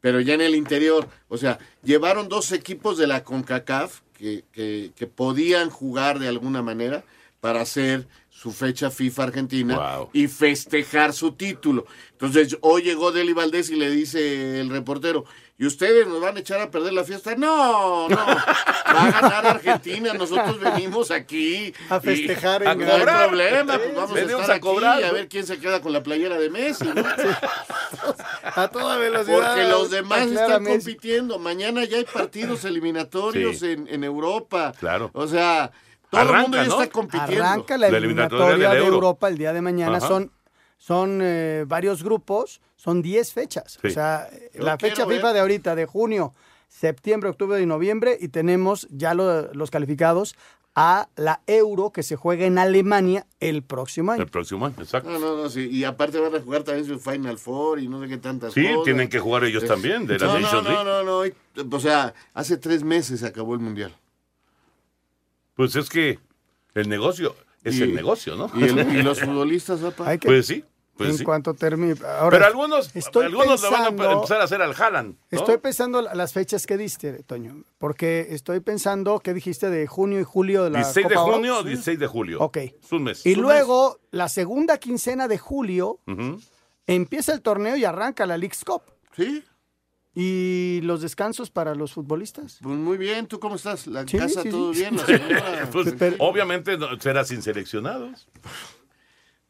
pero 0.01 0.21
ya 0.21 0.35
en 0.35 0.41
el 0.41 0.55
interior, 0.55 1.09
o 1.29 1.39
sea, 1.39 1.59
llevaron 1.85 2.29
dos 2.29 2.53
equipos 2.53 2.99
de 2.99 3.07
la 3.07 3.23
CONCACAF 3.23 4.01
que, 4.19 4.45
que, 4.53 4.93
que 4.97 5.07
podían 5.07 5.71
jugar 5.71 6.19
de 6.19 6.29
alguna 6.29 6.63
manera 6.63 7.05
para 7.41 7.63
hacer 7.63 8.07
su 8.29 8.53
fecha 8.53 8.91
FIFA 8.91 9.23
Argentina 9.23 9.79
y 10.13 10.29
festejar 10.29 11.13
su 11.13 11.33
título. 11.33 11.87
Entonces, 12.13 12.59
hoy 12.61 12.83
llegó 12.83 13.13
Deli 13.13 13.33
Valdés 13.35 13.71
y 13.71 13.77
le 13.77 13.91
dice 13.91 14.61
el 14.61 14.69
reportero, 14.71 15.25
¿y 15.61 15.67
ustedes 15.67 16.07
nos 16.09 16.21
van 16.21 16.37
a 16.37 16.41
echar 16.41 16.59
a 16.61 16.71
perder 16.71 16.93
la 16.95 17.05
fiesta? 17.05 17.35
No, 17.37 18.09
no, 18.09 18.17
va 18.17 19.05
a 19.05 19.11
ganar 19.21 19.47
Argentina, 19.47 20.13
nosotros 20.15 20.59
venimos 20.59 21.11
aquí 21.11 21.73
A 21.91 21.99
y- 21.99 22.01
festejar 22.01 22.67
a 22.67 22.73
en 22.73 22.79
cobrar. 22.81 23.01
grande. 23.01 23.27
problema, 23.29 23.75
pues 23.79 23.95
vamos 23.95 24.17
a 24.17 24.21
estar 24.23 24.51
a 24.51 24.55
aquí 24.55 24.61
cobrar, 24.61 25.05
a 25.05 25.07
¿no? 25.09 25.13
ver 25.13 25.29
quién 25.29 25.47
se 25.47 25.59
queda 25.61 25.81
con 25.83 25.93
la 25.93 26.03
playera 26.03 26.39
de 26.39 26.49
Messi. 26.51 26.87
¿no? 26.87 27.05
A 28.57 28.69
toda 28.69 28.97
velocidad. 28.97 29.37
Porque 29.55 29.65
los 29.69 29.91
demás 29.91 30.23
están 30.27 30.63
Messi. 30.63 30.77
compitiendo. 30.93 31.39
Mañana 31.39 31.85
ya 31.85 31.99
hay 31.99 32.05
partidos 32.05 32.65
eliminatorios 32.65 33.59
Sí. 33.59 33.67
en, 33.73 33.87
en 33.89 34.05
Europa. 34.05 34.73
Claro. 34.79 35.11
O 35.13 35.27
sea, 35.27 35.71
todo 36.11 36.23
el 36.23 36.29
mundo 36.43 36.57
ya 36.57 36.65
¿no? 36.65 36.81
está 36.81 36.91
compitiendo. 36.93 37.45
Arranca 37.45 37.77
la 37.79 37.91
La 37.91 37.99
eliminatoria, 37.99 38.71
de 38.71 38.79
Euro. 38.79 38.95
Europa 38.95 39.29
el 39.29 39.39
día 39.39 39.53
de 39.53 39.61
mañana. 39.61 39.99
Ajá. 39.99 40.09
Son, 40.09 40.33
son 40.79 41.21
eh, 41.23 41.65
varios 41.67 42.03
grupos, 42.03 42.61
son 42.81 43.03
10 43.03 43.33
fechas. 43.35 43.79
Sí. 43.83 43.89
O 43.89 43.91
sea, 43.91 44.31
Yo 44.55 44.63
la 44.65 44.79
fecha 44.79 45.05
ver. 45.05 45.17
FIFA 45.19 45.33
de 45.35 45.41
ahorita, 45.41 45.75
de 45.75 45.85
junio, 45.85 46.33
septiembre, 46.69 47.29
octubre 47.29 47.61
y 47.61 47.67
noviembre, 47.67 48.17
y 48.19 48.29
tenemos 48.29 48.89
ya 48.91 49.13
lo- 49.13 49.53
los 49.53 49.71
calificados 49.71 50.35
a 50.75 51.09
la 51.17 51.43
Euro 51.47 51.91
que 51.91 52.03
se 52.03 52.17
juega 52.17 52.47
en 52.47 52.57
Alemania 52.57 53.27
el 53.41 53.63
próximo 53.63 54.13
año. 54.13 54.23
El 54.23 54.31
próximo 54.31 54.65
año, 54.65 54.77
exacto. 54.79 55.11
No, 55.11 55.19
no, 55.19 55.37
no, 55.37 55.51
sí. 55.51 55.69
Y 55.69 55.85
aparte 55.85 56.19
van 56.21 56.35
a 56.35 56.41
jugar 56.41 56.63
también 56.63 56.87
su 56.87 56.99
Final 56.99 57.39
Four 57.39 57.81
y 57.81 57.89
no 57.89 58.01
sé 58.01 58.09
qué 58.09 58.17
tantas 58.17 58.55
Sí, 58.55 58.63
cosas. 58.63 58.85
tienen 58.85 59.09
que 59.11 59.19
jugar 59.19 59.45
ellos 59.45 59.65
Es- 59.65 59.69
también, 59.69 60.07
de 60.07 60.19
la 60.19 60.27
no, 60.27 60.39
Nations 60.39 60.63
no, 60.65 60.71
League. 60.71 60.85
no, 60.85 61.03
no, 61.03 61.25
no. 61.65 61.77
O 61.77 61.81
sea, 61.81 62.15
hace 62.33 62.57
tres 62.57 62.83
meses 62.83 63.21
se 63.21 63.27
acabó 63.27 63.53
el 63.55 63.61
Mundial. 63.61 63.95
Pues 65.55 65.77
es 65.77 65.89
que 65.91 66.19
el 66.75 66.89
negocio 66.89 67.35
es 67.65 67.77
Y- 67.77 67.83
el 67.83 67.95
negocio, 67.95 68.37
¿no? 68.37 68.51
Y, 68.55 68.63
el- 68.63 68.97
y 68.97 69.03
los 69.03 69.21
futbolistas? 69.21 69.81
Hay 70.01 70.19
que- 70.19 70.29
Pues 70.29 70.47
sí, 70.47 70.65
pues 71.05 71.11
en 71.11 71.19
sí. 71.19 71.25
cuanto 71.25 71.55
termine. 71.55 71.95
Ahora, 72.07 72.31
Pero 72.37 72.47
algunos, 72.47 72.95
estoy 72.95 73.27
algunos 73.27 73.63
le 73.63 73.71
van 73.71 73.83
a 73.83 73.89
pensando- 73.91 74.13
empezar 74.13 74.41
a 74.41 74.45
hacer 74.45 74.63
al 74.63 74.75
Haaland. 74.75 75.15
¿no? 75.31 75.39
Estoy 75.39 75.59
pensando 75.59 76.03
la- 76.03 76.15
las 76.15 76.33
fechas 76.33 76.67
que 76.67 76.77
diste, 76.77 77.23
Toño, 77.23 77.65
porque 77.79 78.29
estoy 78.31 78.61
pensando, 78.61 79.21
¿qué 79.21 79.33
dijiste 79.35 79.71
de 79.71 79.87
junio 79.87 80.21
y 80.21 80.25
julio 80.25 80.65
de 80.65 80.71
la 80.71 80.79
16 80.81 81.09
de 81.09 81.15
Copa 81.15 81.33
junio 81.33 81.59
o 81.59 81.63
16 81.63 81.99
de 81.99 82.07
julio. 82.07 82.41
Ok. 82.41 82.57
Es 82.59 82.93
un 82.93 83.03
mes. 83.05 83.25
Y 83.27 83.35
un 83.35 83.43
luego, 83.43 83.99
la 84.11 84.29
segunda 84.29 84.79
quincena 84.79 85.27
de 85.29 85.39
julio, 85.39 85.99
empieza 86.87 87.33
el 87.33 87.43
torneo 87.43 87.77
y 87.77 87.85
arranca 87.85 88.27
la 88.27 88.37
League's 88.37 88.65
Cup. 88.65 88.83
Sí. 89.17 89.45
¿Y 90.13 90.81
los 90.83 91.03
descansos 91.03 91.51
para 91.51 91.77
los 91.77 91.93
futbolistas? 91.93 92.59
Pues 92.61 92.77
muy 92.77 92.99
bien, 92.99 93.29
¿tú 93.29 93.39
cómo 93.39 93.55
estás? 93.55 93.87
¿La 93.87 94.05
Sí, 94.09 94.19
casa 94.19 94.43
sí, 94.43 94.51
todo 94.51 94.75
sí. 94.75 94.81
bien? 94.81 94.97
¿La? 94.97 95.05
Pues, 95.73 95.95
obviamente 96.19 96.77
no- 96.77 96.99
será 97.01 97.25
sin 97.25 97.43
seleccionados. 97.43 98.27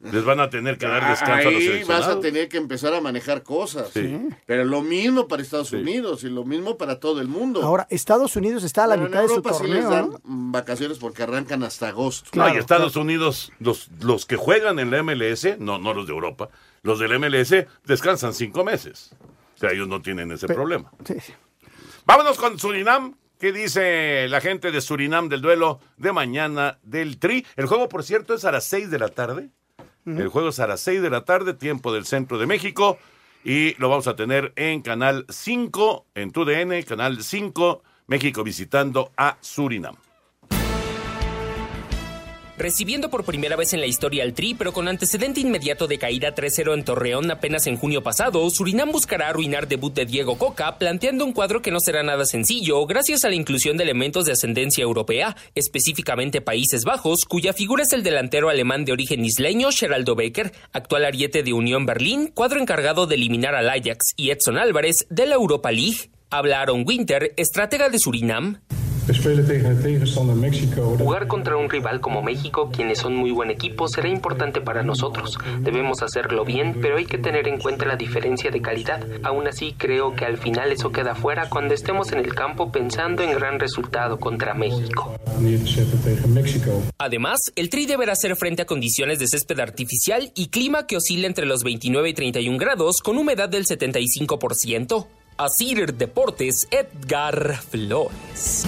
Les 0.03 0.23
van 0.23 0.39
a 0.39 0.49
tener 0.49 0.77
que 0.77 0.87
dar 0.87 1.07
descanso 1.09 1.49
a 1.49 1.51
los 1.51 1.61
Ahí 1.61 1.83
vas 1.83 2.07
a 2.07 2.19
tener 2.19 2.49
que 2.49 2.57
empezar 2.57 2.93
a 2.93 3.01
manejar 3.01 3.43
cosas. 3.43 3.89
Sí. 3.93 4.19
Pero 4.47 4.65
lo 4.65 4.81
mismo 4.81 5.27
para 5.27 5.43
Estados 5.43 5.71
Unidos 5.73 6.23
y 6.23 6.29
lo 6.29 6.43
mismo 6.43 6.75
para 6.77 6.99
todo 6.99 7.21
el 7.21 7.27
mundo. 7.27 7.61
Ahora, 7.61 7.85
Estados 7.89 8.35
Unidos 8.35 8.63
está 8.63 8.85
a 8.85 8.87
la 8.87 8.95
Pero 8.95 9.05
en 9.05 9.11
mitad 9.11 9.21
de 9.21 9.27
su 9.27 9.33
Europa 9.35 9.53
sí 9.53 9.67
les 9.67 9.83
torneo. 9.83 9.89
dan 9.91 10.09
¿no? 10.09 10.19
mm, 10.23 10.51
vacaciones 10.51 10.97
porque 10.97 11.21
arrancan 11.23 11.61
hasta 11.63 11.89
agosto. 11.89 12.31
No, 12.33 12.51
y 12.51 12.57
Estados 12.57 12.95
Unidos, 12.95 13.51
los, 13.59 13.89
los 13.99 14.25
que 14.25 14.37
juegan 14.37 14.79
en 14.79 14.89
la 14.89 15.03
MLS, 15.03 15.59
no, 15.59 15.77
no 15.77 15.93
los 15.93 16.07
de 16.07 16.13
Europa, 16.13 16.49
los 16.81 16.97
del 16.97 17.19
MLS 17.19 17.53
descansan 17.85 18.33
cinco 18.33 18.63
meses. 18.63 19.11
O 19.55 19.59
sea, 19.59 19.71
ellos 19.71 19.87
no 19.87 20.01
tienen 20.01 20.31
ese 20.31 20.47
problema. 20.47 20.91
Sí, 21.05 21.15
sí. 21.19 21.33
Vámonos 22.05 22.37
con 22.37 22.57
Surinam. 22.57 23.15
¿Qué 23.37 23.51
dice 23.51 24.27
la 24.29 24.41
gente 24.41 24.71
de 24.71 24.81
Surinam 24.81 25.29
del 25.29 25.41
duelo 25.41 25.79
de 25.97 26.11
mañana 26.11 26.79
del 26.83 27.17
Tri? 27.19 27.45
El 27.55 27.65
juego, 27.67 27.89
por 27.89 28.03
cierto, 28.03 28.33
es 28.33 28.45
a 28.45 28.51
las 28.51 28.65
6 28.65 28.89
de 28.89 28.99
la 28.99 29.09
tarde. 29.09 29.49
El 30.05 30.29
juego 30.29 30.49
es 30.49 30.59
a 30.59 30.67
las 30.67 30.81
6 30.81 31.01
de 31.01 31.09
la 31.09 31.25
tarde, 31.25 31.53
tiempo 31.53 31.93
del 31.93 32.05
centro 32.05 32.37
de 32.37 32.47
México. 32.47 32.97
y 33.43 33.73
lo 33.79 33.89
vamos 33.89 34.05
a 34.05 34.15
tener 34.15 34.53
en 34.55 34.81
Canal 34.81 35.25
5, 35.27 36.05
en 36.13 36.31
TUDN, 36.31 36.83
Canal 36.83 37.23
5, 37.23 37.81
México 38.05 38.43
visitando 38.43 39.11
a 39.17 39.37
Surinam. 39.41 39.95
Recibiendo 42.61 43.09
por 43.09 43.23
primera 43.23 43.55
vez 43.55 43.73
en 43.73 43.79
la 43.79 43.87
historia 43.87 44.21
al 44.21 44.33
Tri, 44.35 44.53
pero 44.53 44.71
con 44.71 44.87
antecedente 44.87 45.39
inmediato 45.39 45.87
de 45.87 45.97
caída 45.97 46.35
3-0 46.35 46.75
en 46.75 46.83
Torreón 46.83 47.31
apenas 47.31 47.65
en 47.65 47.75
junio 47.75 48.03
pasado, 48.03 48.47
Surinam 48.51 48.91
buscará 48.91 49.29
arruinar 49.29 49.67
debut 49.67 49.91
de 49.95 50.05
Diego 50.05 50.37
Coca, 50.37 50.77
planteando 50.77 51.25
un 51.25 51.33
cuadro 51.33 51.63
que 51.63 51.71
no 51.71 51.79
será 51.79 52.03
nada 52.03 52.23
sencillo, 52.23 52.85
gracias 52.85 53.25
a 53.25 53.29
la 53.29 53.35
inclusión 53.35 53.77
de 53.77 53.83
elementos 53.85 54.25
de 54.25 54.33
ascendencia 54.33 54.83
europea, 54.83 55.35
específicamente 55.55 56.39
Países 56.39 56.83
Bajos, 56.83 57.25
cuya 57.25 57.53
figura 57.53 57.81
es 57.81 57.93
el 57.93 58.03
delantero 58.03 58.49
alemán 58.49 58.85
de 58.85 58.91
origen 58.91 59.25
isleño 59.25 59.69
Geraldo 59.71 60.13
Becker, 60.13 60.51
actual 60.71 61.05
ariete 61.05 61.41
de 61.41 61.53
Unión 61.53 61.87
Berlín, 61.87 62.27
cuadro 62.27 62.59
encargado 62.59 63.07
de 63.07 63.15
eliminar 63.15 63.55
al 63.55 63.69
Ajax 63.69 64.13
y 64.17 64.29
Edson 64.29 64.59
Álvarez 64.59 65.07
de 65.09 65.25
la 65.25 65.33
Europa 65.33 65.71
League. 65.71 66.11
Habla 66.29 66.61
Aaron 66.61 66.83
Winter, 66.85 67.33
estratega 67.37 67.89
de 67.89 67.97
Surinam. 67.97 68.61
Jugar 70.97 71.27
contra 71.27 71.57
un 71.57 71.69
rival 71.69 72.01
como 72.01 72.21
México, 72.21 72.69
quienes 72.71 72.99
son 72.99 73.15
muy 73.15 73.31
buen 73.31 73.51
equipo, 73.51 73.87
será 73.87 74.07
importante 74.07 74.61
para 74.61 74.83
nosotros. 74.83 75.37
Debemos 75.59 76.01
hacerlo 76.01 76.45
bien, 76.45 76.77
pero 76.81 76.97
hay 76.97 77.05
que 77.05 77.17
tener 77.17 77.47
en 77.47 77.59
cuenta 77.59 77.85
la 77.85 77.95
diferencia 77.95 78.51
de 78.51 78.61
calidad. 78.61 79.05
Aún 79.23 79.47
así, 79.47 79.75
creo 79.77 80.15
que 80.15 80.25
al 80.25 80.37
final 80.37 80.71
eso 80.71 80.91
queda 80.91 81.15
fuera 81.15 81.49
cuando 81.49 81.73
estemos 81.73 82.11
en 82.11 82.19
el 82.19 82.33
campo 82.33 82.71
pensando 82.71 83.23
en 83.23 83.31
gran 83.31 83.59
resultado 83.59 84.19
contra 84.19 84.53
México. 84.53 85.15
Además, 86.97 87.39
el 87.55 87.69
Tri 87.69 87.85
deberá 87.85 88.13
hacer 88.13 88.35
frente 88.35 88.61
a 88.61 88.65
condiciones 88.65 89.19
de 89.19 89.27
césped 89.27 89.59
artificial 89.59 90.31
y 90.35 90.47
clima 90.47 90.87
que 90.87 90.97
oscila 90.97 91.27
entre 91.27 91.45
los 91.45 91.63
29 91.63 92.09
y 92.09 92.13
31 92.13 92.57
grados 92.57 92.97
con 93.01 93.17
humedad 93.17 93.49
del 93.49 93.65
75%. 93.65 95.07
Asir 95.37 95.95
Deportes, 95.95 96.67
Edgar 96.69 97.57
Flores. 97.57 98.67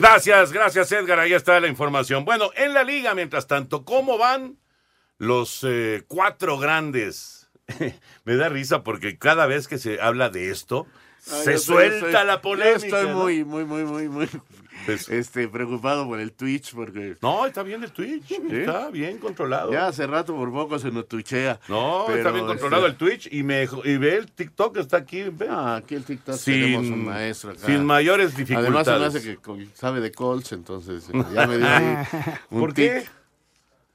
Gracias, 0.00 0.50
gracias 0.50 0.92
Edgar, 0.92 1.18
ahí 1.18 1.34
está 1.34 1.60
la 1.60 1.68
información. 1.68 2.24
Bueno, 2.24 2.50
en 2.56 2.72
la 2.72 2.84
liga, 2.84 3.14
mientras 3.14 3.46
tanto, 3.46 3.84
¿cómo 3.84 4.16
van 4.16 4.56
los 5.18 5.62
eh, 5.62 6.04
cuatro 6.08 6.56
grandes? 6.56 7.50
Me 8.24 8.36
da 8.36 8.48
risa 8.48 8.82
porque 8.82 9.18
cada 9.18 9.44
vez 9.44 9.68
que 9.68 9.76
se 9.76 10.00
habla 10.00 10.30
de 10.30 10.48
esto, 10.48 10.86
Ay, 11.30 11.44
se 11.44 11.58
suelta 11.58 12.24
la 12.24 12.36
yo 12.36 12.40
polémica. 12.40 12.86
Estoy 12.86 13.08
¿no? 13.08 13.18
muy, 13.18 13.44
muy, 13.44 13.66
muy, 13.66 13.84
muy, 13.84 14.28
este, 14.94 15.48
preocupado 15.48 16.06
por 16.06 16.20
el 16.20 16.32
Twitch 16.32 16.74
porque... 16.74 17.16
No, 17.22 17.46
está 17.46 17.62
bien 17.62 17.82
el 17.84 17.92
Twitch, 17.92 18.30
está 18.50 18.90
bien 18.90 19.18
controlado. 19.18 19.72
Ya 19.72 19.86
hace 19.88 20.06
rato 20.06 20.34
por 20.34 20.50
poco 20.52 20.78
se 20.78 20.90
nos 20.90 21.06
tuichea. 21.08 21.58
No, 21.68 22.04
pero, 22.06 22.18
está 22.18 22.30
bien 22.30 22.46
controlado 22.46 22.86
este, 22.86 23.04
el 23.04 23.10
Twitch 23.10 23.28
y, 23.32 23.42
me, 23.42 23.68
y 23.84 23.96
ve 23.96 24.16
el 24.16 24.30
TikTok, 24.32 24.76
está 24.78 24.98
aquí. 24.98 25.22
Ve. 25.22 25.46
Ah, 25.48 25.76
aquí 25.76 25.94
el 25.94 26.04
TikTok 26.04 26.36
Sin- 26.36 26.54
tenemos 26.54 26.86
un 26.86 27.04
maestro 27.04 27.50
acá. 27.50 27.66
sin 27.66 27.84
mayores 27.84 28.32
Además 28.34 28.48
se 28.48 28.54
me 28.54 28.64
dificultades. 28.64 29.14
hace 29.16 29.38
que 29.38 29.68
sabe 29.74 30.00
de 30.00 30.12
Colts, 30.12 30.52
entonces 30.52 31.08
eh, 31.12 31.24
ya 31.34 31.46
me 31.46 31.56
dio 31.58 31.66
ahí 31.68 31.96
un 32.50 32.60
¿Por 32.60 32.74
qué? 32.74 33.04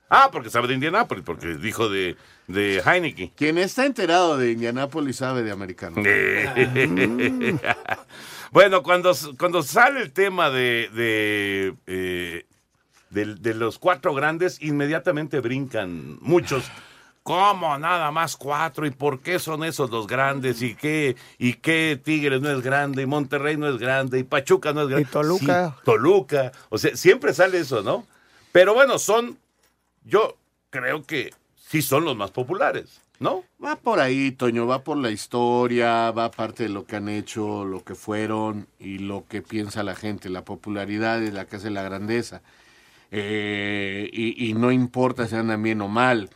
Ah, 0.10 0.30
porque 0.32 0.52
sabe 0.52 0.68
de 0.68 0.76
Indianápolis, 0.76 1.24
porque 1.26 1.56
dijo 1.56 1.90
de, 1.90 2.16
de 2.48 2.80
Heineken. 2.86 3.30
Quien 3.36 3.58
está 3.58 3.88
enterado 3.88 4.38
de 4.38 4.52
Indianápolis 4.52 5.16
sabe 5.16 5.42
de 5.42 5.52
americano. 5.52 5.96
bueno, 8.52 8.84
cuando, 8.84 9.14
cuando 9.38 9.64
sale 9.64 10.02
el 10.02 10.12
tema 10.12 10.50
de, 10.50 10.90
de, 10.94 11.76
eh, 11.88 12.46
de, 13.10 13.36
de 13.36 13.54
los 13.54 13.80
cuatro 13.80 14.14
grandes, 14.14 14.62
inmediatamente 14.62 15.40
brincan 15.40 16.18
muchos. 16.22 16.70
¿Cómo 17.24 17.76
nada 17.80 18.12
más 18.12 18.38
cuatro? 18.38 18.86
¿Y 18.86 18.92
por 18.92 19.20
qué 19.22 19.40
son 19.40 19.64
esos 19.64 19.90
los 19.90 20.06
grandes? 20.06 20.62
¿Y 20.62 20.76
qué, 20.76 21.16
y 21.40 21.54
qué 21.54 22.00
Tigres 22.04 22.40
no 22.40 22.52
es 22.52 22.62
grande? 22.62 23.02
¿Y 23.02 23.08
Monterrey 23.08 23.58
no 23.58 23.68
es 23.68 23.80
grande? 23.80 24.20
¿Y 24.20 24.24
Pachuca 24.24 24.74
no 24.74 24.84
es 24.84 24.90
grande? 24.90 25.08
Y 25.10 25.12
Toluca. 25.12 25.70
Sí, 25.72 25.82
Toluca. 25.86 26.52
O 26.70 26.78
sea, 26.78 26.96
siempre 26.96 27.34
sale 27.34 27.58
eso, 27.58 27.82
¿no? 27.82 28.06
Pero 28.52 28.76
bueno, 28.76 29.00
son, 29.00 29.40
yo 30.04 30.38
creo 30.70 31.04
que 31.04 31.34
sí 31.56 31.82
son 31.82 32.06
los 32.06 32.16
más 32.16 32.32
populares, 32.32 33.02
¿no? 33.20 33.44
Va 33.64 33.76
por 33.76 34.00
ahí, 34.00 34.32
Toño, 34.32 34.68
va 34.68 34.84
por 34.84 34.98
la 34.98 35.12
historia, 35.12 36.12
va 36.12 36.32
parte 36.32 36.64
de 36.64 36.70
lo 36.70 36.86
que 36.86 36.98
han 36.98 37.10
hecho, 37.10 37.66
lo 37.66 37.84
que 37.84 37.96
fueron 37.96 38.68
y 38.80 39.00
lo 39.00 39.26
que 39.28 39.42
piensa 39.42 39.84
la 39.84 39.96
gente. 39.96 40.30
La 40.30 40.46
popularidad 40.46 41.22
es 41.24 41.34
la 41.34 41.46
que 41.46 41.58
hace 41.58 41.70
la 41.70 41.84
grandeza. 41.84 42.42
Eh, 43.12 44.10
y, 44.12 44.50
y 44.50 44.54
no 44.54 44.72
importa 44.72 45.28
si 45.28 45.36
andan 45.36 45.64
bien 45.64 45.82
o 45.82 45.88
mal. 45.88 46.30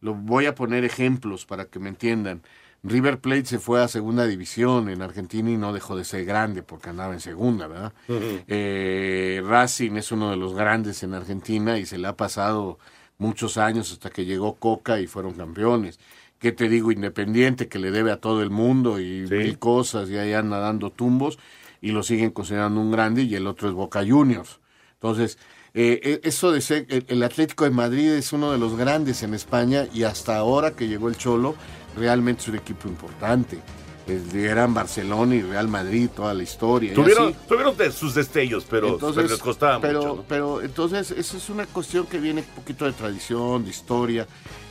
Lo, 0.00 0.14
voy 0.14 0.46
a 0.46 0.54
poner 0.54 0.84
ejemplos 0.84 1.46
para 1.46 1.66
que 1.66 1.78
me 1.78 1.88
entiendan. 1.88 2.42
River 2.84 3.18
Plate 3.18 3.46
se 3.46 3.58
fue 3.58 3.82
a 3.82 3.88
segunda 3.88 4.26
división 4.26 4.90
en 4.90 5.00
Argentina 5.00 5.50
y 5.50 5.56
no 5.56 5.72
dejó 5.72 5.96
de 5.96 6.04
ser 6.04 6.26
grande 6.26 6.62
porque 6.62 6.90
andaba 6.90 7.14
en 7.14 7.20
segunda, 7.20 7.66
¿verdad? 7.66 7.94
Eh, 8.08 9.42
Racing 9.42 9.92
es 9.96 10.12
uno 10.12 10.30
de 10.30 10.36
los 10.36 10.54
grandes 10.54 11.02
en 11.02 11.14
Argentina 11.14 11.78
y 11.78 11.86
se 11.86 11.96
le 11.96 12.08
ha 12.08 12.16
pasado 12.16 12.78
muchos 13.18 13.56
años 13.56 13.92
hasta 13.92 14.10
que 14.10 14.24
llegó 14.24 14.54
Coca 14.54 15.00
y 15.00 15.06
fueron 15.06 15.34
campeones. 15.34 15.98
¿Qué 16.38 16.52
te 16.52 16.68
digo? 16.68 16.92
Independiente 16.92 17.68
que 17.68 17.78
le 17.78 17.90
debe 17.90 18.12
a 18.12 18.18
todo 18.18 18.42
el 18.42 18.50
mundo 18.50 19.00
y 19.00 19.26
mil 19.30 19.58
cosas 19.58 20.10
y 20.10 20.18
ahí 20.18 20.32
anda 20.32 20.58
dando 20.58 20.90
tumbos 20.90 21.38
y 21.80 21.92
lo 21.92 22.02
siguen 22.02 22.30
considerando 22.30 22.80
un 22.80 22.90
grande 22.90 23.22
y 23.22 23.34
el 23.34 23.46
otro 23.46 23.68
es 23.68 23.74
Boca 23.74 24.04
Juniors. 24.06 24.60
Entonces, 24.94 25.38
eh, 25.74 26.00
eh, 26.02 26.20
eso 26.22 26.52
de 26.52 26.60
ser, 26.60 26.86
el, 26.88 27.04
el 27.08 27.22
Atlético 27.22 27.64
de 27.64 27.70
Madrid 27.70 28.10
es 28.10 28.32
uno 28.32 28.52
de 28.52 28.58
los 28.58 28.76
grandes 28.76 29.22
en 29.22 29.34
España 29.34 29.86
y 29.92 30.04
hasta 30.04 30.36
ahora 30.36 30.72
que 30.72 30.88
llegó 30.88 31.08
el 31.08 31.16
Cholo, 31.16 31.54
realmente 31.96 32.42
es 32.42 32.48
un 32.48 32.56
equipo 32.56 32.88
importante. 32.88 33.58
Eran 34.06 34.74
Barcelona 34.74 35.34
y 35.34 35.42
Real 35.42 35.66
Madrid, 35.68 36.10
toda 36.14 36.34
la 36.34 36.42
historia. 36.42 36.92
y 36.92 36.94
Tuvieron, 36.94 37.28
así. 37.28 37.36
tuvieron 37.48 37.76
de 37.76 37.90
sus 37.90 38.14
destellos, 38.14 38.66
pero, 38.68 38.98
pero 38.98 39.22
les 39.22 39.38
costaba 39.38 39.80
pero, 39.80 40.00
mucho. 40.00 40.16
¿no? 40.16 40.24
Pero 40.28 40.60
entonces, 40.62 41.10
eso 41.10 41.36
es 41.38 41.48
una 41.48 41.64
cuestión 41.66 42.06
que 42.06 42.18
viene 42.18 42.42
un 42.42 42.54
poquito 42.62 42.84
de 42.84 42.92
tradición, 42.92 43.64
de 43.64 43.70
historia. 43.70 44.26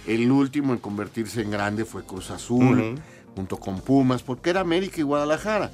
El 0.05 0.31
último 0.31 0.73
en 0.73 0.79
convertirse 0.79 1.41
en 1.41 1.49
grande 1.49 1.83
fue 1.85 2.03
Cruz 2.03 2.29
Azul, 2.29 2.99
junto 3.35 3.57
con 3.57 3.81
Pumas, 3.81 4.21
porque 4.21 4.51
era 4.51 4.59
América 4.61 4.97
y 4.99 5.03
Guadalajara. 5.03 5.71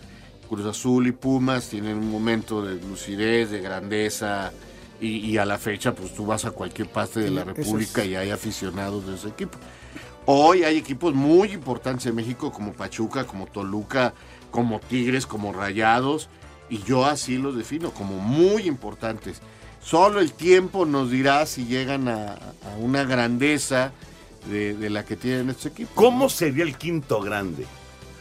Cruz 0.47 0.66
Azul 0.66 1.07
y 1.07 1.12
Pumas 1.12 1.68
tienen 1.70 1.97
un 1.97 2.10
momento 2.10 2.62
de 2.66 2.76
lucidez, 2.82 3.51
de 3.51 3.60
grandeza, 3.60 4.51
y, 5.01 5.18
y 5.18 5.38
a 5.38 5.45
la 5.45 5.57
fecha, 5.57 5.93
pues 5.93 6.14
tú 6.14 6.26
vas 6.26 6.45
a 6.45 6.51
cualquier 6.51 6.88
parte 6.89 7.20
de 7.20 7.30
la 7.32 7.41
es- 7.41 7.47
República 7.47 8.03
y 8.05 8.16
hay 8.16 8.32
aficionados 8.32 9.05
de 9.05 9.16
ese 9.16 9.28
equipo. 9.30 9.57
Hoy 10.26 10.63
hay 10.63 10.78
equipos 10.78 11.13
muy 11.13 11.53
importantes 11.53 12.05
en 12.05 12.15
México, 12.15 12.51
como 12.51 12.74
Pachuca, 12.74 13.26
como 13.26 13.47
Toluca, 13.47 14.13
como 14.51 14.80
Tigres, 14.80 15.26
como 15.26 15.53
Rayados, 15.53 16.30
y 16.70 16.84
yo 16.84 17.05
así 17.05 17.38
los 17.38 17.55
defino, 17.55 17.91
como 17.91 18.20
muy 18.20 18.67
importantes. 18.67 19.41
Solo 19.82 20.20
el 20.20 20.34
tiempo 20.34 20.86
nos 20.86 21.09
dirá 21.09 21.45
si 21.45 21.65
llegan 21.65 22.07
a, 22.07 22.34
a 22.34 22.78
una 22.80 23.05
grandeza 23.05 23.91
de, 24.49 24.76
de 24.76 24.89
la 24.89 25.03
que 25.03 25.15
tienen 25.15 25.49
estos 25.49 25.67
equipos. 25.67 25.93
¿Cómo 25.95 26.30
sería 26.30 26.63
el 26.63 26.78
quinto 26.78 27.22
grande? 27.22 27.65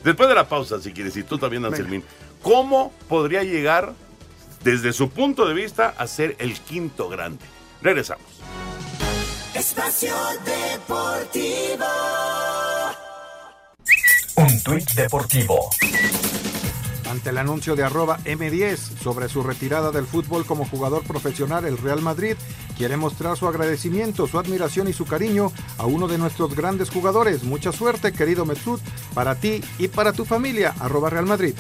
Después 0.03 0.29
de 0.29 0.35
la 0.35 0.49
pausa, 0.49 0.81
si 0.81 0.93
quieres, 0.93 1.17
y 1.17 1.25
tú 1.25 1.37
también, 1.37 1.65
Anselmín, 1.65 2.05
¿cómo 2.43 2.93
podría 3.09 3.43
llegar, 3.43 3.93
desde 4.65 4.93
su 4.93 5.11
punto 5.11 5.47
de 5.47 5.55
vista, 5.55 5.95
a 5.99 6.07
ser 6.07 6.37
el 6.39 6.59
quinto 6.59 7.09
grande? 7.09 7.45
Regresamos. 7.83 8.25
Espacio 9.59 10.15
Deportivo. 10.45 11.85
Un 14.37 14.63
tuit 14.63 14.89
deportivo. 14.93 15.71
Ante 17.11 17.31
el 17.31 17.39
anuncio 17.39 17.75
de 17.75 17.83
arroba 17.83 18.19
M10 18.25 18.77
sobre 19.03 19.29
su 19.29 19.43
retirada 19.43 19.91
del 19.91 20.07
fútbol 20.07 20.47
como 20.47 20.65
jugador 20.65 21.03
profesional, 21.03 21.65
el 21.65 21.77
Real 21.77 22.01
Madrid 22.03 22.37
quiere 22.77 22.97
mostrar 22.97 23.37
su 23.37 23.49
agradecimiento, 23.49 24.29
su 24.29 24.39
admiración 24.39 24.87
y 24.87 24.93
su 24.93 25.07
cariño 25.07 25.51
a 25.77 25.87
uno 25.87 26.07
de 26.07 26.19
nuestros 26.19 26.55
grandes 26.55 26.89
jugadores. 26.91 27.43
Mucha 27.43 27.73
suerte, 27.73 28.13
querido 28.13 28.47
Mesut, 28.47 28.81
para 29.13 29.35
ti 29.35 29.61
y 29.79 29.89
para 29.89 30.13
tu 30.13 30.25
familia. 30.25 30.73
Arroba 30.79 31.11
Real 31.11 31.27
Madrid. 31.27 31.55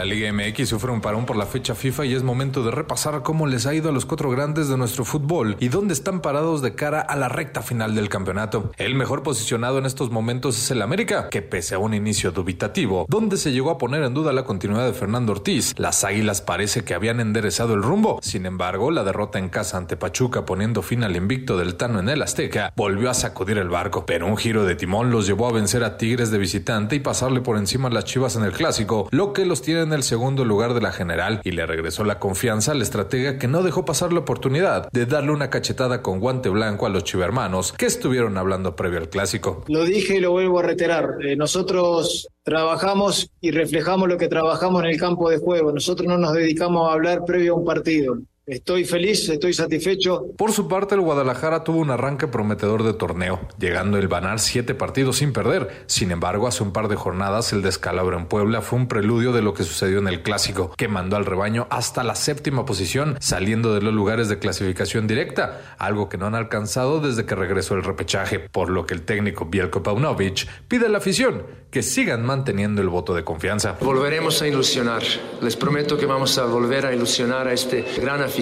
La 0.00 0.06
Liga 0.06 0.32
MX 0.32 0.66
sufre 0.66 0.90
un 0.92 1.02
parón 1.02 1.26
por 1.26 1.36
la 1.36 1.44
fecha 1.44 1.74
FIFA 1.74 2.06
y 2.06 2.14
es 2.14 2.22
momento 2.22 2.62
de 2.62 2.70
repasar 2.70 3.20
cómo 3.22 3.46
les 3.46 3.66
ha 3.66 3.74
ido 3.74 3.90
a 3.90 3.92
los 3.92 4.06
cuatro 4.06 4.30
grandes 4.30 4.66
de 4.70 4.78
nuestro 4.78 5.04
fútbol 5.04 5.58
y 5.60 5.68
dónde 5.68 5.92
están 5.92 6.22
parados 6.22 6.62
de 6.62 6.74
cara 6.74 7.02
a 7.02 7.16
la 7.16 7.28
recta 7.28 7.60
final 7.60 7.94
del 7.94 8.08
campeonato. 8.08 8.72
El 8.78 8.94
mejor 8.94 9.22
posicionado 9.22 9.76
en 9.76 9.84
estos 9.84 10.10
momentos 10.10 10.56
es 10.56 10.70
el 10.70 10.80
América, 10.80 11.28
que 11.28 11.42
pese 11.42 11.74
a 11.74 11.78
un 11.78 11.92
inicio 11.92 12.32
dubitativo, 12.32 13.04
donde 13.10 13.36
se 13.36 13.52
llegó 13.52 13.68
a 13.68 13.76
poner 13.76 14.02
en 14.02 14.14
duda 14.14 14.32
la 14.32 14.44
continuidad 14.44 14.86
de 14.86 14.94
Fernando 14.94 15.32
Ortiz, 15.32 15.74
las 15.76 16.02
Águilas 16.02 16.40
parece 16.40 16.82
que 16.82 16.94
habían 16.94 17.20
enderezado 17.20 17.74
el 17.74 17.82
rumbo. 17.82 18.20
Sin 18.22 18.46
embargo, 18.46 18.90
la 18.90 19.04
derrota 19.04 19.38
en 19.38 19.50
casa 19.50 19.76
ante 19.76 19.98
Pachuca 19.98 20.46
poniendo 20.46 20.80
fin 20.80 21.04
al 21.04 21.14
invicto 21.14 21.58
del 21.58 21.74
Tano 21.74 22.00
en 22.00 22.08
el 22.08 22.22
Azteca 22.22 22.72
volvió 22.74 23.10
a 23.10 23.14
sacudir 23.14 23.58
el 23.58 23.68
barco, 23.68 24.06
pero 24.06 24.26
un 24.26 24.38
giro 24.38 24.64
de 24.64 24.76
timón 24.76 25.10
los 25.10 25.26
llevó 25.26 25.46
a 25.46 25.52
vencer 25.52 25.84
a 25.84 25.98
Tigres 25.98 26.30
de 26.30 26.38
visitante 26.38 26.96
y 26.96 27.00
pasarle 27.00 27.42
por 27.42 27.58
encima 27.58 27.88
a 27.88 27.92
las 27.92 28.06
Chivas 28.06 28.36
en 28.36 28.44
el 28.44 28.52
clásico, 28.52 29.06
lo 29.10 29.34
que 29.34 29.44
los 29.44 29.60
tiene 29.60 29.89
en 29.90 29.94
el 29.94 30.02
segundo 30.04 30.44
lugar 30.44 30.72
de 30.72 30.80
la 30.80 30.92
general 30.92 31.40
y 31.42 31.50
le 31.50 31.66
regresó 31.66 32.04
la 32.04 32.20
confianza 32.20 32.70
al 32.70 32.80
estratega 32.80 33.38
que 33.38 33.48
no 33.48 33.64
dejó 33.64 33.84
pasar 33.84 34.12
la 34.12 34.20
oportunidad 34.20 34.88
de 34.92 35.04
darle 35.04 35.32
una 35.32 35.50
cachetada 35.50 36.00
con 36.00 36.20
guante 36.20 36.48
blanco 36.48 36.86
a 36.86 36.90
los 36.90 37.02
chivermanos 37.02 37.72
que 37.72 37.86
estuvieron 37.86 38.38
hablando 38.38 38.76
previo 38.76 39.00
al 39.00 39.08
clásico. 39.08 39.64
Lo 39.66 39.84
dije 39.84 40.16
y 40.16 40.20
lo 40.20 40.30
vuelvo 40.30 40.60
a 40.60 40.62
reiterar. 40.62 41.16
Eh, 41.22 41.34
nosotros 41.34 42.28
trabajamos 42.44 43.30
y 43.40 43.50
reflejamos 43.50 44.08
lo 44.08 44.16
que 44.16 44.28
trabajamos 44.28 44.84
en 44.84 44.90
el 44.90 44.98
campo 44.98 45.28
de 45.28 45.38
juego. 45.38 45.72
Nosotros 45.72 46.06
no 46.06 46.18
nos 46.18 46.34
dedicamos 46.34 46.88
a 46.88 46.92
hablar 46.92 47.24
previo 47.24 47.54
a 47.54 47.56
un 47.56 47.64
partido. 47.64 48.16
Estoy 48.50 48.84
feliz, 48.84 49.28
estoy 49.28 49.52
satisfecho. 49.52 50.24
Por 50.36 50.50
su 50.50 50.66
parte, 50.66 50.96
el 50.96 51.02
Guadalajara 51.02 51.62
tuvo 51.62 51.78
un 51.78 51.92
arranque 51.92 52.26
prometedor 52.26 52.82
de 52.82 52.94
torneo, 52.94 53.38
llegando 53.60 53.96
el 53.96 54.08
banar 54.08 54.40
siete 54.40 54.74
partidos 54.74 55.18
sin 55.18 55.32
perder. 55.32 55.84
Sin 55.86 56.10
embargo, 56.10 56.48
hace 56.48 56.64
un 56.64 56.72
par 56.72 56.88
de 56.88 56.96
jornadas 56.96 57.52
el 57.52 57.62
descalabro 57.62 58.18
en 58.18 58.26
Puebla 58.26 58.60
fue 58.60 58.80
un 58.80 58.88
preludio 58.88 59.30
de 59.30 59.40
lo 59.40 59.54
que 59.54 59.62
sucedió 59.62 60.00
en 60.00 60.08
el 60.08 60.22
clásico, 60.22 60.74
que 60.76 60.88
mandó 60.88 61.14
al 61.14 61.26
rebaño 61.26 61.68
hasta 61.70 62.02
la 62.02 62.16
séptima 62.16 62.64
posición, 62.64 63.18
saliendo 63.20 63.72
de 63.72 63.82
los 63.82 63.94
lugares 63.94 64.28
de 64.28 64.40
clasificación 64.40 65.06
directa, 65.06 65.76
algo 65.78 66.08
que 66.08 66.18
no 66.18 66.26
han 66.26 66.34
alcanzado 66.34 67.00
desde 67.00 67.26
que 67.26 67.36
regresó 67.36 67.76
el 67.76 67.84
repechaje, 67.84 68.40
por 68.40 68.68
lo 68.68 68.84
que 68.84 68.94
el 68.94 69.02
técnico 69.02 69.44
Bielko 69.44 69.84
Paunovic 69.84 70.48
pide 70.66 70.86
a 70.86 70.88
la 70.88 70.98
afición 70.98 71.44
que 71.70 71.84
sigan 71.84 72.26
manteniendo 72.26 72.82
el 72.82 72.88
voto 72.88 73.14
de 73.14 73.22
confianza. 73.22 73.76
Volveremos 73.80 74.42
a 74.42 74.48
ilusionar. 74.48 75.04
Les 75.40 75.54
prometo 75.54 75.96
que 75.96 76.04
vamos 76.04 76.36
a 76.36 76.46
volver 76.46 76.84
a 76.84 76.92
ilusionar 76.92 77.46
a 77.46 77.52
este 77.52 77.84
gran 78.02 78.20
afición 78.20 78.39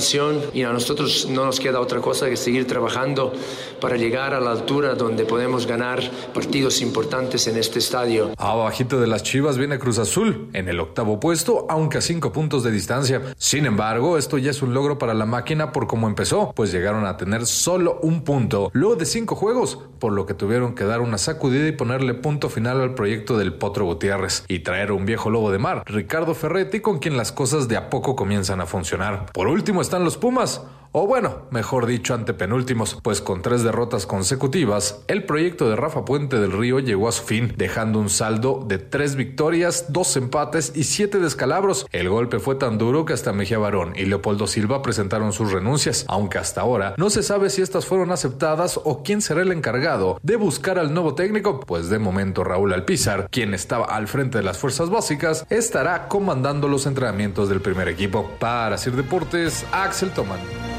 y 0.55 0.63
a 0.63 0.73
nosotros 0.73 1.27
no 1.29 1.45
nos 1.45 1.59
queda 1.59 1.81
otra 1.81 2.01
cosa 2.01 2.29
que 2.29 2.37
seguir 2.37 2.67
trabajando 2.67 3.33
para 3.81 3.97
llegar 3.97 4.33
a 4.33 4.41
la 4.41 4.53
altura 4.53 4.95
donde 4.95 5.25
podemos 5.25 5.67
ganar 5.67 6.01
partidos 6.33 6.81
importantes 6.81 7.47
en 7.49 7.57
este 7.57 7.81
estadio. 7.81 8.31
Abajito 8.39 9.01
de 9.01 9.09
las 9.09 9.25
Chivas 9.25 9.59
viene 9.59 9.79
Cruz 9.79 9.99
Azul 9.99 10.49
en 10.53 10.69
el 10.69 10.79
octavo 10.79 11.19
puesto, 11.19 11.67
aunque 11.69 11.99
a 11.99 12.01
cinco 12.01 12.33
puntos 12.33 12.63
de 12.63 12.71
distancia. 12.71 13.23
Sin 13.37 13.67
embargo, 13.67 14.19
esto 14.19 14.39
ya 14.39 14.53
es 14.53 14.63
un 14.63 14.73
logro 14.73 14.99
para 14.99 15.15
la 15.15 15.27
máquina 15.27 15.73
por 15.73 15.87
cómo 15.89 16.07
empezó, 16.07 16.53
pues 16.55 16.71
llegaron 16.71 17.05
a 17.05 17.17
tener 17.17 17.47
solo 17.47 17.99
un 18.03 18.23
punto, 18.23 18.71
luego 18.73 18.97
de 18.97 19.05
cinco 19.05 19.35
juegos, 19.35 19.79
por 19.99 20.13
lo 20.13 20.27
que 20.27 20.35
tuvieron 20.35 20.75
que 20.75 20.85
dar 20.85 21.01
una 21.01 21.19
sacudida 21.19 21.67
y 21.67 21.73
ponerle 21.73 22.15
punto 22.15 22.49
final 22.49 22.81
al 22.81 22.95
proyecto 22.95 23.37
del 23.37 23.55
Potro 23.55 23.85
Gutiérrez 23.85 24.45
y 24.49 24.61
traer 24.61 24.91
a 24.91 24.95
un 24.95 25.07
viejo 25.07 25.29
lobo 25.31 25.51
de 25.51 25.59
mar, 25.59 25.83
Ricardo 25.87 26.35
Ferretti, 26.35 26.81
con 26.81 26.99
quien 26.99 27.17
las 27.17 27.33
cosas 27.33 27.69
de 27.69 27.77
a 27.77 27.91
poco 27.91 28.15
comienzan 28.15 28.61
a 28.61 28.67
funcionar. 28.67 29.27
Por 29.33 29.49
último 29.49 29.83
están 29.89 30.05
los 30.05 30.19
Pumas, 30.19 30.63
o 30.93 31.07
bueno, 31.07 31.43
mejor 31.51 31.87
dicho, 31.87 32.15
antepenúltimos, 32.15 32.99
pues 33.03 33.21
con 33.21 33.43
tres 33.43 33.63
derrotas 33.63 34.07
consecutivas, 34.07 35.03
el 35.07 35.25
proyecto 35.25 35.69
de 35.69 35.77
Rafa 35.77 36.05
Puente 36.05 36.39
del 36.39 36.53
Río 36.53 36.79
llegó 36.79 37.09
a 37.09 37.13
su 37.13 37.23
fin, 37.23 37.53
dejando 37.57 37.99
un 37.99 38.11
saldo 38.11 38.65
de 38.67 38.79
tres 38.79 39.15
victorias, 39.15 39.87
dos 39.91 40.17
empates 40.17 40.73
y 40.75 40.85
siete 40.85 41.19
descalabros. 41.19 41.87
El 41.93 42.09
golpe 42.09 42.39
fue 42.39 42.55
tan 42.55 42.79
duro 42.79 43.05
que 43.05 43.13
hasta 43.13 43.33
Mejía 43.33 43.59
Barón 43.59 43.93
y 43.97 44.07
Leopoldo 44.07 44.47
Silva 44.47 44.83
presentaron 44.83 45.33
sus 45.33 45.53
renuncias, 45.53 46.05
aunque 46.09 46.39
hasta 46.39 46.63
ahora 46.63 46.95
no 46.97 47.11
se 47.11 47.23
sabe 47.23 47.51
si 47.51 47.63
estas 47.63 47.87
fueron 47.87 48.11
aceptadas 48.11 48.81
o 48.83 49.03
quién 49.03 49.21
será 49.21 49.43
el 49.43 49.53
encargado 49.53 50.19
de 50.23 50.37
buscar 50.37 50.79
al 50.79 50.95
nuevo 50.95 51.15
técnico, 51.15 51.61
pues 51.61 51.89
de 51.89 51.99
momento 51.99 52.45
Raúl 52.45 52.73
Alpizar, 52.73 53.29
quien 53.31 53.55
estaba 53.55 53.87
al 53.87 54.09
frente 54.09 54.39
de 54.39 54.45
las 54.45 54.59
fuerzas 54.59 54.91
básicas, 54.91 55.47
estará 55.51 56.09
comandando 56.09 56.69
los 56.69 56.87
entrenamientos 56.87 57.49
del 57.49 57.61
primer 57.61 57.89
equipo. 57.89 58.31
Para 58.39 58.79
Sir 58.79 58.95
Deportes, 58.95 59.65
Axel 59.73 60.11
Toman. 60.11 60.78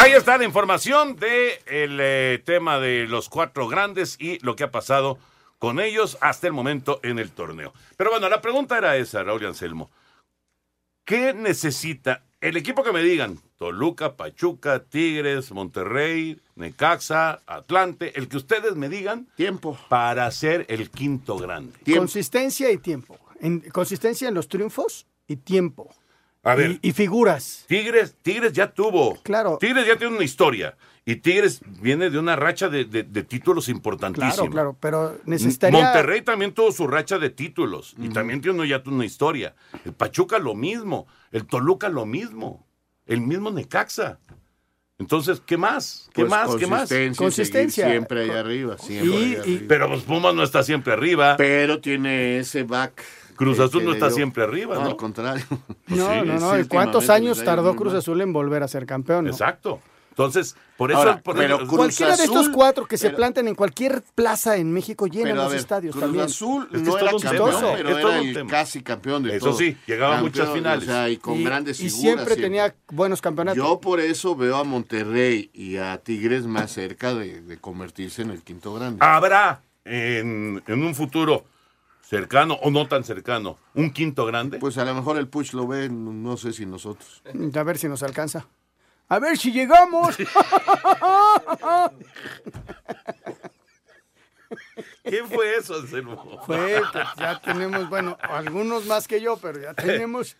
Ahí 0.00 0.12
está 0.12 0.38
la 0.38 0.44
información 0.44 1.16
del 1.16 1.58
eh, 1.66 2.40
tema 2.44 2.78
de 2.78 3.08
los 3.08 3.28
cuatro 3.28 3.66
grandes 3.66 4.16
y 4.20 4.38
lo 4.44 4.54
que 4.54 4.62
ha 4.62 4.70
pasado 4.70 5.18
con 5.58 5.80
ellos 5.80 6.16
hasta 6.20 6.46
el 6.46 6.52
momento 6.52 7.00
en 7.02 7.18
el 7.18 7.32
torneo. 7.32 7.72
Pero 7.96 8.10
bueno, 8.10 8.28
la 8.28 8.40
pregunta 8.40 8.78
era 8.78 8.96
esa, 8.96 9.24
Raúl 9.24 9.42
y 9.42 9.46
Anselmo. 9.46 9.90
¿Qué 11.04 11.34
necesita 11.34 12.22
el 12.40 12.56
equipo 12.56 12.84
que 12.84 12.92
me 12.92 13.02
digan? 13.02 13.40
Toluca, 13.56 14.14
Pachuca, 14.14 14.84
Tigres, 14.84 15.50
Monterrey, 15.50 16.40
Necaxa, 16.54 17.42
Atlante, 17.44 18.16
el 18.16 18.28
que 18.28 18.36
ustedes 18.36 18.76
me 18.76 18.88
digan. 18.88 19.26
Tiempo. 19.34 19.76
Para 19.88 20.30
ser 20.30 20.64
el 20.68 20.90
quinto 20.90 21.38
grande. 21.38 21.72
Consistencia 21.92 22.70
y 22.70 22.78
tiempo. 22.78 23.18
En, 23.40 23.60
consistencia 23.72 24.28
en 24.28 24.34
los 24.34 24.46
triunfos 24.46 25.08
y 25.26 25.34
tiempo. 25.34 25.90
A 26.44 26.54
ver. 26.54 26.78
Y, 26.82 26.88
y 26.88 26.92
figuras. 26.92 27.64
Tigres, 27.68 28.14
Tigres 28.22 28.52
ya 28.52 28.70
tuvo. 28.72 29.20
Claro. 29.22 29.58
Tigres 29.60 29.86
ya 29.86 29.96
tiene 29.96 30.14
una 30.16 30.24
historia. 30.24 30.76
Y 31.04 31.16
Tigres 31.16 31.60
viene 31.80 32.10
de 32.10 32.18
una 32.18 32.36
racha 32.36 32.68
de, 32.68 32.84
de- 32.84 33.02
de 33.02 33.22
títulos 33.22 33.68
importantísimos. 33.70 34.34
Claro, 34.36 34.50
claro, 34.50 34.76
pero 34.78 35.18
necesitaría... 35.24 35.82
Monterrey 35.82 36.20
también 36.22 36.52
tuvo 36.52 36.70
su 36.70 36.86
racha 36.86 37.18
de 37.18 37.30
títulos. 37.30 37.94
Y 37.98 38.10
también 38.10 38.40
tiene 38.42 38.68
ya 38.68 38.82
una 38.86 39.04
historia. 39.06 39.54
El 39.86 39.94
Pachuca 39.94 40.38
lo 40.38 40.54
mismo. 40.54 41.06
El 41.32 41.46
Toluca 41.46 41.88
lo 41.88 42.04
mismo. 42.04 42.66
El 43.06 43.22
mismo 43.22 43.50
Necaxa. 43.50 44.18
Entonces, 44.98 45.40
¿qué 45.46 45.56
más? 45.56 46.10
¿Qué 46.12 46.22
Pues 46.22 46.30
más? 46.30 46.56
¿Qué 46.56 46.66
más? 46.66 46.90
consistencia 47.16 47.88
siempre 47.88 48.24
ahí 48.24 48.30
arriba, 48.30 48.76
siempre 48.78 49.16
ahí 49.16 49.36
arriba. 49.36 49.64
Pero 49.68 49.88
pues 49.88 50.02
Pumas 50.02 50.34
no 50.34 50.42
está 50.42 50.62
siempre 50.62 50.92
arriba. 50.92 51.36
Pero 51.38 51.80
tiene 51.80 52.38
ese 52.38 52.64
back. 52.64 53.02
Cruz 53.38 53.58
Azul 53.60 53.84
no 53.84 53.92
está 53.92 54.08
dio- 54.08 54.16
siempre 54.16 54.42
arriba, 54.42 54.74
¿no? 54.74 54.86
al 54.86 54.96
contrario. 54.96 55.44
No, 55.86 55.96
Sí, 56.12 56.20
no, 56.26 56.38
no. 56.38 56.54
sí, 56.54 56.60
¿y 56.60 56.64
¿Cuántos 56.68 57.04
últimamente 57.04 57.10
años 57.12 57.44
tardó 57.44 57.74
Cruz. 57.76 57.94
Azul 57.94 58.20
en 58.20 58.32
volver 58.32 58.62
a 58.62 58.68
ser 58.68 58.84
campeón? 58.84 59.24
no? 59.24 59.30
Exacto. 59.30 59.80
Entonces, 60.10 60.56
por 60.76 60.90
eso... 60.90 60.98
Ahora, 60.98 61.20
por 61.22 61.36
pero 61.36 61.58
Cruz 61.58 61.68
Cualquiera 61.76 62.16
de 62.16 62.24
estos 62.24 62.48
cuatro 62.48 62.86
que 62.86 62.98
se 62.98 63.10
planten 63.10 63.46
en 63.46 63.54
cualquier 63.54 64.02
plaza 64.16 64.56
en 64.56 64.72
México 64.72 65.06
llenan 65.06 65.28
Pero, 65.28 65.40
a 65.42 65.44
los 65.44 65.52
ver, 65.52 65.60
estadios 65.60 65.92
Cruz 65.92 66.02
también. 66.04 66.24
Azul 66.24 66.64
Es 66.64 66.68
que 66.70 66.78
no 66.78 66.96
es 66.96 67.02
era 67.02 67.10
campeón, 67.12 67.20
chistoso. 67.50 67.72
pero 67.76 67.88
Es 67.90 67.96
era 67.98 68.18
el 68.18 68.46
casi 68.48 68.82
campeón 68.82 69.22
de 69.22 69.36
Eso 69.36 69.46
todo. 69.50 69.58
sí, 69.58 69.76
llegaba 69.86 70.18
a 70.18 70.20
muchas 70.20 70.50
finales. 70.50 70.82
O 70.88 70.90
sea, 70.90 71.08
y 71.08 71.18
con 71.18 71.34
Y- 71.38 71.44
grandes 71.44 71.78
y 71.78 71.84
figuras. 71.88 72.00
siempre 72.00 72.34
tenía 72.34 72.74
buenos 72.90 73.20
campeonatos. 73.22 73.56
Yo 73.56 73.80
por 73.80 74.00
eso 74.00 74.34
veo 74.34 74.56
a 74.56 74.64
Monterrey 74.64 75.50
y 75.54 75.76
a 75.76 75.96
Tigres 75.98 76.46
más 76.46 76.72
cerca 76.72 77.14
de, 77.14 77.40
de 77.40 77.56
convertirse 77.58 78.22
en 78.22 78.30
el 78.30 78.42
quinto 78.42 78.74
grande. 78.74 78.98
¿Habrá 79.00 79.62
en, 79.84 80.60
en 80.66 80.82
un 80.84 80.96
futuro 80.96 81.44
cercano 82.08 82.54
o 82.62 82.70
no 82.70 82.88
tan 82.88 83.04
cercano 83.04 83.58
un 83.74 83.90
quinto 83.90 84.24
grande? 84.24 84.58
Pues 84.58 84.78
a 84.78 84.84
lo 84.84 84.94
mejor 84.94 85.18
el 85.18 85.28
Puch 85.28 85.52
lo 85.52 85.66
ve, 85.66 85.88
no 85.90 86.12
no 86.12 86.36
sé 86.36 86.52
si 86.52 86.64
nosotros. 86.64 87.22
A 87.54 87.62
ver 87.62 87.76
si 87.78 87.88
nos 87.88 88.02
alcanza. 88.02 88.46
A 89.08 89.18
ver 89.18 89.36
si 89.38 89.52
llegamos. 89.52 90.16
¿Qué 95.04 95.24
fue 95.24 95.56
eso, 95.56 95.74
Anselmo? 95.76 96.40
Fue 96.46 96.80
que 96.92 96.98
ya 97.18 97.40
tenemos, 97.40 97.88
bueno, 97.88 98.16
algunos 98.22 98.86
más 98.86 99.06
que 99.08 99.20
yo, 99.20 99.36
pero 99.38 99.60
ya 99.60 99.74
tenemos. 99.74 100.36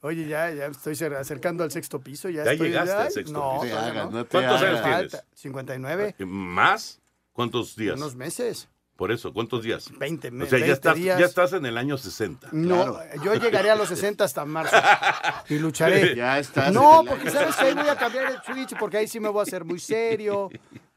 Oye, 0.00 0.26
ya, 0.26 0.50
ya 0.50 0.66
estoy 0.66 0.94
cer- 0.94 1.16
acercando 1.16 1.62
al 1.62 1.70
sexto 1.70 2.00
piso. 2.00 2.28
Ya, 2.28 2.44
Ya 2.44 2.52
estoy, 2.52 2.68
llegaste 2.68 2.92
al 2.92 3.10
sexto 3.12 3.32
no, 3.32 3.60
piso. 3.60 3.78
hagas, 3.78 3.94
no. 4.06 4.10
no 4.18 4.24
te 4.24 4.30
¿Cuántos 4.30 4.62
hagas. 4.62 4.62
años 4.62 4.82
tienes? 4.82 5.12
Falta, 5.12 5.26
59. 5.34 6.14
¿Más? 6.26 7.00
¿Cuántos 7.32 7.76
días? 7.76 7.96
Unos 7.96 8.16
meses. 8.16 8.68
Por 9.00 9.12
eso, 9.12 9.32
¿cuántos 9.32 9.62
días? 9.62 9.90
20 9.98 10.28
O 10.28 10.32
meses. 10.32 10.50
sea, 10.50 10.58
ya 10.58 10.72
estás, 10.74 10.98
ya 10.98 11.16
estás 11.20 11.52
en 11.54 11.64
el 11.64 11.78
año 11.78 11.96
60. 11.96 12.48
No, 12.52 12.98
yo 13.24 13.34
llegaré 13.34 13.70
a 13.70 13.74
los 13.74 13.88
60 13.88 14.22
hasta 14.24 14.44
marzo 14.44 14.76
y 15.48 15.58
lucharé. 15.58 16.14
Ya 16.16 16.38
estás 16.38 16.70
No, 16.70 17.02
porque 17.08 17.30
sabes 17.30 17.56
que 17.56 17.64
ahí 17.64 17.74
voy 17.74 17.88
a 17.88 17.96
cambiar 17.96 18.30
el 18.30 18.42
switch 18.42 18.78
porque 18.78 18.98
ahí 18.98 19.08
sí 19.08 19.18
me 19.18 19.30
voy 19.30 19.40
a 19.40 19.44
hacer 19.44 19.64
muy 19.64 19.78
serio, 19.80 20.50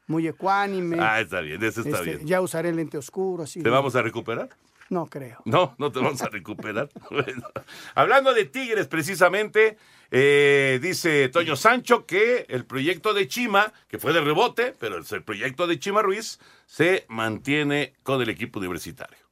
muy 0.06 0.28
ecuánime. 0.28 0.98
Ah, 1.00 1.18
está 1.18 1.40
bien, 1.40 1.64
eso 1.64 1.80
está 1.80 1.96
Este, 2.00 2.16
bien. 2.16 2.26
Ya 2.26 2.42
usaré 2.42 2.68
el 2.68 2.76
lente 2.76 2.98
oscuro, 2.98 3.44
así. 3.44 3.62
¿Te 3.62 3.70
vamos 3.70 3.96
a 3.96 4.02
recuperar? 4.02 4.50
No 4.94 5.06
creo. 5.06 5.42
No, 5.44 5.74
no 5.78 5.90
te 5.90 5.98
vamos 5.98 6.22
a 6.22 6.28
recuperar. 6.28 6.88
Hablando 7.96 8.32
de 8.32 8.44
Tigres, 8.44 8.86
precisamente, 8.86 9.76
eh, 10.12 10.78
dice 10.80 11.28
Toño 11.30 11.56
Sancho 11.56 12.06
que 12.06 12.46
el 12.48 12.64
proyecto 12.64 13.12
de 13.12 13.26
Chima, 13.26 13.72
que 13.88 13.98
fue 13.98 14.12
de 14.12 14.20
rebote, 14.20 14.72
pero 14.78 14.96
el 14.96 15.22
proyecto 15.24 15.66
de 15.66 15.80
Chima 15.80 16.00
Ruiz, 16.00 16.38
se 16.66 17.06
mantiene 17.08 17.94
con 18.04 18.22
el 18.22 18.28
equipo 18.28 18.60
universitario. 18.60 19.23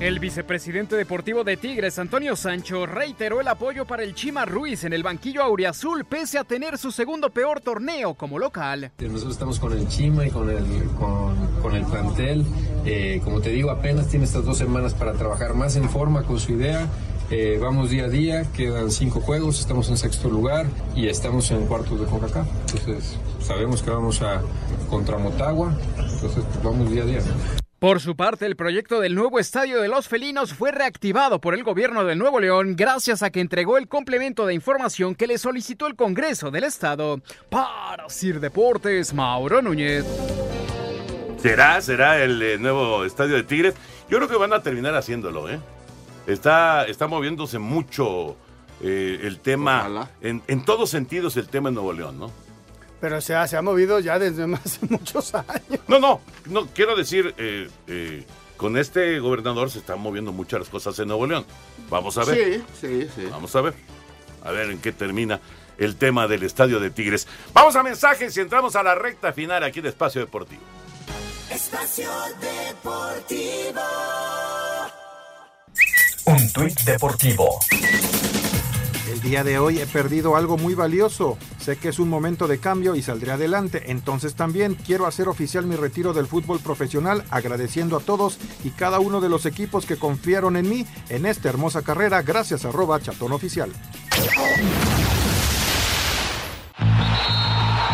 El 0.00 0.18
vicepresidente 0.18 0.96
deportivo 0.96 1.44
de 1.44 1.58
Tigres, 1.58 1.98
Antonio 1.98 2.34
Sancho, 2.34 2.86
reiteró 2.86 3.42
el 3.42 3.48
apoyo 3.48 3.84
para 3.84 4.02
el 4.02 4.14
Chima 4.14 4.46
Ruiz 4.46 4.84
en 4.84 4.94
el 4.94 5.02
banquillo 5.02 5.42
auriazul 5.42 6.06
pese 6.06 6.38
a 6.38 6.44
tener 6.44 6.78
su 6.78 6.90
segundo 6.90 7.28
peor 7.28 7.60
torneo 7.60 8.14
como 8.14 8.38
local. 8.38 8.92
Nosotros 8.98 9.34
estamos 9.34 9.60
con 9.60 9.74
el 9.74 9.86
Chima 9.88 10.26
y 10.26 10.30
con 10.30 10.48
el, 10.48 10.64
con, 10.98 11.76
el 11.76 11.84
plantel. 11.84 12.46
Eh, 12.86 13.20
como 13.22 13.42
te 13.42 13.50
digo, 13.50 13.70
apenas 13.70 14.08
tiene 14.08 14.24
estas 14.24 14.42
dos 14.46 14.56
semanas 14.56 14.94
para 14.94 15.12
trabajar 15.12 15.52
más 15.52 15.76
en 15.76 15.86
forma 15.90 16.22
con 16.22 16.40
su 16.40 16.52
idea. 16.52 16.86
Eh, 17.30 17.58
vamos 17.60 17.90
día 17.90 18.04
a 18.04 18.08
día, 18.08 18.50
quedan 18.56 18.90
cinco 18.90 19.20
juegos, 19.20 19.60
estamos 19.60 19.90
en 19.90 19.98
sexto 19.98 20.30
lugar 20.30 20.66
y 20.96 21.08
estamos 21.08 21.50
en 21.50 21.66
cuartos 21.66 22.00
de 22.00 22.06
CONCACAF. 22.06 22.48
Entonces 22.72 23.18
sabemos 23.42 23.82
que 23.82 23.90
vamos 23.90 24.22
a 24.22 24.40
contra 24.88 25.18
Motagua, 25.18 25.76
entonces 25.98 26.42
pues, 26.42 26.62
vamos 26.64 26.90
día 26.90 27.02
a 27.02 27.06
día. 27.06 27.20
Por 27.80 27.98
su 27.98 28.14
parte, 28.14 28.44
el 28.44 28.56
proyecto 28.56 29.00
del 29.00 29.14
nuevo 29.14 29.38
estadio 29.38 29.80
de 29.80 29.88
los 29.88 30.06
felinos 30.06 30.52
fue 30.52 30.70
reactivado 30.70 31.40
por 31.40 31.54
el 31.54 31.64
gobierno 31.64 32.04
de 32.04 32.14
Nuevo 32.14 32.38
León 32.38 32.76
gracias 32.76 33.22
a 33.22 33.30
que 33.30 33.40
entregó 33.40 33.78
el 33.78 33.88
complemento 33.88 34.44
de 34.44 34.52
información 34.52 35.14
que 35.14 35.26
le 35.26 35.38
solicitó 35.38 35.86
el 35.86 35.96
Congreso 35.96 36.50
del 36.50 36.64
Estado. 36.64 37.22
Para 37.48 38.06
Sir 38.10 38.38
Deportes, 38.38 39.14
Mauro 39.14 39.62
Núñez. 39.62 40.04
¿Será? 41.38 41.80
¿Será 41.80 42.22
el 42.22 42.42
eh, 42.42 42.58
nuevo 42.58 43.06
estadio 43.06 43.36
de 43.36 43.44
Tigres? 43.44 43.74
Yo 44.10 44.18
creo 44.18 44.28
que 44.28 44.36
van 44.36 44.52
a 44.52 44.62
terminar 44.62 44.94
haciéndolo, 44.94 45.48
¿eh? 45.48 45.58
Está, 46.26 46.84
está 46.84 47.06
moviéndose 47.06 47.58
mucho 47.58 48.36
eh, 48.82 49.20
el 49.22 49.40
tema, 49.40 50.10
en, 50.20 50.42
en 50.48 50.66
todos 50.66 50.90
sentidos 50.90 51.34
el 51.38 51.48
tema 51.48 51.70
en 51.70 51.76
Nuevo 51.76 51.94
León, 51.94 52.18
¿no? 52.18 52.30
Pero 53.00 53.20
se 53.20 53.34
ha, 53.34 53.46
se 53.46 53.56
ha 53.56 53.62
movido 53.62 53.98
ya 54.00 54.18
desde 54.18 54.46
más 54.48 54.80
de 54.80 54.88
muchos 54.88 55.34
años. 55.34 55.80
No, 55.88 55.98
no, 55.98 56.20
no, 56.46 56.66
quiero 56.68 56.96
decir, 56.96 57.34
eh, 57.38 57.68
eh, 57.86 58.24
con 58.56 58.76
este 58.76 59.18
gobernador 59.20 59.70
se 59.70 59.78
están 59.78 60.00
moviendo 60.00 60.32
muchas 60.32 60.68
cosas 60.68 60.98
en 60.98 61.08
Nuevo 61.08 61.26
León. 61.26 61.46
Vamos 61.88 62.18
a 62.18 62.24
ver. 62.24 62.62
Sí, 62.62 62.64
sí, 62.80 63.08
sí. 63.14 63.26
Vamos 63.30 63.54
a 63.56 63.62
ver. 63.62 63.74
A 64.42 64.50
ver 64.52 64.70
en 64.70 64.78
qué 64.78 64.92
termina 64.92 65.40
el 65.78 65.96
tema 65.96 66.28
del 66.28 66.42
estadio 66.42 66.78
de 66.78 66.90
Tigres. 66.90 67.26
Vamos 67.52 67.74
a 67.76 67.82
mensajes 67.82 68.36
y 68.36 68.40
entramos 68.40 68.76
a 68.76 68.82
la 68.82 68.94
recta 68.94 69.32
final 69.32 69.64
aquí 69.64 69.80
de 69.80 69.88
Espacio 69.88 70.20
Deportivo. 70.20 70.62
Espacio 71.50 72.10
Deportivo. 72.40 73.80
Un 76.26 76.52
tuit 76.52 76.78
deportivo. 76.82 77.58
El 79.10 79.20
día 79.22 79.42
de 79.42 79.58
hoy 79.58 79.80
he 79.80 79.86
perdido 79.88 80.36
algo 80.36 80.56
muy 80.56 80.74
valioso. 80.76 81.36
Sé 81.58 81.76
que 81.76 81.88
es 81.88 81.98
un 81.98 82.08
momento 82.08 82.46
de 82.46 82.58
cambio 82.58 82.94
y 82.94 83.02
saldré 83.02 83.32
adelante. 83.32 83.90
Entonces 83.90 84.36
también 84.36 84.76
quiero 84.76 85.04
hacer 85.04 85.26
oficial 85.26 85.66
mi 85.66 85.74
retiro 85.74 86.12
del 86.12 86.28
fútbol 86.28 86.60
profesional 86.60 87.24
agradeciendo 87.30 87.96
a 87.96 88.00
todos 88.00 88.38
y 88.62 88.70
cada 88.70 89.00
uno 89.00 89.20
de 89.20 89.28
los 89.28 89.46
equipos 89.46 89.84
que 89.84 89.96
confiaron 89.96 90.56
en 90.56 90.70
mí 90.70 90.86
en 91.08 91.26
esta 91.26 91.48
hermosa 91.48 91.82
carrera. 91.82 92.22
Gracias 92.22 92.64
arroba 92.64 93.00
chatón 93.00 93.32
oficial. 93.32 93.72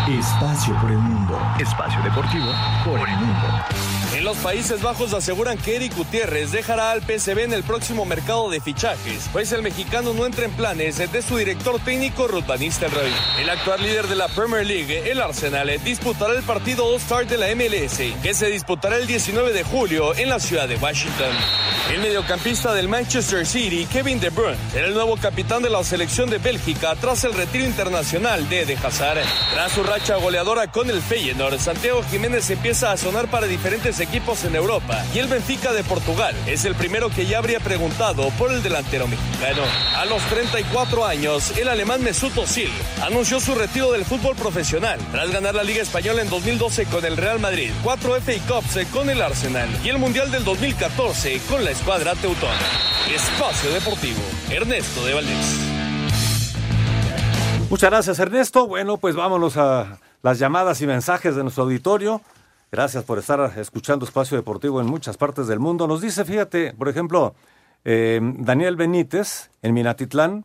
Espacio 0.06 0.78
por 0.82 0.90
el 0.90 0.98
mundo. 0.98 1.40
Espacio 1.58 2.02
deportivo 2.02 2.52
por 2.84 3.08
el 3.08 3.16
mundo. 3.16 3.95
Los 4.26 4.38
Países 4.38 4.82
Bajos 4.82 5.14
aseguran 5.14 5.56
que 5.56 5.76
Eric 5.76 5.94
Gutiérrez 5.94 6.50
dejará 6.50 6.90
al 6.90 7.00
PSV 7.00 7.44
en 7.44 7.52
el 7.52 7.62
próximo 7.62 8.04
mercado 8.04 8.50
de 8.50 8.60
fichajes, 8.60 9.28
pues 9.32 9.52
el 9.52 9.62
mexicano 9.62 10.14
no 10.14 10.26
entra 10.26 10.46
en 10.46 10.50
planes 10.50 10.98
de 10.98 11.22
su 11.22 11.36
director 11.36 11.78
técnico 11.78 12.26
Ruth 12.26 12.44
Van 12.44 12.58
Nistelrooy. 12.58 13.12
El 13.38 13.48
actual 13.48 13.80
líder 13.80 14.08
de 14.08 14.16
la 14.16 14.26
Premier 14.26 14.66
League, 14.66 15.08
el 15.08 15.20
Arsenal, 15.20 15.70
disputará 15.84 16.34
el 16.34 16.42
partido 16.42 16.86
All-Star 16.86 17.28
de 17.28 17.38
la 17.38 17.54
MLS, 17.54 17.98
que 18.20 18.34
se 18.34 18.46
disputará 18.46 18.96
el 18.96 19.06
19 19.06 19.52
de 19.52 19.62
julio 19.62 20.12
en 20.16 20.28
la 20.28 20.40
ciudad 20.40 20.66
de 20.66 20.74
Washington. 20.74 21.30
El 21.92 22.00
mediocampista 22.00 22.74
del 22.74 22.88
Manchester 22.88 23.46
City, 23.46 23.86
Kevin 23.86 24.18
De 24.18 24.30
Bruyne, 24.30 24.58
será 24.72 24.88
el 24.88 24.94
nuevo 24.94 25.16
capitán 25.18 25.62
de 25.62 25.70
la 25.70 25.84
selección 25.84 26.28
de 26.30 26.38
Bélgica 26.38 26.96
tras 27.00 27.22
el 27.22 27.32
retiro 27.32 27.64
internacional 27.64 28.48
de 28.48 28.62
Eden 28.62 28.78
Hazard. 28.84 29.20
Tras 29.54 29.70
su 29.70 29.84
racha 29.84 30.16
goleadora 30.16 30.66
con 30.66 30.90
el 30.90 31.00
Feyenoord, 31.00 31.60
Santiago 31.60 32.02
Jiménez 32.10 32.50
empieza 32.50 32.90
a 32.90 32.96
sonar 32.96 33.28
para 33.28 33.46
diferentes 33.46 34.00
equipos 34.00 34.15
en 34.16 34.56
Europa 34.56 35.04
y 35.14 35.18
el 35.18 35.28
Benfica 35.28 35.74
de 35.74 35.84
Portugal 35.84 36.34
es 36.46 36.64
el 36.64 36.74
primero 36.74 37.10
que 37.10 37.26
ya 37.26 37.36
habría 37.36 37.60
preguntado 37.60 38.30
por 38.38 38.50
el 38.50 38.62
delantero 38.62 39.06
mexicano. 39.06 39.60
A 39.94 40.06
los 40.06 40.22
34 40.22 41.04
años, 41.04 41.54
el 41.58 41.68
alemán 41.68 42.02
Mesut 42.02 42.34
Özil 42.38 42.70
anunció 43.02 43.40
su 43.40 43.54
retiro 43.54 43.92
del 43.92 44.06
fútbol 44.06 44.34
profesional 44.34 44.98
tras 45.12 45.30
ganar 45.30 45.54
la 45.54 45.62
Liga 45.62 45.82
Española 45.82 46.22
en 46.22 46.30
2012 46.30 46.86
con 46.86 47.04
el 47.04 47.18
Real 47.18 47.40
Madrid, 47.40 47.70
cuatro 47.82 48.18
FA 48.18 48.32
Cups 48.48 48.86
con 48.90 49.10
el 49.10 49.20
Arsenal 49.20 49.68
y 49.84 49.90
el 49.90 49.98
Mundial 49.98 50.30
del 50.30 50.44
2014 50.44 51.38
con 51.50 51.62
la 51.62 51.72
escuadra 51.72 52.14
teutona. 52.14 52.54
Espacio 53.14 53.70
Deportivo, 53.70 54.22
Ernesto 54.50 55.04
de 55.04 55.12
Valdés. 55.12 55.60
Muchas 57.68 57.90
gracias, 57.90 58.18
Ernesto. 58.18 58.66
Bueno, 58.66 58.96
pues 58.96 59.14
vámonos 59.14 59.58
a 59.58 59.98
las 60.22 60.38
llamadas 60.38 60.80
y 60.80 60.86
mensajes 60.86 61.36
de 61.36 61.42
nuestro 61.42 61.64
auditorio. 61.64 62.22
Gracias 62.72 63.04
por 63.04 63.18
estar 63.18 63.52
escuchando 63.58 64.04
Espacio 64.04 64.36
Deportivo 64.36 64.80
en 64.80 64.86
muchas 64.86 65.16
partes 65.16 65.46
del 65.46 65.60
mundo. 65.60 65.86
Nos 65.86 66.00
dice, 66.00 66.24
fíjate, 66.24 66.74
por 66.74 66.88
ejemplo, 66.88 67.34
eh, 67.84 68.20
Daniel 68.38 68.76
Benítez 68.76 69.50
en 69.62 69.72
Minatitlán 69.72 70.44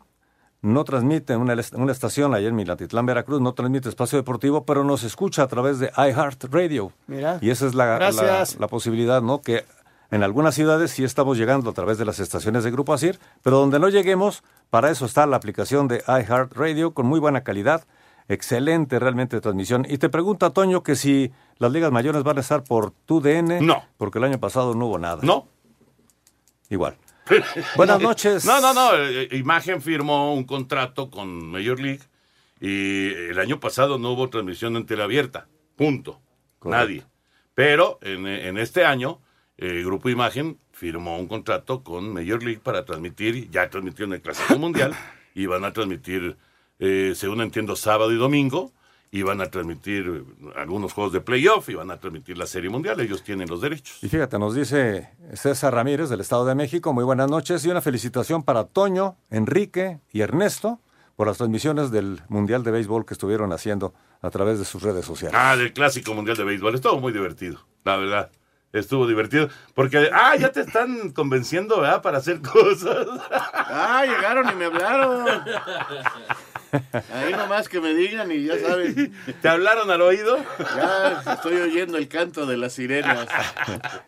no 0.62 0.84
transmite 0.84 1.36
una, 1.36 1.56
una 1.72 1.92
estación 1.92 2.34
allá 2.34 2.46
en 2.46 2.54
Minatitlán, 2.54 3.04
Veracruz, 3.04 3.40
no 3.40 3.52
transmite 3.52 3.88
Espacio 3.88 4.16
Deportivo, 4.18 4.64
pero 4.64 4.84
nos 4.84 5.02
escucha 5.02 5.42
a 5.42 5.48
través 5.48 5.80
de 5.80 5.90
iHeartRadio. 5.96 6.92
Mira. 7.08 7.38
Y 7.40 7.50
esa 7.50 7.66
es 7.66 7.74
la, 7.74 7.98
la, 7.98 8.44
la 8.58 8.68
posibilidad, 8.68 9.20
¿no? 9.20 9.42
Que 9.42 9.64
en 10.12 10.22
algunas 10.22 10.54
ciudades 10.54 10.92
sí 10.92 11.02
estamos 11.02 11.36
llegando 11.36 11.70
a 11.70 11.72
través 11.72 11.98
de 11.98 12.04
las 12.04 12.20
estaciones 12.20 12.62
de 12.62 12.70
Grupo 12.70 12.94
Asir, 12.94 13.18
pero 13.42 13.58
donde 13.58 13.80
no 13.80 13.88
lleguemos, 13.88 14.44
para 14.70 14.90
eso 14.90 15.04
está 15.04 15.26
la 15.26 15.36
aplicación 15.36 15.88
de 15.88 16.04
iHeartRadio 16.06 16.94
con 16.94 17.06
muy 17.06 17.18
buena 17.18 17.42
calidad. 17.42 17.84
Excelente 18.32 18.98
realmente 18.98 19.40
transmisión. 19.40 19.86
Y 19.88 19.98
te 19.98 20.08
pregunta, 20.08 20.50
Toño, 20.50 20.82
que 20.82 20.96
si 20.96 21.30
las 21.58 21.70
ligas 21.70 21.92
mayores 21.92 22.22
van 22.22 22.38
a 22.38 22.40
estar 22.40 22.64
por 22.64 22.90
tu 22.90 23.20
DN. 23.20 23.60
No. 23.60 23.84
Porque 23.98 24.18
el 24.18 24.24
año 24.24 24.40
pasado 24.40 24.74
no 24.74 24.86
hubo 24.86 24.98
nada. 24.98 25.20
No. 25.22 25.48
Igual. 26.70 26.96
Buenas 27.76 28.00
noches. 28.00 28.44
No, 28.46 28.60
no, 28.60 28.72
no. 28.72 28.96
eh, 28.96 29.28
Imagen 29.32 29.82
firmó 29.82 30.34
un 30.34 30.44
contrato 30.44 31.10
con 31.10 31.46
Major 31.50 31.78
League 31.78 32.00
y 32.60 33.08
el 33.12 33.38
año 33.38 33.60
pasado 33.60 33.98
no 33.98 34.12
hubo 34.12 34.30
transmisión 34.30 34.76
en 34.76 34.86
teleabierta. 34.86 35.46
Punto. 35.76 36.20
Correcto. 36.58 36.84
Nadie. 36.86 37.04
Pero 37.54 37.98
en, 38.00 38.26
en 38.26 38.56
este 38.56 38.84
año, 38.86 39.20
el 39.58 39.84
Grupo 39.84 40.08
Imagen 40.08 40.58
firmó 40.72 41.18
un 41.18 41.28
contrato 41.28 41.82
con 41.84 42.12
Major 42.14 42.42
League 42.42 42.60
para 42.62 42.84
transmitir, 42.86 43.50
ya 43.50 43.68
transmitió 43.68 44.06
en 44.06 44.14
el 44.14 44.22
Clásico 44.22 44.58
Mundial, 44.58 44.94
y 45.34 45.44
van 45.46 45.64
a 45.64 45.72
transmitir, 45.72 46.38
eh, 46.84 47.12
según 47.14 47.40
entiendo, 47.42 47.76
sábado 47.76 48.10
y 48.10 48.16
domingo, 48.16 48.72
y 49.12 49.22
van 49.22 49.40
a 49.40 49.46
transmitir 49.46 50.24
algunos 50.56 50.94
juegos 50.94 51.12
de 51.12 51.20
playoff, 51.20 51.68
y 51.68 51.74
van 51.74 51.92
a 51.92 51.98
transmitir 51.98 52.36
la 52.36 52.46
Serie 52.46 52.70
Mundial. 52.70 52.98
Ellos 52.98 53.22
tienen 53.22 53.48
los 53.48 53.60
derechos. 53.60 53.98
Y 54.02 54.08
fíjate, 54.08 54.36
nos 54.36 54.54
dice 54.54 55.10
César 55.34 55.74
Ramírez 55.74 56.08
del 56.08 56.20
Estado 56.20 56.44
de 56.44 56.56
México, 56.56 56.92
muy 56.92 57.04
buenas 57.04 57.30
noches 57.30 57.64
y 57.64 57.68
una 57.70 57.80
felicitación 57.80 58.42
para 58.42 58.64
Toño, 58.64 59.16
Enrique 59.30 60.00
y 60.12 60.22
Ernesto 60.22 60.80
por 61.14 61.28
las 61.28 61.36
transmisiones 61.36 61.92
del 61.92 62.20
Mundial 62.28 62.64
de 62.64 62.72
Béisbol 62.72 63.06
que 63.06 63.14
estuvieron 63.14 63.52
haciendo 63.52 63.94
a 64.22 64.30
través 64.30 64.58
de 64.58 64.64
sus 64.64 64.82
redes 64.82 65.04
sociales. 65.04 65.38
Ah, 65.40 65.54
del 65.56 65.72
Clásico 65.72 66.14
Mundial 66.14 66.36
de 66.36 66.42
Béisbol. 66.42 66.74
Estuvo 66.74 66.98
muy 66.98 67.12
divertido, 67.12 67.60
la 67.84 67.96
verdad. 67.96 68.30
Estuvo 68.72 69.06
divertido. 69.06 69.48
Porque, 69.74 70.08
ah, 70.12 70.34
ya 70.36 70.50
te 70.50 70.62
están 70.62 71.10
convenciendo, 71.10 71.80
¿verdad? 71.80 72.00
Para 72.02 72.18
hacer 72.18 72.40
cosas. 72.40 73.06
Ah, 73.74 74.04
llegaron 74.04 74.50
y 74.50 74.54
me 74.54 74.66
hablaron. 74.66 75.26
Ahí 77.12 77.32
nomás 77.32 77.68
que 77.68 77.80
me 77.80 77.94
digan 77.94 78.32
y 78.32 78.44
ya 78.44 78.58
saben. 78.58 79.12
¿Te 79.40 79.48
hablaron 79.48 79.90
al 79.90 80.00
oído? 80.00 80.38
Ya 80.58 81.22
estoy 81.34 81.56
oyendo 81.56 81.98
el 81.98 82.08
canto 82.08 82.46
de 82.46 82.56
las 82.56 82.72
sirenas. 82.74 83.28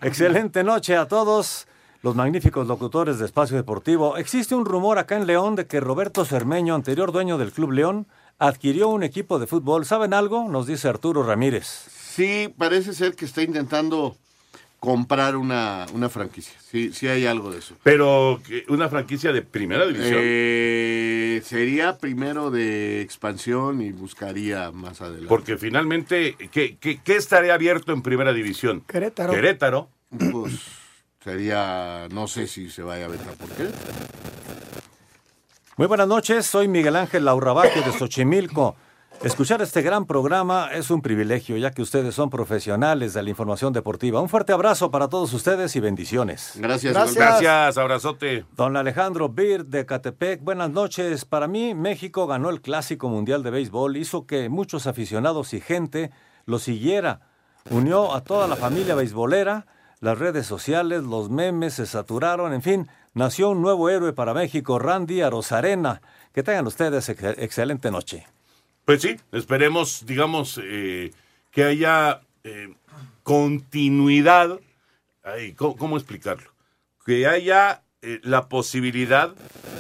Excelente 0.01 0.65
noche 0.65 0.97
a 0.97 1.07
todos 1.07 1.67
los 2.03 2.15
magníficos 2.15 2.67
locutores 2.67 3.19
de 3.19 3.27
Espacio 3.27 3.57
Deportivo. 3.57 4.17
Existe 4.17 4.55
un 4.55 4.65
rumor 4.65 4.99
acá 4.99 5.17
en 5.17 5.27
León 5.27 5.57
de 5.57 5.67
que 5.67 5.81
Roberto 5.81 6.25
Cermeño, 6.25 6.75
anterior 6.75 7.13
dueño 7.13 7.39
del 7.39 7.53
Club 7.53 7.73
León, 7.73 8.07
adquirió 8.39 8.89
un 8.89 9.03
equipo 9.03 9.39
de 9.39 9.47
fútbol. 9.47 9.85
¿Saben 9.85 10.15
algo? 10.15 10.49
Nos 10.49 10.67
dice 10.67 10.89
Arturo 10.89 11.23
Ramírez. 11.23 11.67
Sí, 11.67 12.53
parece 12.57 12.95
ser 12.95 13.15
que 13.15 13.25
está 13.25 13.43
intentando 13.43 14.17
comprar 14.85 15.37
una, 15.37 15.87
una 15.95 16.11
franquicia. 16.11 16.53
Sí, 16.61 16.93
sí 16.93 17.09
hay 17.09 17.25
algo 17.25 17.51
de 17.51 17.59
eso. 17.59 17.75
Pero. 17.83 18.41
¿una 18.69 18.89
franquicia 18.91 19.33
de 19.33 19.41
primera 19.41 19.87
división? 19.87 20.21
Eh, 20.23 21.43
sería 21.45 21.97
primero 21.97 22.51
de 22.51 23.01
expansión 23.01 23.81
y 23.81 23.93
buscaría 23.93 24.71
más 24.73 25.01
adelante. 25.01 25.29
Porque 25.29 25.57
finalmente, 25.57 26.37
¿qué, 26.53 26.77
qué, 26.79 27.01
qué 27.03 27.17
estaría 27.17 27.55
abierto 27.55 27.93
en 27.93 28.03
primera 28.03 28.35
división? 28.35 28.83
Querétaro. 28.87 29.33
Querétaro. 29.33 29.89
Pues 30.31 30.61
sería, 31.25 32.07
no 32.13 32.29
sé 32.29 32.47
si 32.47 32.69
se 32.71 32.83
vaya 32.83 33.07
a 33.07 33.09
ver 33.09 33.21
por 33.21 33.49
qué. 33.51 33.69
Muy 35.77 35.89
buenas 35.89 36.07
noches, 36.07 36.47
soy 36.47 36.69
Miguel 36.69 36.95
Ángel 36.95 37.25
Laurabaque 37.25 37.81
de 37.81 37.91
Xochimilco. 37.91 38.77
Escuchar 39.23 39.63
este 39.63 39.81
gran 39.81 40.05
programa 40.05 40.69
es 40.75 40.91
un 40.91 41.01
privilegio, 41.01 41.57
ya 41.57 41.71
que 41.71 41.81
ustedes 41.81 42.15
son 42.15 42.29
profesionales 42.29 43.15
de 43.15 43.23
la 43.23 43.31
información 43.31 43.73
deportiva. 43.73 44.21
Un 44.21 44.29
fuerte 44.29 44.53
abrazo 44.53 44.91
para 44.91 45.09
todos 45.09 45.33
ustedes 45.33 45.75
y 45.77 45.81
bendiciones. 45.81 46.53
Gracias. 46.57 46.93
Gracias. 46.93 47.17
Gracias, 47.17 47.79
abrazote. 47.79 48.45
Don 48.55 48.77
Alejandro 48.77 49.31
Bir 49.31 49.65
de 49.65 49.87
Catepec, 49.87 50.43
buenas 50.43 50.69
noches. 50.71 51.25
Para 51.25 51.49
mí, 51.49 51.75
México 51.75 52.27
ganó 52.27 52.51
el 52.51 52.61
Clásico 52.61 53.09
Mundial 53.09 53.43
de 53.43 53.51
Béisbol, 53.51 53.97
hizo 53.97 54.27
que 54.27 54.51
muchos 54.51 54.87
aficionados 54.87 55.55
y 55.55 55.61
gente 55.63 56.11
lo 56.45 56.59
siguiera. 56.59 57.21
Unió 57.71 58.15
a 58.15 58.21
toda 58.23 58.47
la 58.47 58.57
familia 58.57 58.95
beisbolera, 58.95 59.65
las 60.01 60.19
redes 60.19 60.45
sociales, 60.47 61.03
los 61.03 61.31
memes 61.31 61.73
se 61.75 61.87
saturaron, 61.87 62.53
en 62.53 62.61
fin, 62.61 62.89
nació 63.15 63.49
un 63.51 63.63
nuevo 63.63 63.89
héroe 63.89 64.13
para 64.13 64.35
México, 64.35 64.79
Randy 64.79 65.23
Arozarena. 65.23 66.03
Que 66.35 66.43
tengan 66.43 66.67
ustedes 66.67 67.09
ex- 67.09 67.39
excelente 67.39 67.91
noche. 67.91 68.27
Pues 68.85 69.03
sí, 69.03 69.17
esperemos, 69.33 70.05
digamos, 70.07 70.61
eh, 70.63 71.11
que 71.51 71.65
haya 71.65 72.21
eh, 72.45 72.75
continuidad. 73.23 74.61
Ay, 75.23 75.53
¿cómo, 75.55 75.77
cómo 75.77 75.97
explicarlo? 75.97 76.51
Que 77.07 77.27
haya 77.27 77.83
eh, 78.03 78.21
la 78.23 78.49
posibilidad 78.49 79.35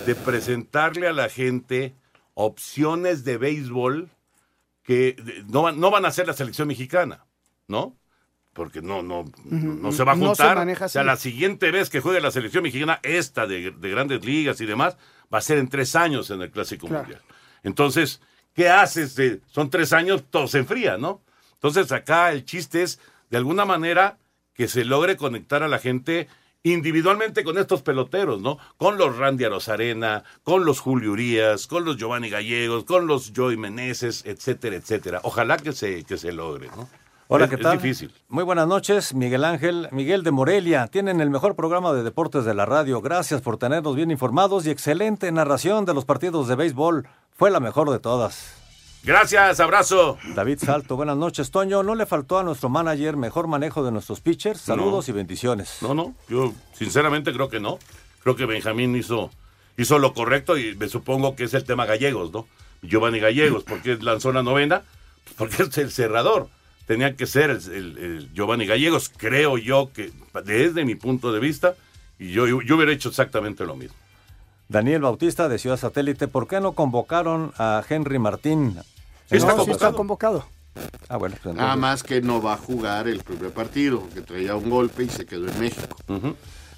de 0.06 0.14
presentarle 0.14 1.06
a 1.08 1.12
la 1.12 1.28
gente 1.28 1.94
opciones 2.34 3.24
de 3.24 3.36
béisbol 3.38 4.10
que 4.82 5.16
no, 5.48 5.62
van- 5.62 5.78
no 5.80 5.90
van 5.90 6.04
a 6.04 6.10
ser 6.10 6.26
la 6.26 6.32
selección 6.34 6.68
mexicana, 6.68 7.24
¿no? 7.68 7.96
porque 8.52 8.80
no, 8.82 9.02
no, 9.02 9.24
no 9.46 9.90
se 9.90 10.04
va 10.04 10.12
a 10.12 10.14
No 10.14 10.32
se 10.36 10.44
juntar. 10.44 10.84
o 10.84 10.88
sea, 10.88 11.02
la 11.02 11.16
siguiente 11.16 11.72
vez 11.72 11.90
que 11.90 12.00
juegue 12.00 12.20
la 12.20 12.30
selección 12.30 12.62
mexicana, 12.62 13.00
esta 13.02 13.48
de, 13.48 13.72
de 13.72 13.90
grandes 13.90 14.24
ligas 14.24 14.60
y 14.60 14.66
demás, 14.66 14.96
va 15.32 15.38
a 15.38 15.40
ser 15.40 15.58
en 15.58 15.66
tres 15.68 15.96
años 15.96 16.30
en 16.30 16.40
el 16.40 16.52
Clásico 16.52 16.86
Claro. 16.86 17.02
Mundial. 17.02 17.20
Entonces, 17.64 18.20
¿qué 18.54 18.68
haces? 18.68 19.14
de- 19.16 19.40
son 19.50 19.70
tres 19.70 19.92
años, 19.92 20.24
todo 20.30 20.46
se 20.48 20.58
enfría, 20.58 20.96
¿no? 20.96 21.20
Entonces, 21.54 21.90
acá 21.92 22.30
el 22.32 22.44
chiste 22.44 22.82
es, 22.82 23.00
de 23.30 23.36
alguna 23.38 23.64
manera, 23.64 24.18
que 24.54 24.68
se 24.68 24.84
logre 24.84 25.16
conectar 25.16 25.62
a 25.62 25.68
la 25.68 25.78
gente 25.78 26.28
individualmente 26.62 27.44
con 27.44 27.58
estos 27.58 27.82
peloteros, 27.82 28.40
¿no? 28.40 28.58
Con 28.78 28.96
los 28.96 29.16
Randy 29.18 29.44
Arozarena, 29.44 30.24
con 30.42 30.64
los 30.64 30.80
Julio 30.80 31.12
Urias, 31.12 31.66
con 31.66 31.84
los 31.84 31.96
Giovanni 31.98 32.30
Gallegos, 32.30 32.84
con 32.84 33.06
los 33.06 33.32
Joey 33.36 33.56
Meneses, 33.58 34.22
etcétera, 34.24 34.76
etcétera. 34.76 35.20
Ojalá 35.24 35.58
que 35.58 35.72
se, 35.72 36.04
que 36.04 36.16
se 36.16 36.32
logre, 36.32 36.68
¿no? 36.68 36.88
Hola, 37.28 37.44
Es- 37.44 37.50
¿qué 37.50 37.56
es 37.56 37.62
tal? 37.62 37.78
difícil. 37.78 38.12
Muy 38.28 38.44
buenas 38.44 38.68
noches, 38.68 39.14
Miguel 39.14 39.44
Ángel, 39.44 39.88
Miguel 39.92 40.22
de 40.24 40.30
Morelia. 40.30 40.86
Tienen 40.88 41.20
el 41.20 41.30
mejor 41.30 41.56
programa 41.56 41.92
de 41.92 42.02
deportes 42.02 42.44
de 42.44 42.54
la 42.54 42.66
radio. 42.66 43.00
Gracias 43.00 43.40
por 43.40 43.56
tenernos 43.56 43.96
bien 43.96 44.10
informados 44.10 44.66
y 44.66 44.70
excelente 44.70 45.30
narración 45.32 45.84
de 45.86 45.94
los 45.94 46.04
partidos 46.04 46.48
de 46.48 46.54
béisbol. 46.56 47.08
Fue 47.36 47.50
la 47.50 47.60
mejor 47.60 47.90
de 47.90 47.98
todas. 47.98 48.54
Gracias, 49.02 49.60
abrazo. 49.60 50.16
David 50.34 50.58
Salto, 50.60 50.96
buenas 50.96 51.16
noches, 51.16 51.50
Toño. 51.50 51.82
¿No 51.82 51.94
le 51.94 52.06
faltó 52.06 52.38
a 52.38 52.42
nuestro 52.42 52.68
manager 52.68 53.16
mejor 53.16 53.46
manejo 53.48 53.84
de 53.84 53.92
nuestros 53.92 54.20
pitchers? 54.20 54.60
Saludos 54.60 55.08
y 55.08 55.12
bendiciones. 55.12 55.78
No, 55.82 55.92
no, 55.94 56.14
yo 56.28 56.52
sinceramente 56.72 57.32
creo 57.32 57.48
que 57.50 57.60
no. 57.60 57.78
Creo 58.22 58.36
que 58.36 58.46
Benjamín 58.46 58.96
hizo, 58.96 59.30
hizo 59.76 59.98
lo 59.98 60.14
correcto 60.14 60.56
y 60.56 60.74
me 60.76 60.88
supongo 60.88 61.36
que 61.36 61.44
es 61.44 61.52
el 61.54 61.64
tema 61.64 61.84
Gallegos, 61.84 62.32
¿no? 62.32 62.46
Giovanni 62.82 63.18
Gallegos, 63.20 63.64
¿por 63.64 63.82
qué 63.82 63.96
lanzó 64.00 64.32
la 64.32 64.42
novena? 64.42 64.82
Pues 65.24 65.36
Porque 65.36 65.62
es 65.64 65.76
el 65.78 65.90
cerrador. 65.90 66.48
Tenía 66.86 67.16
que 67.16 67.26
ser 67.26 67.50
el, 67.50 67.58
el- 67.72 67.98
el 67.98 68.32
Giovanni 68.34 68.66
Gallegos, 68.66 69.10
creo 69.16 69.56
yo 69.58 69.90
que 69.92 70.12
desde 70.44 70.84
mi 70.84 70.94
punto 70.94 71.32
de 71.32 71.40
vista, 71.40 71.74
y 72.18 72.30
yo, 72.32 72.46
yo 72.62 72.76
hubiera 72.76 72.92
hecho 72.92 73.08
exactamente 73.08 73.64
lo 73.64 73.74
mismo. 73.76 73.96
Daniel 74.68 75.02
Bautista 75.02 75.48
de 75.48 75.58
Ciudad 75.58 75.76
Satélite, 75.76 76.28
¿por 76.28 76.46
qué 76.48 76.60
no 76.60 76.72
convocaron 76.72 77.52
a 77.58 77.82
Henry 77.88 78.18
Martín? 78.18 78.76
Sí, 79.30 79.36
está 79.36 79.54
No, 79.54 79.64
sí 79.64 79.70
está 79.70 79.92
convocado. 79.92 80.46
Ah, 81.08 81.16
bueno, 81.18 81.36
pues 81.42 81.54
Nada 81.54 81.76
más 81.76 82.02
que 82.02 82.20
no 82.20 82.42
va 82.42 82.54
a 82.54 82.56
jugar 82.56 83.06
el 83.08 83.22
primer 83.22 83.50
partido, 83.52 84.00
porque 84.00 84.22
traía 84.22 84.56
un 84.56 84.68
golpe 84.68 85.04
y 85.04 85.08
se 85.08 85.24
quedó 85.24 85.48
en 85.48 85.60
México. 85.60 85.96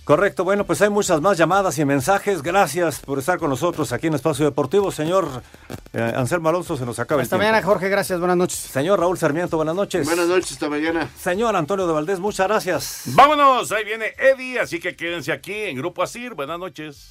Correcto, 0.06 0.44
bueno, 0.44 0.64
pues 0.64 0.80
hay 0.82 0.88
muchas 0.88 1.20
más 1.20 1.36
llamadas 1.36 1.76
y 1.80 1.84
mensajes. 1.84 2.40
Gracias 2.40 3.00
por 3.00 3.18
estar 3.18 3.40
con 3.40 3.50
nosotros 3.50 3.90
aquí 3.90 4.06
en 4.06 4.14
Espacio 4.14 4.44
Deportivo. 4.44 4.92
Señor 4.92 5.42
eh, 5.92 6.12
Anselmo 6.14 6.48
Alonso, 6.48 6.76
se 6.76 6.86
nos 6.86 7.00
acaba 7.00 7.22
Hasta 7.22 7.34
el 7.34 7.40
tiempo. 7.40 7.52
mañana, 7.52 7.66
Jorge. 7.66 7.88
Gracias. 7.88 8.20
Buenas 8.20 8.36
noches. 8.36 8.56
Señor 8.56 9.00
Raúl 9.00 9.18
Sarmiento, 9.18 9.56
buenas 9.56 9.74
noches. 9.74 10.06
Buenas 10.06 10.28
noches, 10.28 10.52
hasta 10.52 10.68
mañana. 10.68 11.10
Señor 11.18 11.56
Antonio 11.56 11.88
de 11.88 11.92
Valdés, 11.92 12.20
muchas 12.20 12.46
gracias. 12.46 13.02
Vámonos, 13.06 13.72
ahí 13.72 13.84
viene 13.84 14.14
Eddie, 14.16 14.60
así 14.60 14.78
que 14.78 14.94
quédense 14.94 15.32
aquí 15.32 15.52
en 15.52 15.76
Grupo 15.76 16.04
Asir. 16.04 16.34
Buenas 16.34 16.60
noches. 16.60 17.10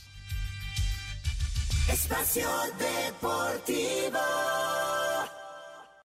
Espacio 1.91 2.47
Deportivo. 2.79 4.19